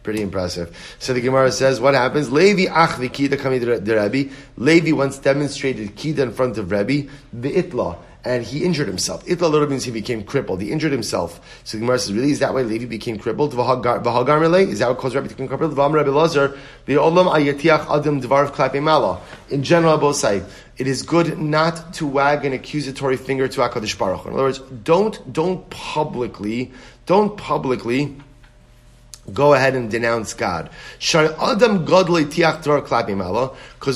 Pretty 0.04 0.22
impressive. 0.22 0.78
So 1.00 1.14
the 1.14 1.22
Gemara 1.22 1.52
says, 1.52 1.82
what 1.82 1.96
happens? 1.96 2.32
Levi 2.32 2.72
achvi 2.72 3.10
kida 3.10 3.36
to 3.42 4.00
Rebbe. 4.00 4.32
Levi 4.58 4.92
once 4.92 5.18
demonstrated 5.18 5.96
kida 5.96 6.20
in 6.20 6.32
front 6.32 6.60
of 6.60 6.70
Rebbe, 6.70 7.10
the 7.34 7.52
itla 7.52 7.98
and 8.26 8.44
he 8.44 8.66
injured 8.66 8.88
himself. 8.88 9.26
Itla 9.26 9.50
literally 9.50 9.68
means 9.72 9.86
he 9.86 9.92
became 9.92 10.24
crippled. 10.24 10.62
He 10.62 10.72
injured 10.72 10.92
himself. 10.92 11.62
So 11.64 11.78
the 11.78 11.82
Gemara 11.82 12.00
says, 12.00 12.14
really, 12.14 12.32
is 12.32 12.40
that 12.40 12.54
why 12.54 12.64
Levi 12.64 12.86
became 12.86 13.18
crippled? 13.18 13.52
Is 13.54 13.58
that 13.58 14.88
what 14.90 14.98
caused 14.98 15.16
Rebbe 15.16 15.28
to 15.30 15.36
become 15.36 15.48
crippled? 15.48 15.74
V'am 15.74 15.94
Rebbe 15.94 16.12
Lazar, 16.12 16.58
the 16.86 16.96
olam 16.96 17.32
ayatiach 17.32 17.90
adam 17.90 18.22
dvarv 18.22 18.52
klape 18.52 18.84
mala. 18.84 19.22
In 19.50 19.64
general, 19.64 19.98
both 19.98 20.18
sides, 20.18 20.46
it 20.80 20.88
is 20.88 21.04
good 21.04 21.38
not 21.38 21.94
to 21.96 22.08
wag 22.08 22.46
an 22.46 22.54
accusatory 22.54 23.18
finger 23.18 23.48
to 23.50 23.60
HaKadosh 23.60 23.98
Baruch 23.98 24.26
In 24.26 24.34
other 24.34 24.44
words, 24.44 24.60
don't, 24.60 25.32
don't 25.32 25.70
publicly, 25.70 26.72
don't 27.06 27.36
publicly 27.38 28.16
go 29.30 29.54
ahead 29.54 29.76
and 29.76 29.90
denounce 29.90 30.34
God. 30.34 30.70
Because 31.00 31.32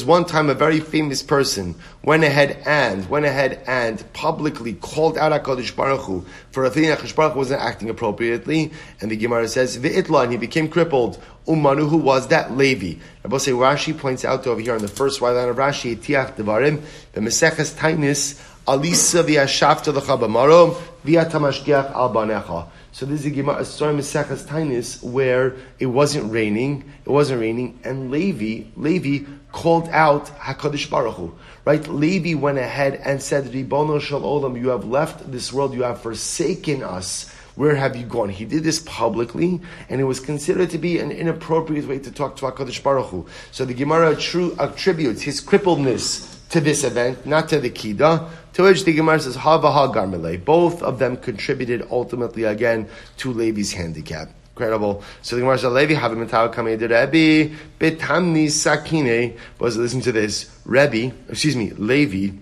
one 0.05 0.25
time 0.25 0.49
a 0.49 0.53
very 0.53 0.79
famous 0.79 1.21
person 1.21 1.75
went 2.03 2.23
ahead 2.23 2.61
and 2.65 3.09
went 3.09 3.25
ahead 3.25 3.63
and 3.67 4.03
publicly 4.13 4.73
called 4.73 5.17
out 5.17 5.31
Hakadosh 5.31 5.75
Baruch 5.75 6.01
Hu 6.01 6.25
for 6.51 6.65
a 6.65 6.69
thing 6.69 6.83
that 6.83 6.99
Hakadosh 6.99 7.15
Baruch 7.15 7.35
wasn't 7.35 7.61
acting 7.61 7.89
appropriately, 7.89 8.71
and 9.01 9.11
the 9.11 9.17
Gemara 9.17 9.47
says 9.47 9.77
V'itla, 9.77 10.23
and 10.23 10.31
he 10.31 10.37
became 10.37 10.67
crippled. 10.67 11.21
Umanu, 11.47 11.89
who 11.89 11.97
was 11.97 12.27
that 12.29 12.55
Levi? 12.55 12.99
Rabbi 13.23 13.37
say 13.37 13.51
Rashi 13.51 13.97
points 13.97 14.23
out 14.23 14.47
over 14.47 14.61
here 14.61 14.75
on 14.75 14.81
the 14.81 14.87
first 14.87 15.19
white 15.19 15.31
line 15.31 15.49
of 15.49 15.57
Rashi, 15.57 15.95
Tiach 15.97 16.35
Devarim, 16.35 16.81
the 17.11 17.21
Meseches 17.21 17.73
Tainis, 17.73 18.41
Alisa 18.65 19.23
v'yashafta 19.23 19.93
l'chabamaro 19.93 20.75
v'yatamashgiach 21.05 21.91
al 21.91 22.13
banecha. 22.13 22.67
So 22.93 23.07
this 23.07 23.21
is 23.21 23.25
a 23.25 23.31
Gemara, 23.31 23.65
story 23.65 23.95
Maseches 23.95 24.45
Tainis 24.45 25.01
where 25.01 25.55
it 25.79 25.87
wasn't 25.87 26.31
raining, 26.31 26.83
it 27.03 27.09
wasn't 27.09 27.41
raining, 27.41 27.79
and 27.83 28.11
Levi, 28.11 28.69
Levi 28.75 29.25
called 29.51 29.89
out 29.89 30.27
Hakadosh 30.37 30.91
Baruch 30.91 31.15
Hu. 31.15 31.33
Right? 31.65 31.87
Levi 31.87 32.35
went 32.35 32.59
ahead 32.59 33.01
and 33.03 33.19
said, 33.19 33.45
"Ribono 33.45 33.99
shel 33.99 34.21
olam, 34.21 34.61
you 34.61 34.69
have 34.69 34.85
left 34.85 35.31
this 35.31 35.51
world, 35.51 35.73
you 35.73 35.81
have 35.81 36.01
forsaken 36.03 36.83
us." 36.83 37.33
Where 37.55 37.75
have 37.75 37.95
you 37.95 38.05
gone? 38.05 38.29
He 38.29 38.45
did 38.45 38.63
this 38.63 38.79
publicly, 38.79 39.59
and 39.89 39.99
it 39.99 40.03
was 40.03 40.19
considered 40.19 40.69
to 40.69 40.77
be 40.77 40.99
an 40.99 41.09
inappropriate 41.09 41.87
way 41.87 41.97
to 41.97 42.11
talk 42.11 42.35
to 42.37 42.45
HaKadosh 42.45 42.83
Baruch 42.83 43.07
Hu. 43.07 43.25
So 43.51 43.65
the 43.65 43.73
Gemara 43.73 44.15
true 44.15 44.55
attributes 44.59 45.23
his 45.23 45.41
crippledness 45.41 46.29
to 46.49 46.61
this 46.61 46.83
event, 46.83 47.25
not 47.25 47.49
to 47.49 47.59
the 47.59 47.71
Kida, 47.71 48.29
to 48.53 48.63
which 48.63 48.85
the 48.85 48.93
Gemara 48.93 49.19
says, 49.19 49.35
Hava 49.35 49.71
ha 49.71 49.91
garmele. 49.91 50.43
Both 50.43 50.81
of 50.83 50.99
them 50.99 51.17
contributed 51.17 51.87
ultimately 51.91 52.43
again 52.43 52.87
to 53.17 53.31
Levi's 53.31 53.73
handicap. 53.73 54.29
Incredible. 54.51 55.03
So 55.23 55.35
the 55.35 55.41
Gemara 55.41 55.57
says, 55.57 55.73
Levi 55.73 55.93
a 55.95 56.49
coming 56.49 56.77
to 56.79 56.87
Rebbe, 56.87 57.55
betamni 57.79 58.45
sakine. 58.45 59.35
Was 59.57 59.77
listen 59.77 60.01
to 60.01 60.11
this. 60.11 60.55
Rebbe, 60.63 61.11
excuse 61.27 61.55
me, 61.55 61.71
Levi, 61.71 62.37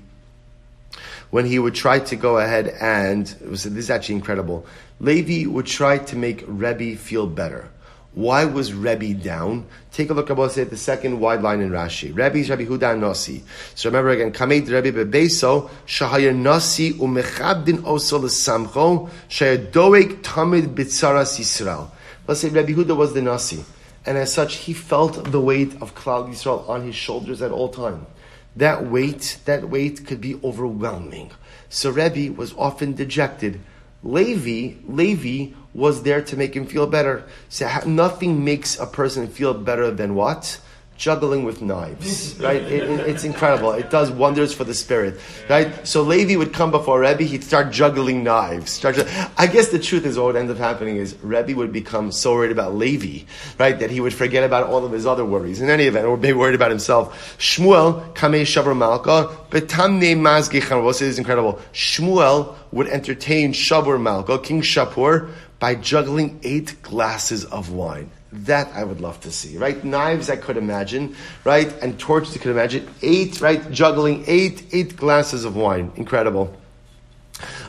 when 1.30 1.45
he 1.45 1.57
would 1.57 1.74
try 1.74 1.99
to 1.99 2.16
go 2.18 2.38
ahead 2.38 2.68
and, 2.82 3.26
this 3.28 3.66
is 3.66 3.89
actually 3.89 4.16
incredible. 4.16 4.66
Levi 4.99 5.49
would 5.49 5.66
try 5.66 5.97
to 5.97 6.18
make 6.18 6.43
Rebbe 6.45 6.97
feel 6.97 7.28
better. 7.28 7.70
Why 8.14 8.45
was 8.45 8.74
Rebbe 8.74 9.14
down? 9.14 9.66
Take 9.91 10.09
a 10.09 10.14
look 10.14 10.30
at 10.30 10.36
the 10.36 10.78
second 10.78 11.20
wide 11.20 11.41
line 11.41 11.62
in 11.62 11.70
Rashi. 11.70 12.16
Rebbe's 12.16 12.49
Rebbe 12.49 12.66
Huda 12.66 12.99
Nasi. 12.99 13.43
So 13.76 13.89
remember 13.89 14.09
again, 14.09 14.32
Kamed 14.32 14.68
Rebbe 14.68 15.05
Bebeso, 15.05 15.70
Shahayar 15.86 16.36
Nasi 16.36 16.93
umechabdin 16.93 17.84
oso 17.84 18.22
l'samcho, 18.22 19.09
shayar 19.30 19.72
doeg 19.72 20.22
tamid 20.22 20.76
bitzaras 20.76 21.39
Yisrael. 21.39 21.89
Let's 22.28 22.41
say 22.41 22.49
Rebbe 22.49 22.74
Huda 22.74 22.95
was 22.95 23.14
the 23.14 23.22
Nasi. 23.22 23.64
And 24.05 24.18
as 24.18 24.34
such, 24.34 24.55
he 24.55 24.74
felt 24.74 25.32
the 25.32 25.39
weight 25.39 25.74
of 25.82 25.95
Klal 25.95 26.28
Yisrael 26.28 26.68
on 26.68 26.84
his 26.84 26.95
shoulders 26.95 27.41
at 27.41 27.51
all 27.51 27.70
time 27.70 28.07
that 28.55 28.86
weight, 28.86 29.39
that 29.45 29.70
weight 29.70 30.05
could 30.05 30.22
be 30.22 30.39
overwhelming. 30.43 31.32
So 31.70 31.89
Rebbe 31.89 32.34
was 32.34 32.53
often 32.57 32.93
dejected. 32.93 33.62
Levi, 34.03 34.76
Levi 34.88 35.53
was 35.74 36.03
there 36.03 36.22
to 36.22 36.38
make 36.38 36.55
him 36.55 36.65
feel 36.65 36.88
better. 36.88 37.24
So 37.49 37.69
nothing 37.86 38.43
makes 38.43 38.80
a 38.80 38.86
person 38.86 39.28
feel 39.28 39.53
better 39.53 39.91
than 39.91 40.15
what? 40.15 40.59
juggling 41.01 41.43
with 41.43 41.63
knives, 41.63 42.39
right? 42.39 42.61
It, 42.61 42.84
it, 42.88 42.99
it's 43.09 43.24
incredible. 43.24 43.72
It 43.72 43.89
does 43.89 44.11
wonders 44.11 44.53
for 44.53 44.65
the 44.65 44.76
spirit, 44.76 45.19
right? 45.49 45.86
So 45.86 46.03
Levi 46.03 46.36
would 46.36 46.53
come 46.53 46.69
before 46.69 46.99
Rebbe, 46.99 47.24
he'd 47.24 47.43
start 47.43 47.72
juggling 47.72 48.24
knives. 48.24 48.74
Start, 48.74 48.99
I 49.36 49.47
guess 49.47 49.69
the 49.69 49.80
truth 49.80 50.05
is 50.05 50.15
what 50.15 50.28
would 50.28 50.36
end 50.36 50.51
up 50.51 50.57
happening 50.57 50.97
is 50.97 51.15
Rebbe 51.24 51.55
would 51.55 51.74
become 51.74 52.11
so 52.11 52.34
worried 52.34 52.51
about 52.51 52.76
Levi, 52.76 53.26
right, 53.57 53.80
that 53.80 53.89
he 53.89 53.99
would 53.99 54.13
forget 54.13 54.43
about 54.43 54.67
all 54.67 54.86
of 54.86 54.91
his 54.91 55.07
other 55.07 55.26
worries. 55.26 55.59
In 55.59 55.72
any 55.72 55.86
event, 55.86 56.05
or 56.05 56.17
be 56.17 56.34
worried 56.34 56.53
about 56.53 56.69
himself. 56.69 57.36
Shmuel, 57.39 58.13
Kamei 58.13 58.43
Shavar 58.43 58.78
Malka, 58.78 59.36
Betamne 59.49 60.17
Mazgechan, 60.17 60.84
what 60.84 61.01
is 61.01 61.17
incredible. 61.17 61.59
Shmuel 61.74 62.55
would 62.72 62.88
entertain 62.88 63.53
Shavur 63.53 63.99
Malka, 63.99 64.38
King 64.38 64.61
Shapur, 64.61 65.32
by 65.62 65.76
juggling 65.76 66.39
eight 66.43 66.82
glasses 66.82 67.45
of 67.45 67.72
wine. 67.72 68.09
That 68.34 68.72
I 68.74 68.84
would 68.84 68.99
love 68.99 69.22
to 69.22 69.32
see, 69.32 69.57
right? 69.57 69.82
Knives 69.84 70.30
I 70.30 70.36
could 70.36 70.57
imagine, 70.57 71.16
right? 71.43 71.72
And 71.82 71.99
torches 71.99 72.36
I 72.36 72.39
could 72.39 72.51
imagine. 72.51 72.89
Eight, 73.01 73.39
right? 73.41 73.72
Juggling 73.72 74.24
eight, 74.26 74.64
eight 74.74 74.97
glasses 74.97 75.45
of 75.45 75.55
wine. 75.55 75.91
Incredible. 75.95 76.57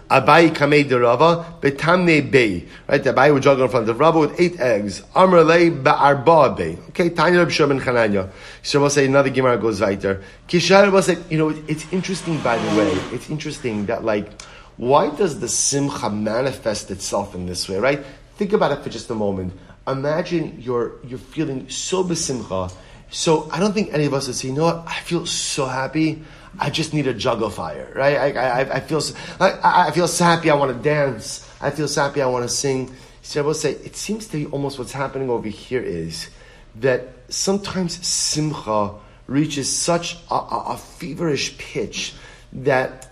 Abai 0.09 0.55
kamei 0.55 0.89
de 0.89 0.99
Rava, 0.99 1.57
betamne 1.61 2.31
bei. 2.31 2.65
Right, 2.89 3.03
Abai 3.03 3.33
would 3.33 3.43
juggle 3.43 3.65
in 3.65 3.71
front 3.71 3.89
of 3.89 3.99
Rava 3.99 4.21
with 4.21 4.41
eight 4.41 4.59
eggs. 4.61 5.03
Amrle 5.15 5.83
ba'arba 5.83 6.57
bei. 6.57 6.79
Okay, 6.91 7.11
Tanya 7.11 7.41
Reb 7.41 7.51
Shimon 7.51 7.81
Chananya. 7.81 8.31
So 8.63 8.81
we'll 8.81 8.91
say 8.91 9.07
another 9.07 9.31
Gemara 9.31 9.59
goes 9.59 9.81
weiter. 9.81 10.23
Kishar 10.49 10.91
will 10.93 11.03
say, 11.03 11.19
you 11.29 11.39
know, 11.39 11.51
it's 11.67 11.91
interesting 11.93 12.39
by 12.41 12.57
the 12.57 12.77
way, 12.77 12.93
it's 13.13 13.29
interesting 13.31 13.87
that 13.87 14.05
like, 14.05 14.31
why 14.77 15.11
does 15.11 15.41
the 15.41 15.49
simcha 15.49 16.11
manifest 16.11 16.91
itself 16.91 17.35
in 17.35 17.47
this 17.47 17.69
way, 17.69 17.79
right? 17.79 18.05
Think 18.37 18.53
about 18.53 18.73
it 18.73 18.83
for 18.83 18.91
just 18.91 19.11
a 19.11 19.15
moment 19.15 19.53
imagine 19.87 20.61
you're 20.61 21.05
you're 21.07 21.19
feeling 21.19 21.69
so 21.69 22.05
besimcha. 22.05 22.73
So 23.11 23.49
I 23.51 23.61
don't 23.61 23.73
think 23.73 23.93
any 23.93 24.07
of 24.07 24.15
us 24.15 24.27
would 24.27 24.37
say, 24.37 24.49
you 24.49 24.55
know 24.55 24.65
what, 24.65 24.85
I 24.87 25.01
feel 25.01 25.27
so 25.27 25.67
happy. 25.67 26.23
I 26.59 26.71
just 26.71 26.95
need 26.95 27.07
a 27.07 27.15
juggle 27.15 27.51
fire, 27.51 27.93
right? 27.95 28.17
I, 28.17 28.61
I, 28.61 28.77
I 28.77 28.81
feel 28.81 29.01
so, 29.01 29.15
I, 29.39 29.89
I 29.89 29.91
feel 29.91 30.09
so 30.09 30.25
happy. 30.25 30.51
I 30.51 30.55
want 30.55 30.75
to 30.75 30.83
dance. 30.83 31.49
I 31.61 31.71
feel 31.71 31.89
so 31.89 32.03
happy. 32.03 32.23
I 32.23 32.27
want 32.27 32.45
to 32.45 32.49
sing. 32.49 32.95
So 33.23 33.43
I 33.43 33.45
will 33.45 33.55
say, 33.55 33.73
it 33.73 33.97
seems 33.97 34.27
to 34.29 34.39
be 34.39 34.47
almost 34.47 34.79
what's 34.79 34.93
happening 34.93 35.31
over 35.31 35.49
here 35.49 35.83
is 35.83 36.31
that 36.77 37.09
sometimes 37.29 38.05
simcha 38.07 38.95
reaches 39.27 39.75
such 39.75 40.17
a, 40.31 40.35
a, 40.35 40.65
a 40.69 40.77
feverish 40.77 41.57
pitch 41.59 42.15
that 42.53 43.12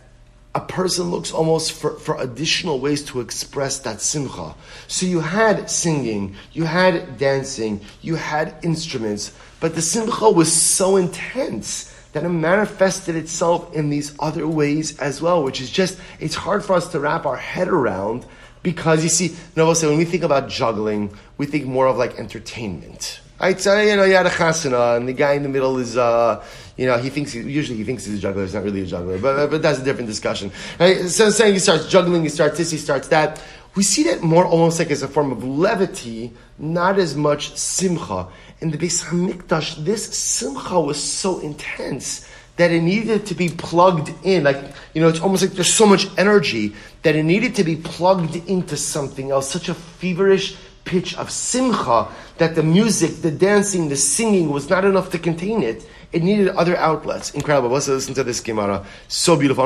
a 0.55 0.61
person 0.61 1.11
looks 1.11 1.33
almost 1.33 1.73
for, 1.73 1.93
for 1.99 2.21
additional 2.21 2.81
ways 2.81 3.05
to 3.05 3.21
express 3.21 3.79
that 3.81 4.01
simcha. 4.01 4.55
So 4.89 5.07
you 5.07 5.21
had 5.21 5.71
singing, 5.71 6.35
you 6.53 6.65
had 6.65 7.19
dancing, 7.19 7.81
you 8.03 8.17
had 8.17 8.57
instruments, 8.63 9.33
but 9.61 9.75
the 9.75 9.83
simcha 9.83 10.29
was 10.29 10.53
so 10.53 10.97
intense 10.97 11.95
that 12.13 12.25
it 12.25 12.29
manifested 12.29 13.15
itself 13.15 13.73
in 13.75 13.91
these 13.91 14.13
other 14.19 14.49
ways 14.49 14.99
as 14.99 15.23
well, 15.23 15.45
which 15.45 15.61
is 15.61 15.71
just, 15.71 16.01
it's 16.19 16.35
hard 16.35 16.65
for 16.65 16.73
us 16.73 16.89
to 16.89 16.99
wrap 16.99 17.27
our 17.27 17.37
head 17.37 17.69
around 17.69 18.27
because 18.65 19.05
you 19.05 19.09
see, 19.09 19.37
no, 19.55 19.73
say 19.73 19.87
when 19.87 19.99
we 19.99 20.05
think 20.05 20.25
about 20.25 20.49
juggling, 20.49 21.15
we 21.39 21.47
think 21.47 21.65
more 21.65 21.87
of 21.87 21.97
like 21.97 22.19
entertainment. 22.19 23.21
Right? 23.41 23.59
So, 23.59 23.81
you 23.81 23.97
know, 23.97 24.05
you 24.05 24.15
had 24.15 24.27
a 24.27 24.31
chasana, 24.31 24.99
and 24.99 25.09
the 25.09 25.15
guy 25.15 25.33
in 25.33 25.43
the 25.43 25.49
middle 25.49 25.79
is, 25.79 25.97
uh, 25.97 26.45
you 26.81 26.87
know, 26.87 26.97
he 26.97 27.11
thinks, 27.11 27.35
usually 27.35 27.77
he 27.77 27.85
thinks 27.85 28.07
he's 28.07 28.17
a 28.17 28.19
juggler, 28.19 28.43
he's 28.43 28.55
not 28.55 28.65
really 28.65 28.81
a 28.81 28.87
juggler, 28.87 29.19
but, 29.19 29.39
uh, 29.39 29.47
but 29.49 29.61
that's 29.61 29.81
a 29.81 29.85
different 29.85 30.09
discussion. 30.09 30.51
Right? 30.79 31.11
So 31.11 31.29
saying 31.29 31.53
he 31.53 31.59
starts 31.59 31.87
juggling, 31.87 32.23
he 32.23 32.31
starts 32.31 32.57
this, 32.57 32.71
he 32.71 32.79
starts 32.79 33.09
that. 33.09 33.43
We 33.75 33.83
see 33.83 34.05
that 34.05 34.23
more 34.23 34.47
almost 34.47 34.79
like 34.79 34.91
as 34.91 35.03
a 35.03 35.09
form 35.09 35.31
of 35.31 35.45
levity, 35.45 36.33
not 36.59 36.99
as 36.99 37.15
much 37.15 37.55
simcha. 37.55 38.29
In 38.63 38.71
the 38.71 38.79
Beis 38.79 39.05
Hamikdash, 39.05 39.85
this 39.85 40.07
simcha 40.07 40.81
was 40.81 40.99
so 40.99 41.41
intense 41.41 42.27
that 42.57 42.71
it 42.71 42.81
needed 42.81 43.27
to 43.27 43.35
be 43.35 43.51
plugged 43.51 44.11
in. 44.25 44.45
Like, 44.45 44.57
you 44.95 45.03
know, 45.03 45.09
it's 45.09 45.21
almost 45.21 45.43
like 45.43 45.53
there's 45.53 45.73
so 45.73 45.85
much 45.85 46.07
energy 46.17 46.75
that 47.03 47.15
it 47.15 47.25
needed 47.25 47.57
to 47.57 47.65
be 47.65 47.77
plugged 47.77 48.37
into 48.49 48.79
something 48.79 49.31
else. 49.31 49.51
Such 49.51 49.69
a 49.69 49.75
feverish, 49.75 50.57
pitch 50.85 51.15
of 51.17 51.31
simcha 51.31 52.09
that 52.39 52.55
the 52.55 52.63
music, 52.63 53.23
the 53.23 53.31
dancing, 53.31 53.91
the 53.91 53.97
singing 53.97 54.49
was 54.49 54.71
not 54.71 54.85
enough 54.85 55.11
to 55.11 55.19
contain 55.19 55.63
it. 55.63 55.87
It 56.13 56.23
needed 56.23 56.49
other 56.49 56.77
outlets. 56.77 57.31
Incredible. 57.33 57.69
Let's 57.71 57.89
listen 57.89 58.15
to 58.15 58.25
this 58.25 58.41
Gemara. 58.41 58.85
So 59.09 59.37
beautiful. 59.37 59.65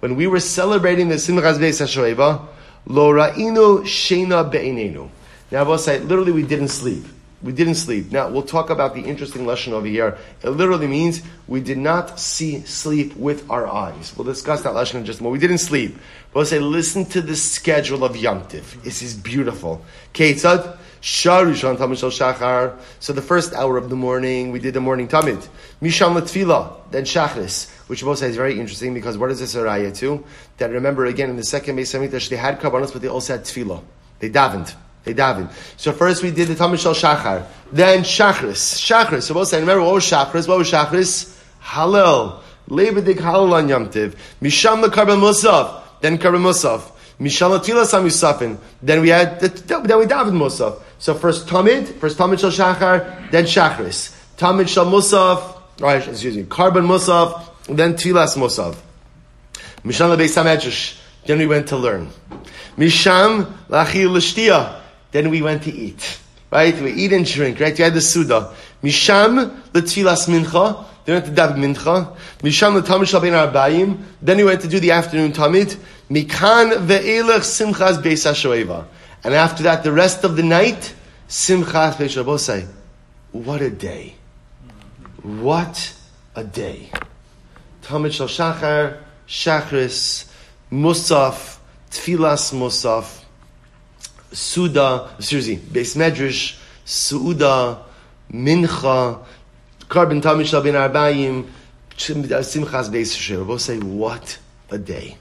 When 0.00 0.16
we 0.16 0.26
were 0.26 0.40
celebrating 0.40 1.08
the 1.08 1.14
Simchas 1.14 1.56
Beis 1.56 1.80
HaShoeva, 1.80 2.46
Lo 2.86 3.12
ra'inu 3.12 3.82
sheina 3.82 4.48
be'inenu. 4.50 5.08
Now 5.50 5.60
I 5.60 5.62
will 5.62 5.78
say, 5.78 5.98
literally 5.98 6.32
we 6.32 6.42
didn't 6.42 6.68
sleep. 6.68 7.04
We 7.42 7.52
didn't 7.52 7.74
sleep. 7.74 8.12
Now, 8.12 8.30
we'll 8.30 8.42
talk 8.42 8.70
about 8.70 8.94
the 8.94 9.02
interesting 9.02 9.44
lesson 9.44 9.74
over 9.74 9.86
here. 9.86 10.16
It 10.42 10.50
literally 10.50 10.86
means 10.86 11.22
we 11.46 11.60
did 11.60 11.76
not 11.76 12.18
see 12.18 12.62
sleep 12.62 13.14
with 13.14 13.48
our 13.50 13.66
eyes. 13.66 14.14
We'll 14.16 14.24
discuss 14.24 14.62
that 14.62 14.74
lesson 14.74 15.00
in 15.00 15.04
just 15.04 15.20
a 15.20 15.22
moment. 15.22 15.42
We 15.42 15.46
didn't 15.46 15.60
sleep. 15.60 15.96
But 16.32 16.40
we'll 16.40 16.46
say, 16.46 16.58
listen 16.58 17.04
to 17.06 17.20
the 17.20 17.36
schedule 17.36 18.04
of 18.04 18.16
Yom 18.16 18.46
Tiv. 18.48 18.82
This 18.82 19.02
is 19.02 19.14
beautiful. 19.14 19.84
Ketzad, 20.14 20.78
Sharishan 21.06 21.76
Tamid 21.76 22.02
Shachar. 22.10 22.76
So 22.98 23.12
the 23.12 23.22
first 23.22 23.54
hour 23.54 23.76
of 23.76 23.90
the 23.90 23.94
morning, 23.94 24.50
we 24.50 24.58
did 24.58 24.74
the 24.74 24.80
morning 24.80 25.06
Tamid. 25.06 25.46
Misham 25.80 26.20
Latfila, 26.20 26.78
then 26.90 27.04
Shachris, 27.04 27.70
which 27.86 28.02
both 28.02 28.18
say 28.18 28.28
is 28.28 28.34
very 28.34 28.58
interesting 28.58 28.92
because 28.92 29.16
what 29.16 29.30
is 29.30 29.38
this 29.38 29.54
a 29.54 29.58
raya 29.58 29.96
to? 29.98 30.24
That 30.56 30.72
remember 30.72 31.06
again 31.06 31.30
in 31.30 31.36
the 31.36 31.44
second 31.44 31.76
Beis 31.76 32.28
they 32.28 32.36
had 32.36 32.58
Kabbalah, 32.58 32.90
but 32.92 33.02
they 33.02 33.06
also 33.06 33.34
had 33.34 33.44
Tefillah. 33.44 33.84
They 34.18 34.30
davened. 34.30 34.74
They 35.04 35.14
davened. 35.14 35.52
So 35.76 35.92
first 35.92 36.24
we 36.24 36.32
did 36.32 36.48
the 36.48 36.54
Tamid 36.56 36.80
Shal 36.80 36.92
Shachar, 36.92 37.46
then 37.70 38.00
Shachris. 38.00 38.74
Shachris. 38.74 39.22
So 39.22 39.34
both 39.34 39.46
say, 39.46 39.60
remember 39.60 39.84
what 39.84 39.94
was 39.94 40.04
Shachris? 40.04 40.48
What 40.48 40.58
was 40.58 40.72
Shachris? 40.72 41.40
Halil. 41.60 42.42
Lebedik 42.68 43.20
Halil 43.20 43.54
on 43.54 43.68
Yom 43.68 43.90
Tiv. 43.90 44.16
Misham 44.42 44.82
Karban 44.86 45.20
Musaf. 45.20 45.82
Then 46.00 46.18
Karban 46.18 46.42
Musaf. 46.42 46.90
Misham 47.20 47.58
Tila 47.58 47.86
Sam 47.86 48.04
Yusafin. 48.04 48.58
Then 48.82 49.00
we 49.00 49.08
had, 49.08 49.40
the, 49.40 49.48
then 49.48 49.98
we 49.98 50.04
davened 50.04 50.32
Musaf. 50.32 50.80
So 50.98 51.14
first 51.14 51.46
Tamid, 51.46 51.98
first 51.98 52.18
Tamid 52.18 52.38
Shal 52.40 52.50
Shachar, 52.50 53.30
then 53.30 53.44
Shachris. 53.44 54.14
Tamid 54.36 54.68
Shal 54.68 54.86
Musaf, 54.86 55.60
right, 55.80 56.06
excuse 56.06 56.36
me, 56.36 56.44
Karban 56.44 56.86
Musaf, 56.86 57.48
then 57.74 57.94
Tilas 57.94 58.36
Musaf. 58.36 58.76
Misham. 59.84 60.98
Then 61.24 61.38
we 61.38 61.46
went 61.46 61.68
to 61.68 61.76
learn. 61.76 62.10
Misham 62.76 63.52
Lachil 63.68 64.12
L'Shtia. 64.12 64.80
Then 65.12 65.30
we 65.30 65.42
went 65.42 65.62
to 65.62 65.72
eat. 65.72 66.20
Right? 66.50 66.80
We 66.80 66.92
eat 66.92 67.12
and 67.12 67.24
drink, 67.26 67.60
right? 67.60 67.76
You 67.76 67.84
had 67.84 67.94
the 67.94 68.00
Suda. 68.00 68.52
Misham 68.82 69.60
letfilas 69.72 70.28
mincha. 70.28 70.84
Then 71.04 71.14
we 71.14 71.20
went 71.20 71.26
to 71.26 71.42
daven 71.42 71.74
mincha. 71.74 72.16
Misham 72.40 72.80
letamid 72.80 73.06
shalbein 73.06 73.50
arbayim. 73.50 74.02
Then 74.22 74.36
we 74.38 74.44
went 74.44 74.60
to 74.62 74.68
do 74.68 74.78
the 74.80 74.90
afternoon 74.92 75.32
tamid. 75.32 75.78
Mikan 76.10 76.86
ve'elech 76.86 77.42
simchas 77.42 78.02
beis 78.02 78.24
hashoeva. 78.24 78.86
And 79.24 79.34
after 79.34 79.64
that, 79.64 79.82
the 79.82 79.92
rest 79.92 80.24
of 80.24 80.36
the 80.36 80.42
night, 80.42 80.94
simchas 81.28 81.94
beis 81.94 82.22
Rabosai. 82.22 82.66
What 83.32 83.60
a 83.60 83.70
day. 83.70 84.14
What 85.22 85.92
a 86.34 86.44
day. 86.44 86.90
Tamid 87.82 88.12
shal 88.12 88.28
shachar, 88.28 88.98
shachris, 89.26 90.30
Musaf, 90.70 91.58
Tfilas 91.90 92.52
Musaf, 92.52 93.24
Suda, 94.32 95.10
excuse 95.18 95.48
me, 95.48 95.56
Beis 95.56 95.96
Medrash, 95.96 96.58
Suda, 96.84 97.82
Mincha, 98.32 99.24
Karban 99.88 100.20
Tamishal 100.20 100.62
bin 100.62 100.74
Arbayim, 100.74 101.48
Simchas 101.96 102.90
Beis 102.90 103.60
say, 103.60 103.78
what 103.78 104.38
a 104.70 104.78
day. 104.78 105.16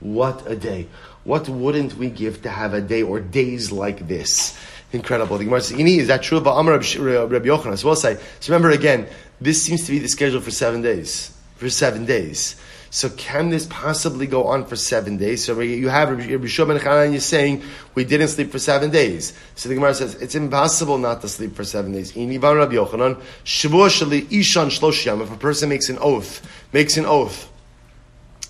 What 0.00 0.50
a 0.50 0.56
day. 0.56 0.88
What 1.24 1.48
wouldn't 1.48 1.96
we 1.96 2.10
give 2.10 2.42
to 2.42 2.50
have 2.50 2.74
a 2.74 2.80
day 2.80 3.02
or 3.02 3.20
days 3.20 3.72
like 3.72 4.06
this? 4.06 4.56
Incredible. 4.92 5.38
The 5.38 5.44
Gemara 5.44 5.60
says, 5.62 5.78
is 5.78 6.08
that 6.08 6.22
true? 6.22 6.40
But 6.40 6.52
Amar 6.52 6.74
Rabbi 6.74 6.84
Yochanan. 6.84 7.78
So 7.78 7.88
we'll 7.88 7.96
say, 7.96 8.18
so 8.40 8.52
remember 8.52 8.70
again, 8.70 9.08
this 9.40 9.62
seems 9.62 9.84
to 9.86 9.92
be 9.92 9.98
the 9.98 10.08
schedule 10.08 10.40
for 10.40 10.50
seven 10.50 10.82
days. 10.82 11.36
For 11.56 11.68
seven 11.70 12.04
days. 12.04 12.56
So 12.90 13.10
can 13.10 13.50
this 13.50 13.66
possibly 13.66 14.26
go 14.26 14.44
on 14.44 14.64
for 14.64 14.76
seven 14.76 15.16
days? 15.16 15.44
So 15.44 15.60
you 15.60 15.88
have 15.88 16.10
Rabbi 16.10 16.46
Shimon 16.46 16.78
Chanan, 16.78 17.10
you're 17.10 17.20
saying 17.20 17.62
we 17.94 18.04
didn't 18.04 18.28
sleep 18.28 18.52
for 18.52 18.58
seven 18.60 18.90
days. 18.90 19.32
So 19.56 19.68
the 19.68 19.74
Gemara 19.74 19.94
says 19.94 20.14
it's 20.14 20.34
impossible 20.34 20.96
not 20.98 21.20
to 21.22 21.28
sleep 21.28 21.56
for 21.56 21.64
seven 21.64 21.92
days. 21.92 22.12
If 22.16 22.24
a 25.30 25.36
person 25.36 25.68
makes 25.68 25.88
an 25.88 25.98
oath, 26.00 26.68
makes 26.72 26.96
an 26.96 27.06
oath 27.06 27.50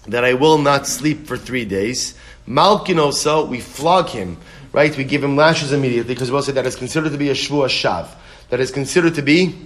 that 0.09 0.25
I 0.25 0.35
will 0.35 0.59
not 0.59 0.87
sleep 0.87 1.27
for 1.27 1.37
three 1.37 1.65
days, 1.65 2.15
Malkinosa, 2.47 3.49
we 3.49 3.61
flog 3.61 4.09
him, 4.09 4.39
right? 4.73 4.97
We 4.97 5.05
give 5.05 5.23
him 5.23 5.37
lashes 5.37 5.73
immediately 5.73 6.15
because 6.15 6.31
we'll 6.31 6.43
say 6.43 6.53
that 6.53 6.67
is 6.67 6.77
considered 6.77 7.13
to 7.13 7.19
be 7.19 7.31
a 7.31 7.35
shvuah 7.35 7.67
shav. 7.67 8.09
That 8.51 8.61
is 8.61 8.71
considered 8.71 9.17
to 9.17 9.23
be 9.23 9.57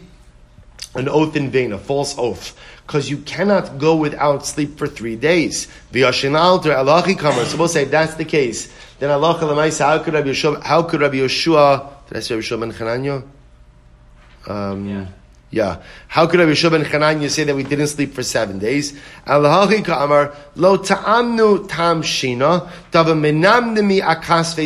an 0.95 1.09
oath 1.09 1.36
in 1.36 1.51
vain, 1.51 1.72
a 1.72 1.78
false 1.78 2.16
oath 2.18 2.59
because 2.91 3.09
you 3.09 3.18
cannot 3.18 3.78
go 3.78 3.95
without 3.95 4.45
sleep 4.45 4.76
for 4.76 4.88
three 4.88 5.14
days. 5.14 5.68
V'yashinal 5.93 6.61
to 6.64 6.70
alachi. 6.70 7.47
So 7.47 7.57
we'll 7.57 7.68
say 7.68 7.84
that's 7.84 8.14
the 8.14 8.24
case, 8.24 8.68
then 8.99 9.12
Allah 9.12 9.34
how 9.34 9.99
could 10.01 10.14
Rabbi 10.14 10.30
Yeshua, 10.30 10.61
how 10.61 10.82
could 10.82 11.01
Rabbi 11.01 11.18
Yeshua, 11.18 11.88
did 12.09 12.16
I 12.16 12.20
say 12.20 12.34
Rabbi 12.34 12.45
Yeshua 12.45 12.61
ben 12.61 12.72
Chananya? 12.72 13.22
Um, 14.49 14.88
yeah. 14.88 15.07
Yeah. 15.51 15.82
How 16.07 16.26
could 16.28 16.38
Rabbi 16.38 16.53
Yeshua 16.53 16.70
ben 16.70 16.84
Chananya 16.84 17.28
say 17.28 17.42
that 17.44 17.57
we 17.57 17.64
didn't 17.64 17.88
sleep 17.88 18.14
for 18.14 18.22
seven 18.22 18.61
days? 18.61 18.92
Tava 19.26 19.48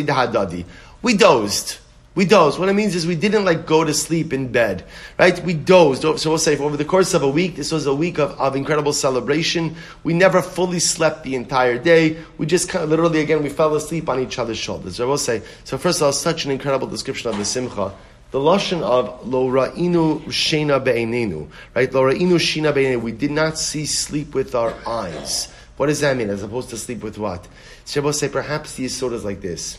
dahadadi. 0.05 0.65
We 1.01 1.17
dozed. 1.17 1.77
We 2.13 2.25
dozed. 2.25 2.59
What 2.59 2.69
it 2.69 2.73
means 2.73 2.95
is 2.95 3.07
we 3.07 3.15
didn't 3.15 3.45
like 3.45 3.65
go 3.65 3.83
to 3.83 3.93
sleep 3.93 4.31
in 4.31 4.51
bed, 4.51 4.85
right? 5.17 5.37
We 5.43 5.53
dozed. 5.53 6.03
So 6.03 6.29
we'll 6.29 6.37
say 6.37 6.55
over 6.57 6.77
the 6.77 6.85
course 6.85 7.15
of 7.15 7.23
a 7.23 7.27
week, 7.27 7.55
this 7.55 7.71
was 7.71 7.87
a 7.87 7.95
week 7.95 8.19
of, 8.19 8.39
of 8.39 8.55
incredible 8.55 8.93
celebration. 8.93 9.75
We 10.03 10.13
never 10.13 10.41
fully 10.41 10.79
slept 10.79 11.23
the 11.23 11.35
entire 11.35 11.77
day. 11.79 12.17
We 12.37 12.45
just 12.45 12.69
kind 12.69 12.83
of 12.83 12.91
literally 12.91 13.21
again 13.21 13.41
we 13.41 13.49
fell 13.49 13.75
asleep 13.75 14.07
on 14.07 14.19
each 14.19 14.37
other's 14.37 14.59
shoulders. 14.59 14.97
So 14.97 15.07
we'll 15.07 15.17
say. 15.17 15.41
So 15.63 15.79
first 15.79 15.99
of 15.99 16.05
all, 16.05 16.13
such 16.13 16.45
an 16.45 16.51
incredible 16.51 16.87
description 16.87 17.31
of 17.31 17.37
the 17.37 17.43
simcha. 17.43 17.91
The 18.31 18.39
lashon 18.39 18.81
of 18.81 19.27
lo 19.27 19.47
ra'inu 19.47 20.23
shena 20.25 20.83
be'enenu, 20.83 21.47
right? 21.73 21.93
Lo 21.93 22.03
ra'inu 22.03 22.35
shena 22.35 22.73
be'enenu. 22.73 23.01
We 23.01 23.11
did 23.11 23.31
not 23.31 23.57
see 23.57 23.85
sleep 23.85 24.33
with 24.33 24.55
our 24.55 24.73
eyes. 24.85 25.47
What 25.77 25.87
does 25.87 26.01
that 26.01 26.17
mean? 26.17 26.29
As 26.29 26.43
opposed 26.43 26.69
to 26.69 26.77
sleep 26.77 27.03
with 27.03 27.17
what? 27.17 27.47
We'll 27.95 28.13
say 28.13 28.29
perhaps 28.29 28.75
the 28.75 28.85
yisod 28.85 29.13
is 29.13 29.23
like 29.23 29.41
this. 29.41 29.77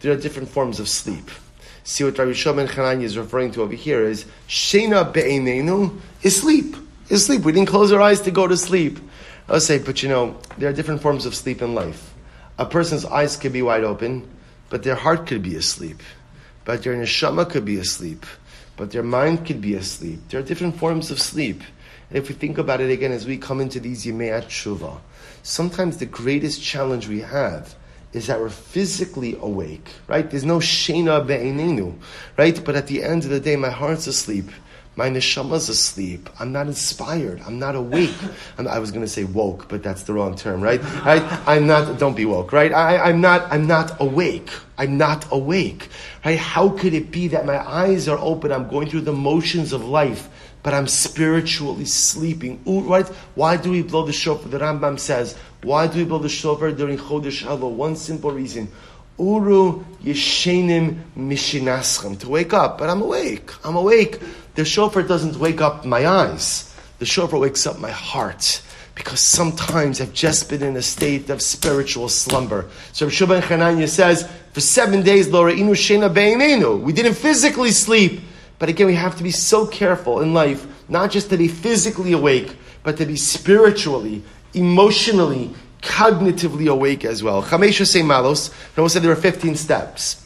There 0.00 0.12
are 0.12 0.16
different 0.16 0.48
forms 0.48 0.80
of 0.80 0.88
sleep 0.88 1.30
see 1.86 2.02
what 2.02 2.18
Rabbi 2.18 2.32
Shimon 2.32 2.66
Chananya 2.66 3.02
is 3.02 3.16
referring 3.16 3.52
to 3.52 3.62
over 3.62 3.74
here 3.74 4.04
is 4.04 4.26
Shena 4.48 5.12
be'enenu 5.12 5.98
is 6.22 6.40
sleep. 6.40 6.76
Is 7.08 7.24
sleep. 7.24 7.42
We 7.42 7.52
didn't 7.52 7.68
close 7.68 7.92
our 7.92 8.02
eyes 8.02 8.20
to 8.22 8.32
go 8.32 8.48
to 8.48 8.56
sleep. 8.56 8.98
I'll 9.48 9.60
say, 9.60 9.78
but 9.78 10.02
you 10.02 10.08
know, 10.08 10.36
there 10.58 10.68
are 10.68 10.72
different 10.72 11.00
forms 11.00 11.24
of 11.24 11.36
sleep 11.36 11.62
in 11.62 11.76
life. 11.76 12.12
A 12.58 12.66
person's 12.66 13.04
eyes 13.04 13.36
could 13.36 13.52
be 13.52 13.62
wide 13.62 13.84
open, 13.84 14.28
but 14.70 14.82
their 14.82 14.96
heart 14.96 15.28
could 15.28 15.42
be 15.42 15.54
asleep. 15.54 16.02
But 16.66 16.82
their 16.82 16.94
neshama 16.94 17.48
could 17.48 17.64
be 17.64 17.78
asleep. 17.78 18.26
But 18.76 18.90
their 18.90 19.02
mind 19.02 19.46
could 19.46 19.62
be 19.62 19.74
asleep. 19.74 20.20
There 20.28 20.40
are 20.40 20.42
different 20.42 20.76
forms 20.76 21.10
of 21.10 21.18
sleep. 21.18 21.62
And 22.10 22.18
if 22.18 22.28
we 22.28 22.34
think 22.34 22.58
about 22.58 22.82
it 22.82 22.90
again 22.90 23.12
as 23.12 23.26
we 23.26 23.38
come 23.38 23.60
into 23.60 23.80
these 23.80 24.04
Yemei 24.04 24.42
Tshuva, 24.42 24.98
sometimes 25.42 25.96
the 25.96 26.06
greatest 26.06 26.62
challenge 26.62 27.08
we 27.08 27.20
have 27.20 27.74
is 28.12 28.26
that 28.26 28.40
we're 28.40 28.50
physically 28.50 29.36
awake, 29.40 29.88
right? 30.08 30.28
There's 30.30 30.44
no 30.44 30.58
shena 30.58 31.26
be'enenu, 31.26 31.94
right? 32.36 32.62
But 32.64 32.76
at 32.76 32.86
the 32.86 33.02
end 33.02 33.24
of 33.24 33.30
the 33.30 33.40
day, 33.40 33.56
my 33.56 33.70
heart's 33.70 34.06
asleep. 34.06 34.50
My 34.96 35.10
neshama's 35.10 35.68
asleep. 35.68 36.30
I'm 36.40 36.52
not 36.52 36.66
inspired. 36.66 37.42
I'm 37.46 37.58
not 37.58 37.74
awake. 37.76 38.14
I'm, 38.58 38.66
i 38.66 38.78
was 38.78 38.90
going 38.90 39.04
to 39.04 39.10
say 39.10 39.24
woke, 39.24 39.68
but 39.68 39.82
that's 39.82 40.04
the 40.04 40.14
wrong 40.14 40.34
term, 40.34 40.60
right? 40.62 40.82
right? 41.04 41.22
I'm 41.46 41.66
not. 41.66 41.98
Don't 41.98 42.16
be 42.16 42.24
woke, 42.24 42.52
right? 42.52 42.72
I, 42.72 43.10
am 43.10 43.20
not. 43.20 43.46
I'm 43.52 43.66
not 43.66 44.00
awake. 44.00 44.50
I'm 44.78 44.96
not 44.96 45.26
awake, 45.30 45.88
right? 46.24 46.38
How 46.38 46.70
could 46.70 46.94
it 46.94 47.10
be 47.10 47.28
that 47.28 47.46
my 47.46 47.58
eyes 47.58 48.08
are 48.08 48.18
open? 48.18 48.52
I'm 48.52 48.68
going 48.68 48.88
through 48.88 49.02
the 49.02 49.12
motions 49.12 49.72
of 49.72 49.84
life, 49.84 50.28
but 50.62 50.72
I'm 50.74 50.88
spiritually 50.88 51.84
sleeping. 51.84 52.62
Ooh, 52.66 52.80
right? 52.80 53.06
Why 53.34 53.56
do 53.56 53.70
we 53.70 53.82
blow 53.82 54.04
the 54.04 54.12
shofar? 54.12 54.48
The 54.48 54.58
Rambam 54.58 54.98
says 54.98 55.36
why 55.66 55.88
do 55.88 55.98
we 55.98 56.04
blow 56.04 56.18
the 56.18 56.28
shofar 56.28 56.70
during 56.70 56.96
Chodesh 56.96 57.42
Elul? 57.44 57.72
One 57.72 57.96
simple 57.96 58.30
reason. 58.30 58.68
Uru 59.18 59.84
yeshenim 60.04 61.02
mishinaschem. 61.16 62.20
To 62.20 62.28
wake 62.28 62.52
up. 62.52 62.78
But 62.78 62.88
I'm 62.88 63.02
awake. 63.02 63.50
I'm 63.64 63.74
awake. 63.74 64.20
The 64.56 64.64
shofar 64.64 65.02
doesn't 65.02 65.36
wake 65.36 65.60
up 65.60 65.84
my 65.84 66.06
eyes. 66.06 66.74
The 66.98 67.06
shofar 67.06 67.38
wakes 67.38 67.66
up 67.66 67.78
my 67.78 67.90
heart. 67.90 68.62
Because 68.94 69.20
sometimes 69.20 70.00
I've 70.00 70.14
just 70.14 70.48
been 70.48 70.62
in 70.62 70.76
a 70.76 70.82
state 70.82 71.28
of 71.28 71.42
spiritual 71.42 72.08
slumber. 72.08 72.70
So 72.92 73.06
Rabbi 73.06 73.40
Chananya 73.42 73.88
says, 73.88 74.28
for 74.52 74.62
seven 74.62 75.02
days, 75.02 75.28
Laura 75.28 75.52
inu 75.52 75.72
shena 75.72 76.12
be'inenu. 76.12 76.80
We 76.80 76.94
didn't 76.94 77.14
physically 77.14 77.70
sleep. 77.70 78.22
But 78.58 78.70
again, 78.70 78.86
we 78.86 78.94
have 78.94 79.16
to 79.18 79.22
be 79.22 79.30
so 79.30 79.66
careful 79.66 80.22
in 80.22 80.32
life, 80.32 80.66
not 80.88 81.10
just 81.10 81.28
to 81.28 81.36
be 81.36 81.48
physically 81.48 82.12
awake, 82.12 82.56
but 82.82 82.96
to 82.96 83.04
be 83.04 83.16
spiritually 83.16 84.22
emotionally, 84.54 85.50
cognitively 85.82 86.70
awake 86.70 87.04
as 87.04 87.22
well. 87.22 87.42
Chamesha 87.42 87.84
malos. 88.02 88.50
We 88.74 88.88
said 88.88 89.02
there 89.02 89.12
are 89.12 89.16
15 89.16 89.56
steps. 89.56 90.25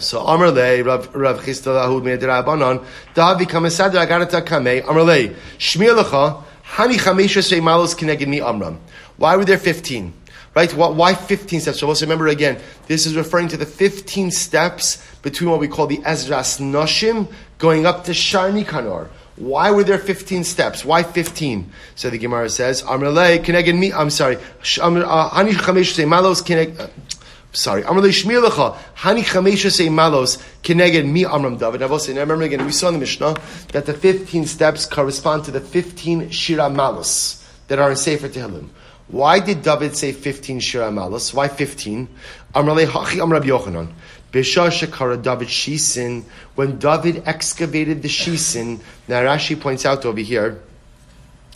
So 0.00 0.20
Amar 0.20 0.50
Le, 0.50 0.82
Rav 0.82 1.14
Rav 1.14 1.40
Chisda 1.40 1.74
Lahud 1.74 2.02
Me'edirabanon, 2.04 2.84
Davi 3.14 3.46
Kamesadra 3.46 4.06
Agarata 4.06 4.44
Kame, 4.44 4.82
Amar 4.88 5.02
Le, 5.02 5.28
Shmiel 5.58 6.02
Lecha, 6.02 6.42
Hani 6.64 6.94
Chamesha 6.94 7.42
say 7.42 7.60
malos 7.60 7.94
kineged 7.94 8.26
mi 8.26 8.40
Amram. 8.40 8.78
Why 9.16 9.36
were 9.36 9.44
there 9.44 9.58
15? 9.58 10.12
Right? 10.54 10.72
Why 10.74 11.14
15 11.14 11.60
steps? 11.60 11.78
So 11.78 11.86
let's 11.86 12.02
remember 12.02 12.26
again, 12.28 12.58
this 12.86 13.06
is 13.06 13.16
referring 13.16 13.48
to 13.48 13.56
the 13.56 13.66
15 13.66 14.30
steps 14.30 15.04
between 15.22 15.50
what 15.50 15.60
we 15.60 15.68
call 15.68 15.86
the 15.86 15.98
Ezras 15.98 16.60
Noshim 16.60 17.30
going 17.58 17.86
up 17.86 18.04
to 18.04 18.12
Shani 18.12 18.64
Kanor. 18.64 19.08
Why 19.36 19.70
were 19.70 19.84
there 19.84 19.98
15 19.98 20.42
steps? 20.42 20.84
Why 20.84 21.04
15? 21.04 21.70
So 21.94 22.10
the 22.10 22.18
Gemara 22.18 22.50
says, 22.50 22.82
Amrele 22.82 23.38
keneged 23.44 23.78
me, 23.78 23.92
I'm 23.92 24.10
sorry, 24.10 24.36
uh, 24.36 24.40
Hani 24.40 25.50
chamesh 25.50 25.94
say 25.94 26.04
malos 26.04 26.42
keneg, 26.42 26.78
uh, 26.78 26.88
sorry, 27.52 27.82
Amrele 27.82 28.08
shmir 28.08 28.46
lecha, 28.46 28.76
Hani 28.96 29.22
chamesh 29.22 29.70
say 29.70 29.88
malos 29.88 30.42
keneged 30.62 31.10
mi 31.10 31.24
Amram 31.24 31.56
David. 31.56 31.80
Now, 31.80 31.88
now 31.88 31.96
remember 31.96 32.42
again, 32.42 32.64
we 32.64 32.72
saw 32.72 32.88
in 32.88 32.94
the 32.94 33.00
Mishnah 33.00 33.36
that 33.72 33.86
the 33.86 33.94
15 33.94 34.46
steps 34.46 34.86
correspond 34.86 35.44
to 35.44 35.50
the 35.50 35.60
15 35.60 36.30
shira 36.30 36.70
malos 36.70 37.44
that 37.68 37.78
are 37.78 37.90
in 37.90 37.96
Sefer 37.96 38.28
Tehillim. 38.28 38.68
Why 39.08 39.40
did 39.40 39.62
David 39.62 39.96
say 39.96 40.12
15 40.12 40.60
shira 40.60 40.90
malos? 40.90 41.32
Why 41.32 41.48
15? 41.48 42.08
Amrele 42.54 42.86
hachi 42.86 43.18
Amrab 43.18 43.42
Yochanan. 43.42 43.92
Bishar 44.32 44.68
Shekara 44.68 45.20
David 45.22 45.48
Shisin, 45.48 46.24
when 46.54 46.78
David 46.78 47.22
excavated 47.26 48.02
the 48.02 48.08
Shisin, 48.08 48.80
now 49.08 49.22
Rashi 49.22 49.58
points 49.58 49.86
out 49.86 50.04
over 50.04 50.20
here, 50.20 50.60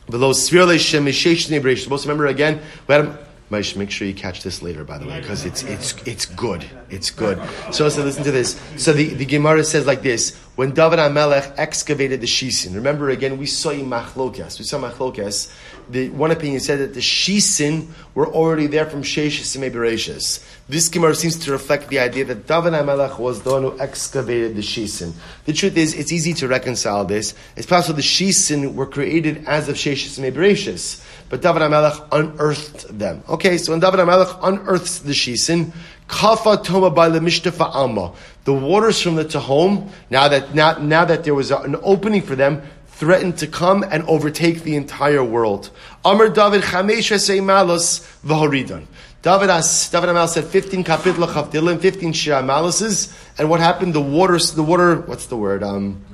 below 0.08 0.32
Svirle 0.32 0.78
Shem 0.78 1.12
Supposed 1.12 2.04
to 2.04 2.08
remember 2.08 2.26
again, 2.28 2.62
we 2.86 2.94
had 2.94 3.18
Make 3.52 3.90
sure 3.90 4.08
you 4.08 4.14
catch 4.14 4.42
this 4.42 4.62
later, 4.62 4.82
by 4.82 4.96
the 4.96 5.06
way, 5.06 5.20
because 5.20 5.44
it's 5.44 5.62
it's 5.64 5.94
it's 6.06 6.24
good. 6.24 6.64
It's 6.88 7.10
good. 7.10 7.38
So, 7.70 7.88
so 7.88 8.02
listen 8.02 8.24
to 8.24 8.30
this. 8.30 8.60
So 8.76 8.92
the, 8.92 9.08
the 9.14 9.26
Gemara 9.26 9.62
says 9.62 9.86
like 9.86 10.02
this: 10.02 10.34
When 10.56 10.72
David 10.72 10.98
Amelech 10.98 11.54
excavated 11.58 12.20
the 12.20 12.26
Shisin, 12.26 12.74
remember 12.74 13.10
again, 13.10 13.36
we 13.36 13.46
saw 13.46 13.70
in 13.70 13.86
Machlokas. 13.86 14.58
We 14.58 14.64
saw 14.64 14.78
Machlokas. 14.78 15.52
The 15.90 16.08
one 16.10 16.30
opinion 16.30 16.60
said 16.60 16.78
that 16.78 16.94
the 16.94 17.00
Shisin 17.00 17.88
were 18.14 18.26
already 18.26 18.68
there 18.68 18.86
from 18.86 19.02
Sheshis 19.02 19.54
and 19.54 19.74
Bereshis. 19.74 20.42
This 20.68 20.88
Gemara 20.88 21.14
seems 21.14 21.36
to 21.44 21.52
reflect 21.52 21.88
the 21.88 21.98
idea 21.98 22.24
that 22.24 22.46
David 22.46 22.72
Amelech 22.72 23.18
was 23.18 23.42
the 23.42 23.50
one 23.50 23.62
who 23.62 23.78
excavated 23.80 24.56
the 24.56 24.62
Shisin. 24.62 25.12
The 25.44 25.52
truth 25.52 25.76
is, 25.76 25.94
it's 25.94 26.12
easy 26.12 26.32
to 26.34 26.48
reconcile 26.48 27.04
this. 27.04 27.34
It's 27.56 27.66
possible 27.66 27.96
the 27.96 28.02
Shisin 28.02 28.74
were 28.74 28.86
created 28.86 29.44
as 29.46 29.68
of 29.68 29.76
Sheshis 29.76 30.22
and 30.22 30.34
Bereshis 30.34 31.02
but 31.32 31.40
David 31.40 31.62
HaMelech 31.62 32.08
unearthed 32.12 32.98
them. 32.98 33.22
Okay, 33.26 33.56
so 33.56 33.72
when 33.72 33.80
David 33.80 34.00
HaMelech 34.00 34.38
unearths 34.42 34.98
the 34.98 35.12
Shisin, 35.12 35.72
Kafa 36.06 36.62
Toma 36.62 36.90
by 36.90 37.08
the 37.08 37.20
Mishtafa 37.20 37.74
Alma, 37.74 38.12
the 38.44 38.52
waters 38.52 39.00
from 39.00 39.14
the 39.14 39.24
Tahom, 39.24 39.88
now 40.10 40.28
that, 40.28 40.54
now, 40.54 40.76
now 40.76 41.06
that 41.06 41.24
there 41.24 41.34
was 41.34 41.50
a, 41.50 41.56
an 41.56 41.76
opening 41.80 42.20
for 42.20 42.36
them, 42.36 42.60
threatened 42.88 43.38
to 43.38 43.46
come 43.46 43.82
and 43.82 44.02
overtake 44.02 44.62
the 44.62 44.76
entire 44.76 45.24
world. 45.24 45.70
Amr 46.04 46.28
David 46.28 46.64
Chamesh 46.64 47.10
Malos 47.40 48.06
V'Horidan. 48.22 48.84
David, 49.22 49.46
David 49.90 50.08
Amal 50.10 50.28
said 50.28 50.44
15 50.44 50.84
kapitel 50.84 51.26
Chavdilim, 51.26 51.80
15 51.80 52.12
Shira 52.12 52.42
Malices, 52.42 53.10
and 53.38 53.48
what 53.48 53.60
happened? 53.60 53.94
The 53.94 54.02
water, 54.02 54.36
the 54.36 54.62
water, 54.62 54.96
what's 54.96 55.24
the 55.26 55.38
word? 55.38 55.62
Um, 55.62 56.04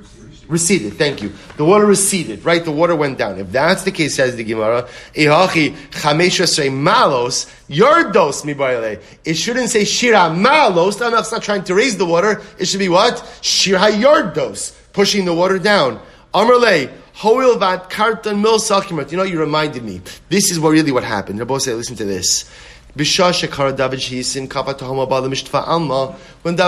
receded. 0.49 0.93
Thank 0.93 1.21
you. 1.21 1.31
The 1.55 1.63
water 1.63 1.85
receded, 1.85 2.43
right? 2.43 2.65
The 2.65 2.71
water 2.71 2.95
went 2.95 3.17
down. 3.17 3.39
If 3.39 3.51
that's 3.51 3.83
the 3.83 3.91
case, 3.91 4.15
says 4.15 4.35
the 4.35 4.43
Gemara, 4.43 4.89
Malos, 5.15 5.75
Mibaile. 7.69 9.01
It 9.23 9.35
shouldn't 9.35 9.69
say 9.69 9.85
Shira 9.85 10.31
Malos. 10.31 10.99
That's 10.99 11.31
not 11.31 11.43
trying 11.43 11.63
to 11.65 11.75
raise 11.75 11.97
the 11.97 12.05
water. 12.05 12.41
It 12.57 12.65
should 12.65 12.79
be 12.79 12.89
what? 12.89 13.23
Shira 13.41 13.91
Yordos, 13.91 14.75
pushing 14.91 15.25
the 15.25 15.33
water 15.33 15.59
down. 15.59 16.01
Amrle, 16.33 16.91
Hoil 17.13 17.57
vat 17.57 17.89
kartan 17.89 18.41
mil 18.41 18.59
You 19.11 19.17
know, 19.17 19.23
you 19.23 19.39
reminded 19.39 19.83
me. 19.83 20.01
This 20.29 20.51
is 20.51 20.59
what 20.59 20.69
really 20.69 20.93
what 20.93 21.03
happened. 21.03 21.39
Rabbi 21.39 21.57
say, 21.57 21.73
listen 21.73 21.97
to 21.97 22.05
this. 22.05 22.49
When 22.95 23.05
David 23.05 23.45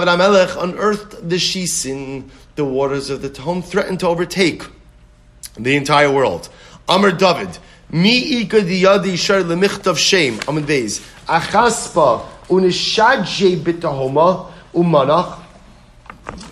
Amelech 0.08 0.62
unearthed 0.62 1.30
the 1.30 1.38
Shisin, 1.38 2.30
the 2.56 2.66
waters 2.66 3.10
of 3.10 3.22
the 3.22 3.30
Tahom 3.30 3.64
threatened 3.64 4.00
to 4.02 4.08
overtake 4.08 4.64
the 5.58 5.76
entire 5.76 6.12
world. 6.12 6.50
Amr 6.88 7.12
David. 7.12 7.58
Mi 7.90 8.46
diyadi 8.46 9.18
shar 9.18 9.42
lemichtav 9.42 9.98
shame. 9.98 10.40
Amr 10.48 10.62
Beis. 10.62 11.02
Achaspa 11.26 12.26
unishadje 12.48 13.58
bitahoma 13.58 14.52
umanach. 14.74 15.40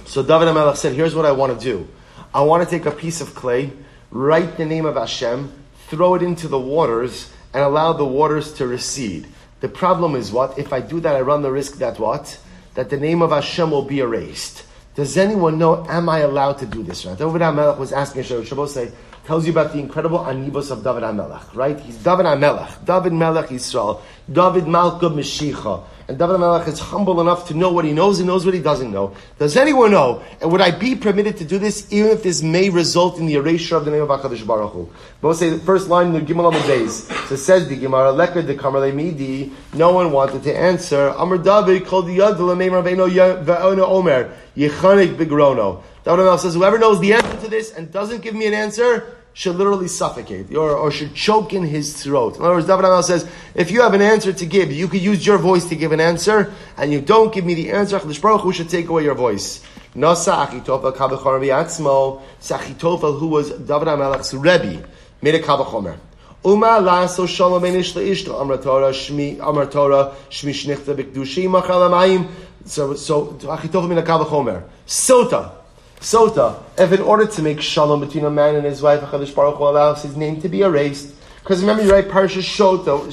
So 0.06 0.24
David 0.24 0.47
Amelech 0.47 0.78
said, 0.78 0.93
here's 0.93 1.14
what 1.14 1.26
I 1.26 1.32
want 1.32 1.58
to 1.58 1.64
do. 1.64 1.88
I 2.34 2.41
want 2.41 2.68
to 2.68 2.70
take 2.70 2.86
a 2.86 2.91
piece 2.91 3.22
of 3.22 3.36
clay, 3.36 3.72
write 4.12 4.58
the 4.58 4.66
name 4.66 4.86
of 4.86 4.95
Hashem, 4.95 5.52
throw 5.88 6.16
it 6.16 6.24
into 6.24 6.47
the 6.47 6.60
waters, 6.60 7.32
and 7.54 7.64
allow 7.64 7.93
the 7.93 8.06
waters 8.06 8.54
to 8.54 8.68
recede. 8.68 9.28
The 9.62 9.70
problem 9.70 10.16
is 10.16 10.32
what? 10.32 10.58
If 10.58 10.72
I 10.74 10.82
do 10.82 11.00
that, 11.02 11.16
I 11.16 11.22
run 11.22 11.41
the 11.41 11.52
risk 11.52 11.78
that 11.78 12.00
what? 12.00 12.39
That 12.76 12.89
the 12.89 12.97
name 12.97 13.22
of 13.22 13.32
Hashem 13.32 13.72
will 13.72 13.84
be 13.84 14.00
erased. 14.00 14.64
Does 15.00 15.16
anyone 15.16 15.58
know, 15.58 15.86
am 15.88 16.10
I 16.10 16.20
allowed 16.20 16.58
to 16.58 16.66
do 16.66 16.84
this? 16.84 17.06
Right? 17.06 17.18
David 17.18 17.39
HaMelech 17.39 17.78
was 17.78 17.93
asking 17.93 18.24
Shabbos 18.24 18.74
say, 18.74 18.91
tells 19.24 19.45
you 19.45 19.54
about 19.54 19.72
the 19.72 19.80
incredible 19.80 20.20
anibus 20.28 20.72
of 20.72 20.84
David 20.84 21.04
HaMelech, 21.04 21.56
right? 21.56 21.80
He's 21.80 21.95
David 22.04 22.26
HaMelech, 22.26 22.84
David 22.84 23.14
Melech 23.14 23.47
Yisrael, 23.47 24.02
David 24.30 24.68
Malka 24.68 25.06
Meshicha. 25.06 25.86
And 26.10 26.18
David 26.18 26.39
Melech 26.39 26.68
is 26.68 26.80
humble 26.80 27.22
enough 27.22 27.47
to 27.49 27.53
know 27.53 27.72
what 27.72 27.86
he 27.86 27.93
knows 27.93 28.18
and 28.18 28.26
knows 28.26 28.43
what 28.43 28.55
he 28.55 28.60
doesn't 28.60 28.91
know. 28.91 29.16
Does 29.38 29.55
anyone 29.55 29.91
know? 29.91 30.24
And 30.41 30.51
would 30.51 30.60
I 30.60 30.72
be 30.72 30.95
permitted 30.95 31.38
to 31.38 31.45
do 31.45 31.60
this 31.60 31.86
even 31.93 32.10
if 32.10 32.24
this 32.24 32.41
may 32.41 32.72
result 32.72 33.20
in 33.20 33.28
the 33.28 33.36
erasure 33.36 33.76
of 33.76 33.86
the 33.86 33.91
name 33.91 34.01
of 34.01 34.10
HaKadosh 34.10 34.43
Baruch 34.47 34.72
Hu? 34.72 34.89
But 35.22 35.36
say 35.36 35.51
the 35.51 35.60
first 35.60 35.88
line 35.88 36.07
in 36.07 36.14
the 36.14 36.22
Gimel 36.22 36.51
days. 36.66 37.07
So 37.28 37.36
says 37.36 37.70
the 37.70 37.76
Gemara, 37.76 38.12
Lekar 38.12 38.43
de 38.43 38.55
Kamarle 38.55 38.91
Midi, 38.91 39.53
no 39.76 39.91
one 39.91 40.12
wanted 40.12 40.41
to 40.41 40.57
answer. 40.57 41.12
Amr 41.12 41.38
David 41.38 41.86
called 41.86 42.07
the 42.07 42.18
Yad 42.18 42.38
Lameim 42.38 42.72
Rabbeinu 42.72 43.80
Omer, 43.88 44.36
Yechanik 44.57 45.16
Bigrono. 45.16 45.84
David 46.03 46.24
Melech 46.24 46.39
says, 46.39 46.55
whoever 46.55 46.80
knows 46.80 46.99
the 47.01 47.14
answer 47.14 47.38
to 47.41 47.47
this 47.47 47.72
and 47.72 47.91
doesn't 47.91 48.24
give 48.24 48.34
me 48.34 48.47
an 48.47 48.55
answer, 48.55 49.16
should 49.34 49.55
literally 49.55 49.88
suffocate 49.88 50.53
or, 50.55 50.71
or 50.71 50.91
should 50.91 51.13
choke 51.13 51.53
in 51.53 51.63
his 51.63 52.01
throat. 52.01 52.36
In 52.38 52.41
other 52.41 52.55
words, 52.55 52.67
David 52.67 52.86
Amal 52.86 53.03
says, 53.03 53.30
if 53.55 53.71
you 53.71 53.82
have 53.82 53.93
an 53.93 54.01
answer 54.01 54.34
to 54.34 54.45
give, 54.45 54.71
you 54.71 54.88
could 54.88 55.01
use 55.01 55.25
your 55.25 55.38
voice 55.38 55.65
to 55.69 55.75
give 55.75 55.91
an 55.91 55.99
answer, 55.99 56.53
and 56.77 56.91
you 56.91 57.01
don't 57.01 57.34
give 57.34 57.45
me 57.45 57.53
the 57.53 57.71
answer, 57.71 57.99
Chadosh 57.99 58.21
Baruch 58.21 58.41
Hu 58.41 58.51
should 58.51 58.69
take 58.69 58.88
away 58.89 59.03
your 59.03 59.15
voice. 59.15 59.63
Nasa 59.95 60.45
Achitofel 60.45 60.95
Kabachor 60.95 61.39
Atzmo, 61.39 62.21
Sachitofel, 62.41 63.19
who 63.19 63.27
was 63.27 63.49
David 63.51 63.88
Amelech's 63.88 64.34
Rebbe, 64.34 64.86
made 65.21 65.36
a 65.36 65.39
Kabachomer. 65.39 65.97
Uma 66.45 66.80
laso 66.80 67.27
shalom 67.27 67.63
enish 67.63 67.95
leishto 67.95 68.39
amar 68.39 68.57
Torah 68.57 68.91
shmi 68.91 69.39
amar 69.41 69.65
Torah 69.65 70.15
shmi 70.30 70.51
shnichta 70.51 70.95
b'kedushim 70.95 71.49
machal 71.49 71.89
amayim. 71.89 72.30
So 72.65 72.93
so 72.93 73.34
Achitofel 73.34 73.89
min 73.89 73.97
a 73.97 74.03
Kabachomer. 74.03 74.63
Sota 74.88 75.59
Sota, 76.02 76.64
if 76.78 76.93
in 76.93 77.02
order 77.02 77.26
to 77.28 77.41
make 77.41 77.60
shalom 77.60 78.00
between 78.00 78.24
a 78.24 78.30
man 78.30 78.56
and 78.56 78.66
his 78.66 78.82
wife, 78.82 79.02
HaKadosh 79.02 79.36
Baruch 79.36 79.58
Hu 79.58 79.66
allows 79.66 80.02
his 80.02 80.16
name 80.16 80.39
to 80.41 80.47
be 80.47 80.62
erased, 80.62 81.14
because 81.43 81.60
remember 81.60 81.84
you 81.84 81.91
write 81.91 82.08
Parshas 82.08 82.43
Shota, 82.43 83.06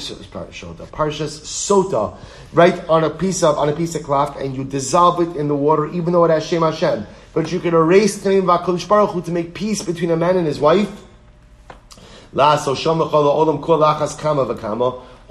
Shota, 0.52 0.86
Parshas 0.86 1.40
Sota, 1.40 2.16
right 2.52 2.88
on 2.88 3.02
a 3.02 3.10
piece 3.10 3.42
of 3.42 3.58
on 3.58 3.68
a 3.68 3.72
piece 3.72 3.96
of 3.96 4.04
cloth, 4.04 4.36
and 4.40 4.56
you 4.56 4.62
dissolve 4.62 5.20
it 5.20 5.36
in 5.36 5.48
the 5.48 5.56
water, 5.56 5.88
even 5.88 6.12
though 6.12 6.24
it 6.24 6.30
has 6.30 6.46
Shem 6.46 6.62
Hashem. 6.62 7.04
But 7.34 7.50
you 7.50 7.58
can 7.58 7.74
erase 7.74 8.22
the 8.22 8.30
name 8.30 8.48
of 8.48 8.60
HaKadosh 8.60 8.86
Baruch 8.86 9.10
Hu 9.10 9.22
to 9.22 9.32
make 9.32 9.52
peace 9.52 9.82
between 9.82 10.12
a 10.12 10.16
man 10.16 10.36
and 10.36 10.46
his 10.46 10.60
wife. 10.60 11.02
All 12.34 12.56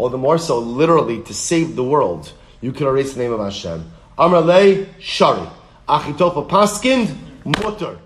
the 0.10 0.18
more 0.18 0.38
so, 0.38 0.60
literally, 0.60 1.22
to 1.24 1.34
save 1.34 1.76
the 1.78 1.84
world, 1.84 2.34
you 2.60 2.74
can 2.74 2.88
erase 2.88 3.14
the 3.14 3.20
name 3.22 3.32
of 3.32 3.40
Hashem. 3.40 3.90
Amrale 4.18 4.88
Shari. 5.00 5.48
Achitofa 5.88 6.50
Paskind 6.50 7.16
mutter. 7.46 8.00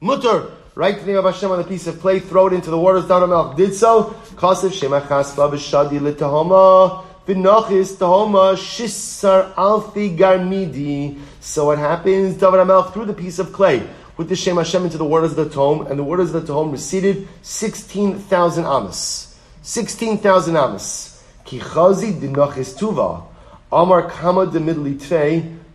Mutter. 0.00 0.52
Write 0.76 1.00
the 1.00 1.06
name 1.06 1.16
of 1.16 1.24
Hashem 1.24 1.50
on 1.50 1.60
a 1.60 1.64
piece 1.64 1.86
of 1.86 2.00
clay, 2.00 2.18
throw 2.18 2.48
it 2.48 2.52
into 2.52 2.70
the 2.70 2.78
waters. 2.78 3.06
David 3.06 3.28
Melch 3.28 3.56
did 3.56 3.74
so. 3.74 4.14
Kasev 4.34 4.72
Shema 4.72 5.00
Chaspa 5.00 5.48
V'Shadi 5.50 6.00
L'Tahoma 6.00 7.04
V'Nochis 7.26 7.94
Tahoma 7.94 8.54
Shisar 8.54 9.54
Alfi 9.54 10.16
Garmidi. 10.16 11.20
So 11.40 11.66
what 11.66 11.78
happens? 11.78 12.34
David 12.34 12.58
Melch 12.66 12.92
threw 12.92 13.04
the 13.04 13.14
piece 13.14 13.38
of 13.38 13.52
clay 13.52 13.88
with 14.16 14.28
the 14.28 14.36
Shem 14.36 14.56
Hashem 14.56 14.84
into 14.84 14.98
the 14.98 15.04
waters 15.04 15.36
of 15.36 15.48
the 15.48 15.54
Tahom, 15.54 15.88
and 15.88 15.98
the 15.98 16.04
waters 16.04 16.34
of 16.34 16.44
the 16.44 16.52
Tahom 16.52 16.72
receded 16.72 17.28
16,000 17.42 18.64
amas. 18.64 19.38
16,000 19.62 20.56
amas. 20.56 21.22
Kichazi 21.44 22.20
Dinochis 22.20 22.76
Tuva. 22.76 23.24
Amar 23.70 24.10
Kama 24.10 24.46
de 24.46 24.58
Midli 24.58 24.98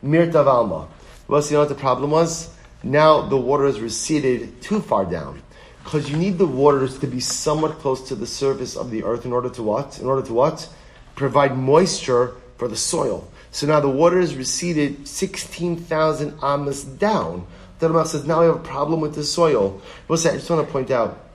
Mirtav 0.04 0.48
Alma. 0.48 0.88
Well, 1.28 1.42
so 1.42 1.50
you 1.50 1.56
know 1.56 1.62
what 1.62 1.70
the 1.70 1.76
problem 1.76 2.12
was? 2.12 2.54
Now 2.84 3.22
the 3.22 3.38
water 3.38 3.66
has 3.66 3.80
receded 3.80 4.62
too 4.62 4.82
far 4.82 5.06
down. 5.06 5.42
Because 5.84 6.10
you 6.10 6.18
need 6.18 6.38
the 6.38 6.46
waters 6.46 7.00
to 7.00 7.08
be 7.08 7.20
somewhat 7.20 7.80
close 7.80 8.08
to 8.10 8.16
the 8.16 8.28
surface 8.28 8.76
of 8.76 8.92
the 8.92 9.04
earth 9.04 9.26
in 9.26 9.34
order 9.34 9.50
to 9.50 9.64
what? 9.64 10.00
In 10.00 10.06
order 10.06 10.26
to 10.28 10.34
what? 10.34 10.70
Provide 11.16 11.58
moisture 11.58 12.36
for 12.58 12.68
the 12.68 12.76
soil. 12.76 13.28
So 13.52 13.66
now 13.66 13.80
the 13.80 13.90
water 13.90 14.20
has 14.20 14.36
receded 14.36 15.08
16,000 15.08 16.38
amas 16.42 16.84
down. 16.84 17.48
The 17.80 18.04
says, 18.04 18.26
now 18.26 18.42
we 18.42 18.46
have 18.48 18.58
a 18.58 18.60
problem 18.60 19.00
with 19.00 19.16
the 19.16 19.24
soil. 19.24 19.82
I 20.10 20.16
just 20.16 20.50
want 20.50 20.68
to 20.68 20.72
point 20.72 20.92
out, 20.92 21.26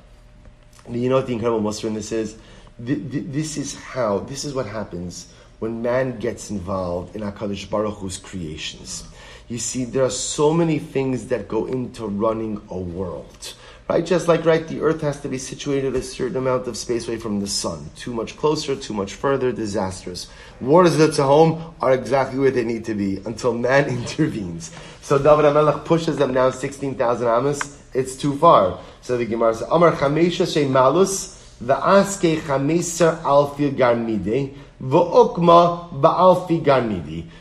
you 0.89 1.09
know 1.09 1.17
what 1.17 1.27
the 1.27 1.33
incredible 1.33 1.61
muster 1.61 1.87
in 1.87 1.95
this 1.95 2.13
is? 2.13 2.37
This 2.79 3.57
is 3.57 3.75
how, 3.75 4.19
this 4.21 4.45
is 4.45 4.55
what 4.55 4.67
happens 4.67 5.33
when 5.59 5.81
man 5.81 6.19
gets 6.19 6.51
involved 6.51 7.17
in 7.17 7.23
HaKadosh 7.23 7.71
Baruch 7.71 7.95
Hu's 7.95 8.19
creations. 8.19 9.05
You 9.49 9.59
see, 9.59 9.85
there 9.85 10.05
are 10.05 10.11
so 10.11 10.53
many 10.53 10.79
things 10.79 11.27
that 11.27 11.49
go 11.49 11.67
into 11.67 12.07
running 12.07 12.63
a 12.71 12.79
world. 12.79 13.55
Right? 13.87 14.05
Just 14.05 14.29
like, 14.29 14.47
right, 14.47 14.67
the 14.67 14.81
earth 14.81 15.03
has 15.03 15.21
to 15.21 15.29
be 15.29 15.37
situated 15.37 15.95
a 15.95 16.01
certain 16.01 16.39
amount 16.39 16.67
of 16.67 16.77
space 16.79 17.07
away 17.07 17.19
from 17.19 17.41
the 17.41 17.47
sun. 17.47 17.91
Too 17.97 18.15
much 18.15 18.35
closer, 18.39 18.75
too 18.75 18.95
much 18.95 19.13
further, 19.13 19.53
disastrous. 19.53 20.29
Waters 20.63 20.97
that's 20.97 21.19
a 21.19 21.25
home 21.25 21.75
are 21.83 21.93
exactly 21.93 22.39
where 22.39 22.51
they 22.51 22.65
need 22.65 22.87
to 22.87 22.95
be 22.95 23.19
until 23.27 23.53
man 23.53 23.85
intervenes. 23.89 24.75
So 25.03 25.19
David 25.19 25.45
HaMelech 25.45 25.85
pushes 25.85 26.17
them 26.17 26.33
down 26.33 26.55
16,000 26.55 27.29
amas. 27.29 27.83
It's 27.93 28.17
too 28.17 28.39
far. 28.39 28.81
So 29.03 29.19
the 29.19 29.27
Gemara 29.27 29.55
says, 29.55 29.69
Amar 29.71 29.93
Chamesha 29.93 30.51
Shei 30.51 30.67
Malus, 30.67 31.57
Va'aske 31.63 32.41
Chameser 32.41 33.21
Alfil 33.21 33.77
Garmide, 33.77 34.57
V'okma. 34.85 35.91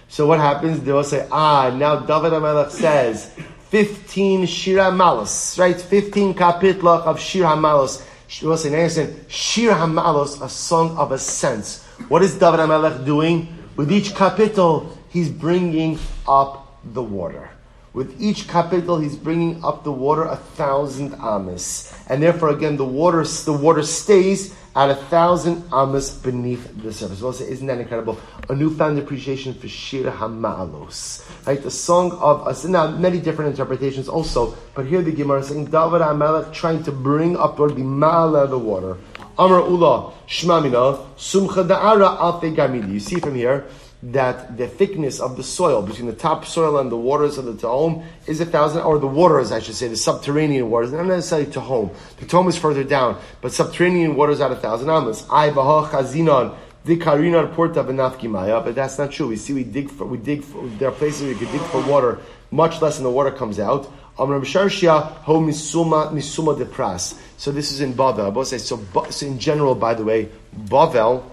So 0.08 0.28
what 0.28 0.40
happens? 0.40 0.80
They 0.82 0.92
will 0.94 1.04
say, 1.04 1.28
ah, 1.32 1.76
now 1.76 1.98
David 2.00 2.34
HaMelech 2.34 2.72
says, 2.72 3.32
15 3.70 4.46
Shira 4.46 4.92
Malos, 4.92 5.60
right? 5.60 5.80
15 5.80 6.34
kapitla 6.36 7.02
of 7.02 7.20
Shir 7.20 7.44
HaMalos. 7.44 8.06
She 8.28 8.46
will 8.46 8.56
say, 8.56 8.70
Anderson, 8.70 9.26
Shir 9.28 9.74
HaMalos, 9.74 10.42
a 10.42 10.48
song 10.48 10.96
of 10.98 11.12
ascents. 11.12 11.84
What 12.08 12.24
is 12.24 12.34
David 12.36 12.62
HaMelech 12.62 13.06
doing? 13.06 13.48
With 13.76 13.92
each 13.92 14.16
capital, 14.16 14.98
he's 15.10 15.30
bringing 15.30 16.00
up 16.28 16.80
the 16.94 17.02
water. 17.02 17.50
With 17.94 18.20
each 18.22 18.48
capital, 18.48 19.00
he's 19.00 19.16
bringing 19.16 19.64
up 19.64 19.84
the 19.84 19.92
water 19.92 20.24
a 20.24 20.36
thousand 20.36 21.14
amas, 21.16 21.94
and 22.10 22.24
therefore, 22.24 22.50
again, 22.50 22.76
the 22.76 22.86
water 22.86 23.24
the 23.24 23.54
water 23.54 23.84
stays 23.84 24.56
at 24.76 24.90
a 24.90 24.96
thousand 24.96 25.64
amas 25.72 26.14
beneath 26.16 26.82
the 26.82 26.92
surface. 26.92 27.22
Well, 27.22 27.32
isn't 27.32 27.68
that 27.68 27.78
incredible? 27.80 28.20
A 28.50 28.56
newfound 28.56 28.98
appreciation 28.98 29.54
for 29.54 29.68
Shir 29.68 30.10
Hamalos, 30.12 31.24
right? 31.46 31.62
The 31.62 31.70
song 31.70 32.12
of 32.14 32.48
us. 32.48 32.66
Now, 32.66 32.88
many 32.88 33.20
different 33.20 33.52
interpretations 33.52 34.10
also, 34.10 34.56
but 34.74 34.86
here 34.88 35.02
the 35.02 35.12
Gemara 35.12 35.42
is 35.42 35.48
saying 35.50 35.66
David 35.66 36.02
Amelech 36.02 36.52
trying 36.54 36.84
to 36.84 36.92
bring 36.92 37.38
upward 37.38 37.76
the 37.76 37.84
Ma'ala, 37.84 38.50
the 38.50 38.58
water. 38.58 38.98
Amar 39.38 39.62
Ula 39.62 40.14
Shmamina 40.28 41.06
Sumcha 41.18 41.68
Da'ara 41.68 42.18
Afe 42.18 42.56
Gamidi. 42.56 42.94
You 42.94 43.00
see 43.00 43.20
from 43.20 43.36
here 43.36 43.66
that 44.12 44.58
the 44.58 44.68
thickness 44.68 45.22
of 45.22 45.38
the 45.38 45.44
soil 45.44 45.82
between 45.82 46.08
the 46.08 46.14
top 46.14 46.46
soil 46.46 46.78
and 46.78 46.92
the 46.92 46.98
waters 46.98 47.38
of 47.38 47.46
the 47.46 47.54
Tahom 47.54 48.04
is 48.28 48.42
a 48.42 48.46
thousand, 48.46 48.82
or 48.82 49.00
the 49.00 49.08
waters, 49.08 49.52
I 49.52 49.60
should 49.60 49.76
say, 49.76 49.88
the 49.88 49.96
subterranean 49.96 50.70
waters, 50.70 50.92
not 50.92 51.06
necessarily 51.06 51.50
Tahom. 51.50 51.96
The 52.18 52.26
Tahom 52.26 52.50
is 52.50 52.58
further 52.58 52.84
down, 52.84 53.18
but 53.40 53.54
subterranean 53.54 54.16
waters 54.16 54.42
at 54.42 54.52
a 54.52 54.58
thousand 54.58 54.90
amas. 54.90 55.26
I 55.32 55.52
baha 55.52 55.90
chazinon. 55.90 56.58
Dikarinar 56.86 57.54
porta 57.54 57.82
benafkimaya, 57.82 58.62
but 58.62 58.76
that's 58.76 58.98
not 58.98 59.10
true. 59.10 59.30
We 59.30 59.38
see 59.38 59.54
we 59.54 59.64
dig 59.64 59.90
for, 59.90 60.06
we 60.06 60.18
dig 60.18 60.44
for, 60.44 60.68
there 60.68 60.90
are 60.90 60.92
places 60.92 61.24
we 61.24 61.34
could 61.34 61.50
dig 61.50 61.62
for 61.62 61.82
water 61.88 62.20
much 62.52 62.82
less 62.82 62.98
than 62.98 63.06
the 63.06 63.10
water 63.10 63.32
comes 63.32 63.58
out. 63.58 63.86
ho 64.18 64.28
misuma 64.28 66.12
misuma 66.12 66.58
de 66.58 66.66
pras. 66.66 67.18
So 67.38 67.54
this 67.54 67.72
is 67.72 67.80
in 67.80 67.94
Bavel. 67.94 68.46
So, 68.46 68.78
so 69.10 69.26
in 69.26 69.40
general, 69.40 69.76
by 69.76 69.94
the 69.94 70.04
way, 70.04 70.28
Bavel 70.54 71.24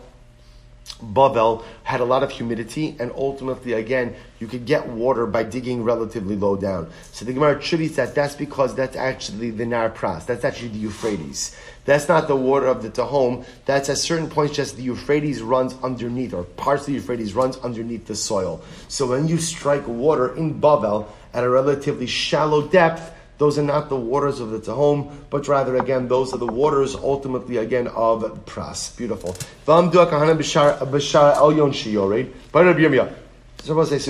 Bavel 1.02 1.64
had 1.82 2.00
a 2.00 2.04
lot 2.04 2.22
of 2.22 2.30
humidity, 2.30 2.96
and 2.98 3.12
ultimately, 3.16 3.72
again, 3.72 4.14
you 4.38 4.46
could 4.46 4.64
get 4.64 4.88
water 4.88 5.26
by 5.26 5.42
digging 5.42 5.84
relatively 5.84 6.36
low 6.36 6.56
down. 6.56 6.90
So 7.12 7.24
the 7.24 7.32
Gemara 7.32 7.56
attributes 7.56 7.96
that 7.96 8.14
that's 8.14 8.34
because 8.34 8.74
that's 8.74 8.96
actually 8.96 9.50
the 9.50 9.66
Nar 9.66 9.90
Pras, 9.90 10.26
that's 10.26 10.44
actually 10.44 10.68
the 10.68 10.78
Euphrates. 10.78 11.56
That's 11.84 12.08
not 12.08 12.28
the 12.28 12.36
water 12.36 12.66
of 12.66 12.82
the 12.82 12.90
Tahom. 12.90 13.44
That's 13.64 13.88
at 13.88 13.98
certain 13.98 14.28
points 14.28 14.54
just 14.54 14.76
the 14.76 14.82
Euphrates 14.82 15.42
runs 15.42 15.74
underneath, 15.82 16.34
or 16.34 16.44
parts 16.44 16.82
of 16.82 16.86
the 16.88 16.92
Euphrates 16.94 17.34
runs 17.34 17.56
underneath 17.58 18.06
the 18.06 18.14
soil. 18.14 18.62
So 18.88 19.06
when 19.06 19.28
you 19.28 19.38
strike 19.38 19.86
water 19.88 20.36
in 20.36 20.60
Bavel 20.60 21.06
at 21.32 21.44
a 21.44 21.48
relatively 21.48 22.06
shallow 22.06 22.68
depth, 22.68 23.12
those 23.40 23.58
are 23.58 23.62
not 23.62 23.88
the 23.88 23.96
waters 23.96 24.38
of 24.38 24.50
the 24.50 24.58
Tahom, 24.58 25.10
but 25.30 25.48
rather, 25.48 25.78
again, 25.78 26.08
those 26.08 26.34
are 26.34 26.36
the 26.36 26.44
waters 26.44 26.94
ultimately, 26.94 27.56
again, 27.56 27.86
of 27.86 28.20
Pras. 28.44 28.94
Beautiful. 28.98 29.34
So 29.64 29.80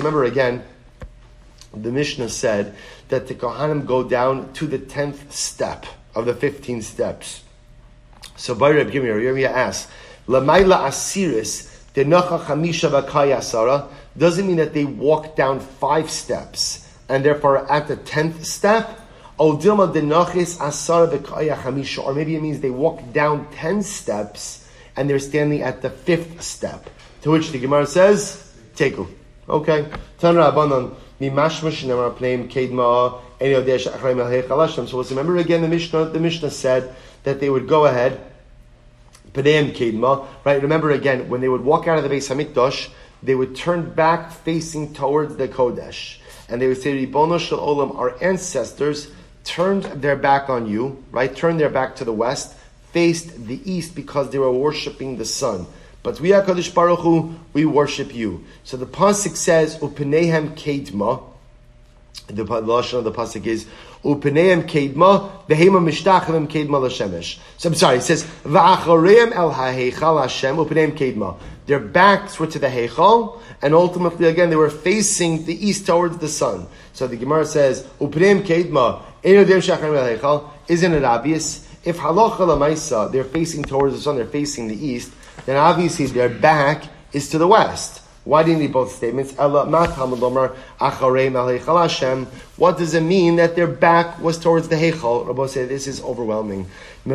remember 0.03 0.25
again, 0.25 0.63
the 1.73 1.91
Mishnah 1.93 2.27
said 2.27 2.75
that 3.07 3.29
the 3.29 3.35
Kohanim 3.35 3.85
go 3.85 4.03
down 4.03 4.51
to 4.51 4.67
the 4.67 4.79
10th 4.79 5.31
step 5.31 5.85
of 6.13 6.25
the 6.25 6.33
15 6.33 6.81
steps. 6.81 7.41
So 8.35 8.53
Bayreb 8.53 8.91
Yirmiyah 8.91 9.47
asks, 9.47 9.89
Lamaila 10.27 10.89
Asiris, 10.89 11.69
doesn't 14.17 14.47
mean 14.47 14.57
that 14.57 14.73
they 14.73 14.83
walk 14.83 15.37
down 15.37 15.61
five 15.61 16.11
steps 16.11 16.89
and 17.07 17.23
therefore 17.25 17.71
at 17.71 17.87
the 17.89 17.97
10th 17.97 18.45
step, 18.45 19.00
or 19.41 19.57
maybe 22.13 22.35
it 22.35 22.41
means 22.41 22.59
they 22.59 22.69
walk 22.69 23.11
down 23.11 23.47
10 23.53 23.81
steps 23.81 24.69
and 24.95 25.09
they're 25.09 25.19
standing 25.19 25.63
at 25.63 25.81
the 25.81 25.89
fifth 25.89 26.43
step. 26.43 26.87
To 27.23 27.31
which 27.31 27.49
the 27.49 27.59
Gemara 27.59 27.87
says, 27.87 28.53
Teku. 28.75 29.07
Okay. 29.49 29.87
So 30.19 30.31
let's 30.31 30.55
remember 35.11 35.37
again 35.37 35.61
the 35.61 35.67
Mishnah, 35.67 36.05
the 36.05 36.19
Mishnah 36.19 36.51
said 36.51 36.95
that 37.23 37.39
they 37.39 37.49
would 37.49 37.67
go 37.67 37.85
ahead, 37.85 38.19
right? 39.35 40.61
Remember 40.61 40.91
again, 40.91 41.29
when 41.29 41.41
they 41.41 41.49
would 41.49 41.61
walk 41.61 41.87
out 41.87 41.97
of 41.97 42.03
the 42.03 42.09
base 42.09 42.29
Hamikdash, 42.29 42.89
they 43.23 43.33
would 43.35 43.55
turn 43.55 43.93
back 43.93 44.31
facing 44.31 44.93
towards 44.93 45.37
the 45.37 45.47
Kodesh. 45.47 46.17
And 46.49 46.61
they 46.61 46.67
would 46.67 46.81
say, 46.81 47.05
Ribono 47.05 47.39
Shel 47.39 47.59
Olam, 47.59 47.97
our 47.97 48.21
ancestors, 48.21 49.09
turned 49.43 49.83
their 49.83 50.15
back 50.15 50.49
on 50.49 50.67
you, 50.67 51.03
right? 51.11 51.35
Turned 51.35 51.59
their 51.59 51.69
back 51.69 51.95
to 51.97 52.05
the 52.05 52.13
west, 52.13 52.55
faced 52.91 53.47
the 53.47 53.59
east 53.69 53.95
because 53.95 54.29
they 54.29 54.39
were 54.39 54.51
worshiping 54.51 55.17
the 55.17 55.25
sun. 55.25 55.65
But 56.03 56.19
we 56.19 56.33
are 56.33 56.41
Kadosh 56.41 56.73
Baruch 56.73 56.99
Hu, 56.99 57.35
we 57.53 57.65
worship 57.65 58.13
you. 58.13 58.43
So 58.63 58.75
the 58.77 58.87
pasuk 58.87 59.35
says, 59.35 59.77
"Upenehem 59.77 60.55
kedma." 60.55 61.23
The 62.27 62.43
lashon 62.43 62.99
of 62.99 63.03
the 63.03 63.11
pasuk 63.11 63.45
is 63.45 63.65
"Upenehem 64.03 64.67
kedma 64.67 65.29
vehema 65.47 65.79
mishtachavim 65.79 66.47
kedma 66.47 66.81
l'shemesh." 66.81 67.37
So 67.57 67.69
I'm 67.69 67.75
sorry. 67.75 67.97
It 67.97 68.03
says 68.03 68.23
"Va'achareim 68.43 69.31
el 69.33 69.51
ha'heichal 69.51 70.21
Hashem 70.21 70.55
upenehem 70.55 70.97
kedma." 70.97 71.35
Their 71.67 71.79
backs 71.79 72.39
were 72.39 72.47
to 72.47 72.57
the 72.57 72.67
heichal, 72.67 73.39
and 73.61 73.75
ultimately, 73.75 74.27
again, 74.27 74.49
they 74.49 74.55
were 74.55 74.71
facing 74.71 75.45
the 75.45 75.67
east 75.67 75.85
towards 75.85 76.17
the 76.17 76.27
sun. 76.27 76.65
So 76.93 77.05
the 77.05 77.15
Gemara 77.15 77.45
says 77.45 77.85
"Upenehem 77.99 78.41
kedma." 78.43 79.01
Isn't 79.23 80.93
it 80.93 81.03
obvious? 81.03 81.67
If 81.83 81.97
halacha 81.97 82.37
lamaisa, 82.37 83.11
they're 83.11 83.23
facing 83.23 83.63
towards 83.63 83.95
the 83.95 84.01
sun, 84.01 84.15
they're 84.15 84.25
facing 84.25 84.67
the 84.67 84.75
east, 84.75 85.11
then 85.45 85.57
obviously 85.57 86.05
their 86.07 86.29
back 86.29 86.83
is 87.11 87.29
to 87.29 87.37
the 87.37 87.47
west. 87.47 88.01
Why 88.23 88.43
you 88.43 88.55
need 88.55 88.71
both 88.71 88.93
statements? 88.93 89.33
What 89.35 89.57
does 92.77 92.93
it 92.93 93.01
mean 93.01 93.35
that 93.37 93.55
their 93.55 93.65
back 93.65 94.19
was 94.19 94.37
towards 94.37 94.67
the 94.67 94.75
Heichal? 94.75 95.25
Rabbi 95.25 95.47
said 95.47 95.69
this 95.69 95.87
is 95.87 96.03
overwhelming. 96.03 96.67
It 97.03 97.07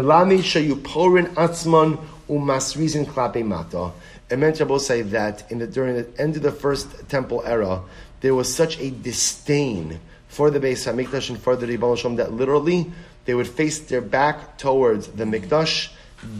meant 4.36 4.58
Rabbi 4.58 4.78
say 4.78 5.02
that 5.02 5.52
in 5.52 5.58
the, 5.60 5.66
during 5.68 5.94
the 5.94 6.08
end 6.18 6.36
of 6.36 6.42
the 6.42 6.50
first 6.50 7.08
temple 7.08 7.42
era, 7.46 7.82
there 8.20 8.34
was 8.34 8.52
such 8.52 8.80
a 8.80 8.90
disdain 8.90 10.00
for 10.36 10.50
the 10.50 10.60
Beis 10.60 10.84
Hamikdash 10.84 11.30
and 11.30 11.40
for 11.40 11.56
the 11.56 11.66
Ribbon 11.66 12.16
that 12.16 12.30
literally 12.30 12.92
they 13.24 13.32
would 13.32 13.48
face 13.48 13.78
their 13.78 14.02
back 14.02 14.58
towards 14.58 15.08
the 15.08 15.24
Mikdash, 15.24 15.88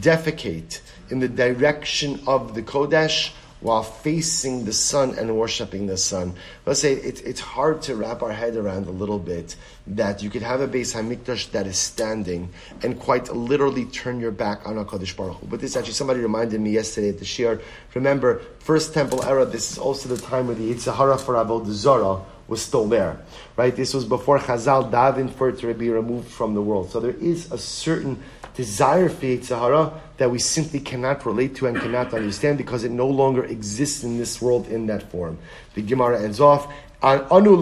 defecate 0.01 0.83
in 1.09 1.19
the 1.19 1.29
direction 1.29 2.21
of 2.27 2.55
the 2.55 2.63
Kodesh 2.63 3.33
while 3.61 3.83
facing 3.83 4.67
the 4.67 4.73
sun 4.75 5.19
and 5.19 5.35
worshiping 5.35 5.87
the 5.87 5.97
sun. 5.97 6.35
Let's 6.67 6.81
say 6.81 6.93
it, 6.93 7.25
it's 7.25 7.41
hard 7.41 7.81
to 7.83 7.97
wrap 7.97 8.23
our 8.23 8.33
head 8.33 8.55
around 8.55 8.87
a 8.87 8.91
little 8.91 9.19
bit 9.19 9.57
that 9.87 10.23
you 10.23 10.29
could 10.29 10.43
have 10.43 10.61
a 10.61 10.69
Beis 10.69 10.95
Hamikdash 10.95 11.53
that 11.53 11.67
is 11.67 11.79
standing 11.79 12.51
and 12.83 13.01
quite 13.01 13.35
literally 13.35 13.87
turn 13.87 14.21
your 14.21 14.31
back 14.31 14.69
on 14.69 14.75
HaKadosh 14.75 15.17
Baruch 15.17 15.39
Hu. 15.39 15.47
But 15.47 15.61
this 15.61 15.75
actually, 15.75 15.95
somebody 15.95 16.21
reminded 16.21 16.61
me 16.61 16.73
yesterday 16.73 17.09
at 17.09 17.19
the 17.19 17.25
Shir. 17.25 17.63
Remember, 17.95 18.43
First 18.59 18.93
Temple 18.93 19.25
era, 19.25 19.47
this 19.47 19.73
is 19.73 19.79
also 19.79 20.11
the 20.11 20.21
time 20.21 20.49
where 20.49 20.55
the 20.55 20.75
Yetzer 20.75 20.95
Hara 20.95 21.17
for 21.17 21.37
Avodah 21.37 21.73
Zarah 21.73 22.21
was 22.49 22.63
still 22.63 22.87
there, 22.87 23.19
right? 23.57 23.75
This 23.75 23.93
was 23.93 24.05
before 24.05 24.39
Chazal 24.39 24.91
davened 24.91 25.33
for 25.33 25.49
it 25.49 25.59
to 25.59 25.75
be 25.75 25.91
removed 25.91 26.29
from 26.29 26.55
the 26.55 26.63
world. 26.63 26.91
So 26.91 27.01
there 27.01 27.17
is 27.21 27.51
a 27.51 27.59
certain 27.59 28.23
desire 28.55 29.09
for 29.09 29.27
Yetzer 29.27 29.59
Hara 29.59 30.01
that 30.17 30.31
we 30.31 30.39
simply 30.39 30.81
cannot 30.81 31.27
relate 31.27 31.57
to 31.57 31.67
and 31.67 31.79
cannot 31.79 32.15
understand 32.15 32.57
because 32.59 32.85
it 32.85 32.91
no 32.91 33.09
longer 33.09 33.45
exists 33.45 34.03
in 34.03 34.17
this 34.17 34.41
world 34.41 34.69
in 34.69 34.87
that 34.87 35.11
form. 35.11 35.39
The 35.75 35.83
Gemara 35.83 36.23
ends 36.23 36.41
off. 36.41 36.73
Anu 37.03 37.57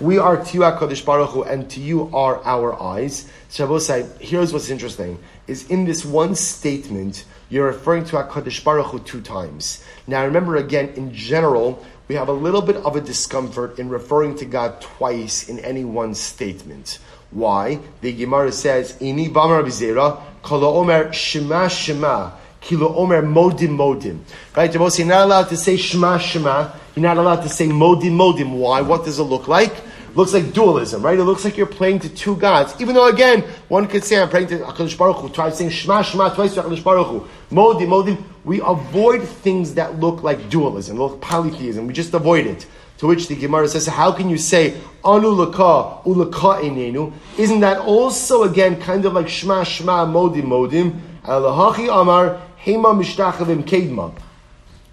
We 0.00 0.18
are 0.18 0.44
to 0.44 0.54
you, 0.54 0.60
Hakadosh 0.60 1.04
Baruch 1.04 1.30
Hu, 1.30 1.42
and 1.42 1.68
to 1.70 1.80
you 1.80 2.08
are 2.14 2.40
our 2.44 2.80
eyes. 2.80 3.28
Shabbosai. 3.50 4.20
Here's 4.20 4.52
what's 4.52 4.70
interesting: 4.70 5.18
is 5.48 5.68
in 5.68 5.84
this 5.84 6.04
one 6.04 6.36
statement 6.36 7.24
you're 7.50 7.66
referring 7.66 8.04
to 8.04 8.16
Hakadosh 8.16 8.62
Baruch 8.62 8.86
Hu 8.86 9.00
two 9.00 9.20
times. 9.20 9.84
Now, 10.06 10.24
remember 10.24 10.56
again, 10.56 10.90
in 10.90 11.12
general, 11.12 11.84
we 12.10 12.16
have 12.16 12.28
a 12.28 12.32
little 12.32 12.60
bit 12.60 12.74
of 12.74 12.96
a 12.96 13.00
discomfort 13.00 13.78
in 13.78 13.88
referring 13.88 14.34
to 14.34 14.44
God 14.44 14.80
twice 14.80 15.48
in 15.48 15.60
any 15.60 15.84
one 15.84 16.12
statement. 16.16 16.98
Why? 17.30 17.78
The 18.00 18.12
Gemara 18.12 18.50
says, 18.50 18.94
"Ini 18.94 19.32
bamar 19.32 19.62
bizera 19.62 20.18
kala 20.42 20.74
omer 20.74 21.12
shema 21.12 21.68
shema." 21.68 22.32
Kilo 22.60 22.94
Omer 22.96 23.22
Modim 23.22 23.76
Modim. 23.76 24.18
Right? 24.56 24.74
You're 24.74 25.06
not 25.06 25.24
allowed 25.24 25.48
to 25.48 25.56
say 25.56 25.76
Shema 25.78 26.18
Shema. 26.18 26.72
You're 26.94 27.02
not 27.02 27.16
allowed 27.16 27.40
to 27.42 27.48
say 27.48 27.66
Modim 27.68 28.16
Modim. 28.16 28.58
Why? 28.58 28.82
What 28.82 29.06
does 29.06 29.18
it 29.18 29.22
look 29.22 29.48
like? 29.48 29.72
looks 30.14 30.32
like 30.32 30.52
dualism, 30.52 31.02
right? 31.02 31.18
It 31.18 31.24
looks 31.24 31.44
like 31.44 31.56
you're 31.56 31.66
praying 31.66 32.00
to 32.00 32.08
two 32.08 32.36
gods. 32.36 32.74
Even 32.80 32.94
though, 32.94 33.08
again, 33.08 33.42
one 33.68 33.86
could 33.86 34.04
say, 34.04 34.20
I'm 34.20 34.28
praying 34.28 34.48
to 34.48 34.58
HaKadosh 34.58 34.98
Baruch 34.98 35.16
Hu, 35.18 35.28
try 35.28 35.50
saying 35.50 35.70
Shema, 35.70 36.02
Shema 36.02 36.34
twice 36.34 36.54
to 36.54 36.62
HaKadosh 36.62 36.82
Baruch 36.82 37.06
Hu. 37.06 37.28
Modim, 37.54 37.86
Modim. 37.86 38.22
We 38.44 38.60
avoid 38.60 39.22
things 39.22 39.74
that 39.74 40.00
look 40.00 40.22
like 40.22 40.48
dualism, 40.48 40.98
look 40.98 41.20
polytheism. 41.20 41.86
We 41.86 41.92
just 41.92 42.14
avoid 42.14 42.46
it. 42.46 42.66
To 42.98 43.06
which 43.06 43.28
the 43.28 43.36
Gemara 43.36 43.66
says, 43.68 43.86
how 43.86 44.12
can 44.12 44.28
you 44.28 44.36
say, 44.36 44.74
Anu 45.04 45.28
laka, 45.28 46.04
ulaka 46.04 46.60
enenu? 46.62 47.12
Isn't 47.38 47.60
that 47.60 47.78
also, 47.78 48.42
again, 48.42 48.80
kind 48.80 49.04
of 49.06 49.14
like 49.14 49.28
Shema, 49.28 49.64
Shema, 49.64 50.04
Modim, 50.04 50.44
Modim? 50.44 51.00
Alahachi 51.24 51.88
Amar, 51.88 52.40
Hema 52.62 52.94
Mishtachavim 52.94 53.64
Kedma. 53.64 54.12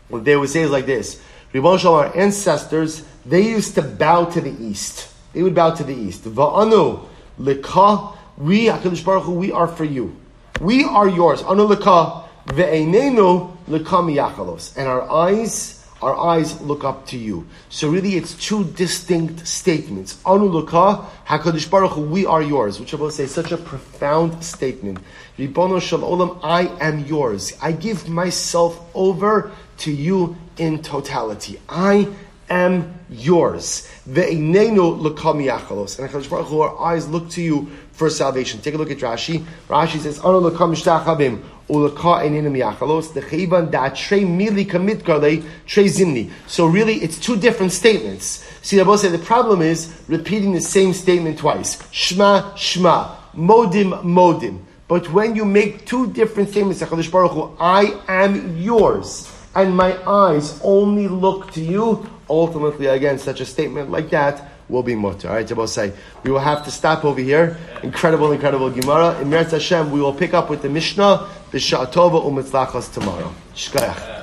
What 0.07 0.23
they 0.23 0.37
would 0.37 0.49
say 0.49 0.61
is 0.61 0.71
like 0.71 0.85
this. 0.85 1.21
Ribbon 1.51 1.79
our 1.85 2.15
ancestors, 2.15 3.03
they 3.25 3.41
used 3.41 3.75
to 3.75 3.81
bow 3.81 4.25
to 4.25 4.41
the 4.41 4.51
east. 4.63 5.13
They 5.33 5.43
would 5.43 5.55
bow 5.55 5.71
to 5.71 5.83
the 5.83 5.93
east. 5.93 6.23
Va'anu 6.23 7.05
lika, 7.37 8.13
we, 8.37 8.67
HaKadosh 8.67 9.03
Baruch 9.03 9.23
Hu, 9.23 9.33
we 9.33 9.51
are 9.51 9.67
for 9.67 9.83
you. 9.83 10.15
We 10.61 10.83
are 10.83 11.09
yours. 11.09 11.41
Anu 11.43 11.63
lika, 11.63 12.23
ve'einenu 12.47 13.55
lika 13.67 13.97
miyachalos. 13.97 14.75
And 14.77 14.87
our 14.87 15.09
eyes, 15.09 15.85
our 16.01 16.15
eyes 16.15 16.59
look 16.61 16.83
up 16.83 17.05
to 17.07 17.17
you. 17.17 17.45
So 17.69 17.89
really 17.89 18.15
it's 18.15 18.33
two 18.33 18.63
distinct 18.63 19.47
statements. 19.47 20.19
Anu 20.25 20.45
lika, 20.45 21.05
HaKadosh 21.27 21.69
Baruch 21.69 21.91
Hu, 21.91 22.01
we 22.01 22.25
are 22.25 22.41
yours. 22.41 22.79
Which 22.79 22.93
I 22.93 22.97
will 22.97 23.11
say 23.11 23.25
such 23.25 23.51
a 23.51 23.57
profound 23.57 24.43
statement. 24.43 24.99
Ribono 25.37 25.81
Shel 25.81 26.39
I 26.43 26.67
am 26.79 27.05
yours. 27.05 27.53
I 27.61 27.71
give 27.71 28.07
myself 28.07 28.79
over 28.95 29.51
to 29.79 29.91
you 29.91 30.35
in 30.57 30.81
totality. 30.81 31.59
I 31.69 32.07
am 32.49 32.93
yours. 33.09 33.87
Ve'inenu 34.09 34.99
l'kam 34.99 35.43
yachalos. 35.43 35.99
And 35.99 36.09
HaKadosh 36.09 36.29
Baruch 36.29 36.47
Hu, 36.47 36.61
our 36.61 36.79
eyes 36.79 37.07
look 37.09 37.29
to 37.31 37.41
you 37.41 37.69
for 37.91 38.09
salvation. 38.09 38.61
Take 38.61 38.75
a 38.75 38.77
look 38.77 38.91
at 38.91 38.99
Rashi. 38.99 39.43
Rashi 39.67 39.99
says, 39.99 40.19
Anu 40.19 40.37
l'kam 40.37 40.73
shtachabim 40.73 41.43
So 41.69 41.83
really, 46.65 46.95
it's 46.95 47.19
two 47.19 47.35
different 47.35 47.71
statements. 47.73 48.45
See, 48.61 48.79
I 48.79 48.83
both 48.83 49.01
the 49.01 49.19
problem 49.19 49.61
is 49.61 49.93
repeating 50.07 50.53
the 50.53 50.61
same 50.61 50.93
statement 50.93 51.39
twice. 51.39 51.75
Shma, 51.91 52.53
shma. 52.53 53.15
Modim, 53.35 54.01
modim. 54.03 54.61
But 54.87 55.11
when 55.11 55.35
you 55.35 55.43
make 55.43 55.85
two 55.85 56.07
different 56.13 56.49
statements, 56.49 56.81
I 56.81 58.01
am 58.07 58.57
yours, 58.57 59.29
and 59.53 59.75
my 59.75 59.97
eyes 60.09 60.59
only 60.63 61.09
look 61.09 61.51
to 61.51 61.61
you, 61.61 62.09
ultimately, 62.29 62.87
again, 62.87 63.19
such 63.19 63.41
a 63.41 63.45
statement 63.45 63.91
like 63.91 64.09
that 64.11 64.56
will 64.69 64.83
be 64.83 64.95
mutter. 64.95 65.29
All 65.29 65.35
right, 65.35 65.47
Jabal 65.47 65.67
say, 65.67 65.93
we 66.23 66.31
will 66.31 66.39
have 66.39 66.63
to 66.65 66.71
stop 66.71 67.05
over 67.05 67.21
here. 67.21 67.57
Incredible, 67.83 68.31
incredible 68.31 68.69
Gemara. 68.69 69.19
In 69.21 69.29
Meretz 69.29 69.51
Hashem, 69.51 69.91
we 69.91 69.99
will 69.99 70.13
pick 70.13 70.33
up 70.33 70.49
with 70.49 70.61
the 70.61 70.69
Mishnah, 70.69 71.27
the 71.51 71.57
Tova 71.57 72.23
Umitzlachos 72.23 72.93
tomorrow. 72.93 73.33
Shkayach. 73.55 74.16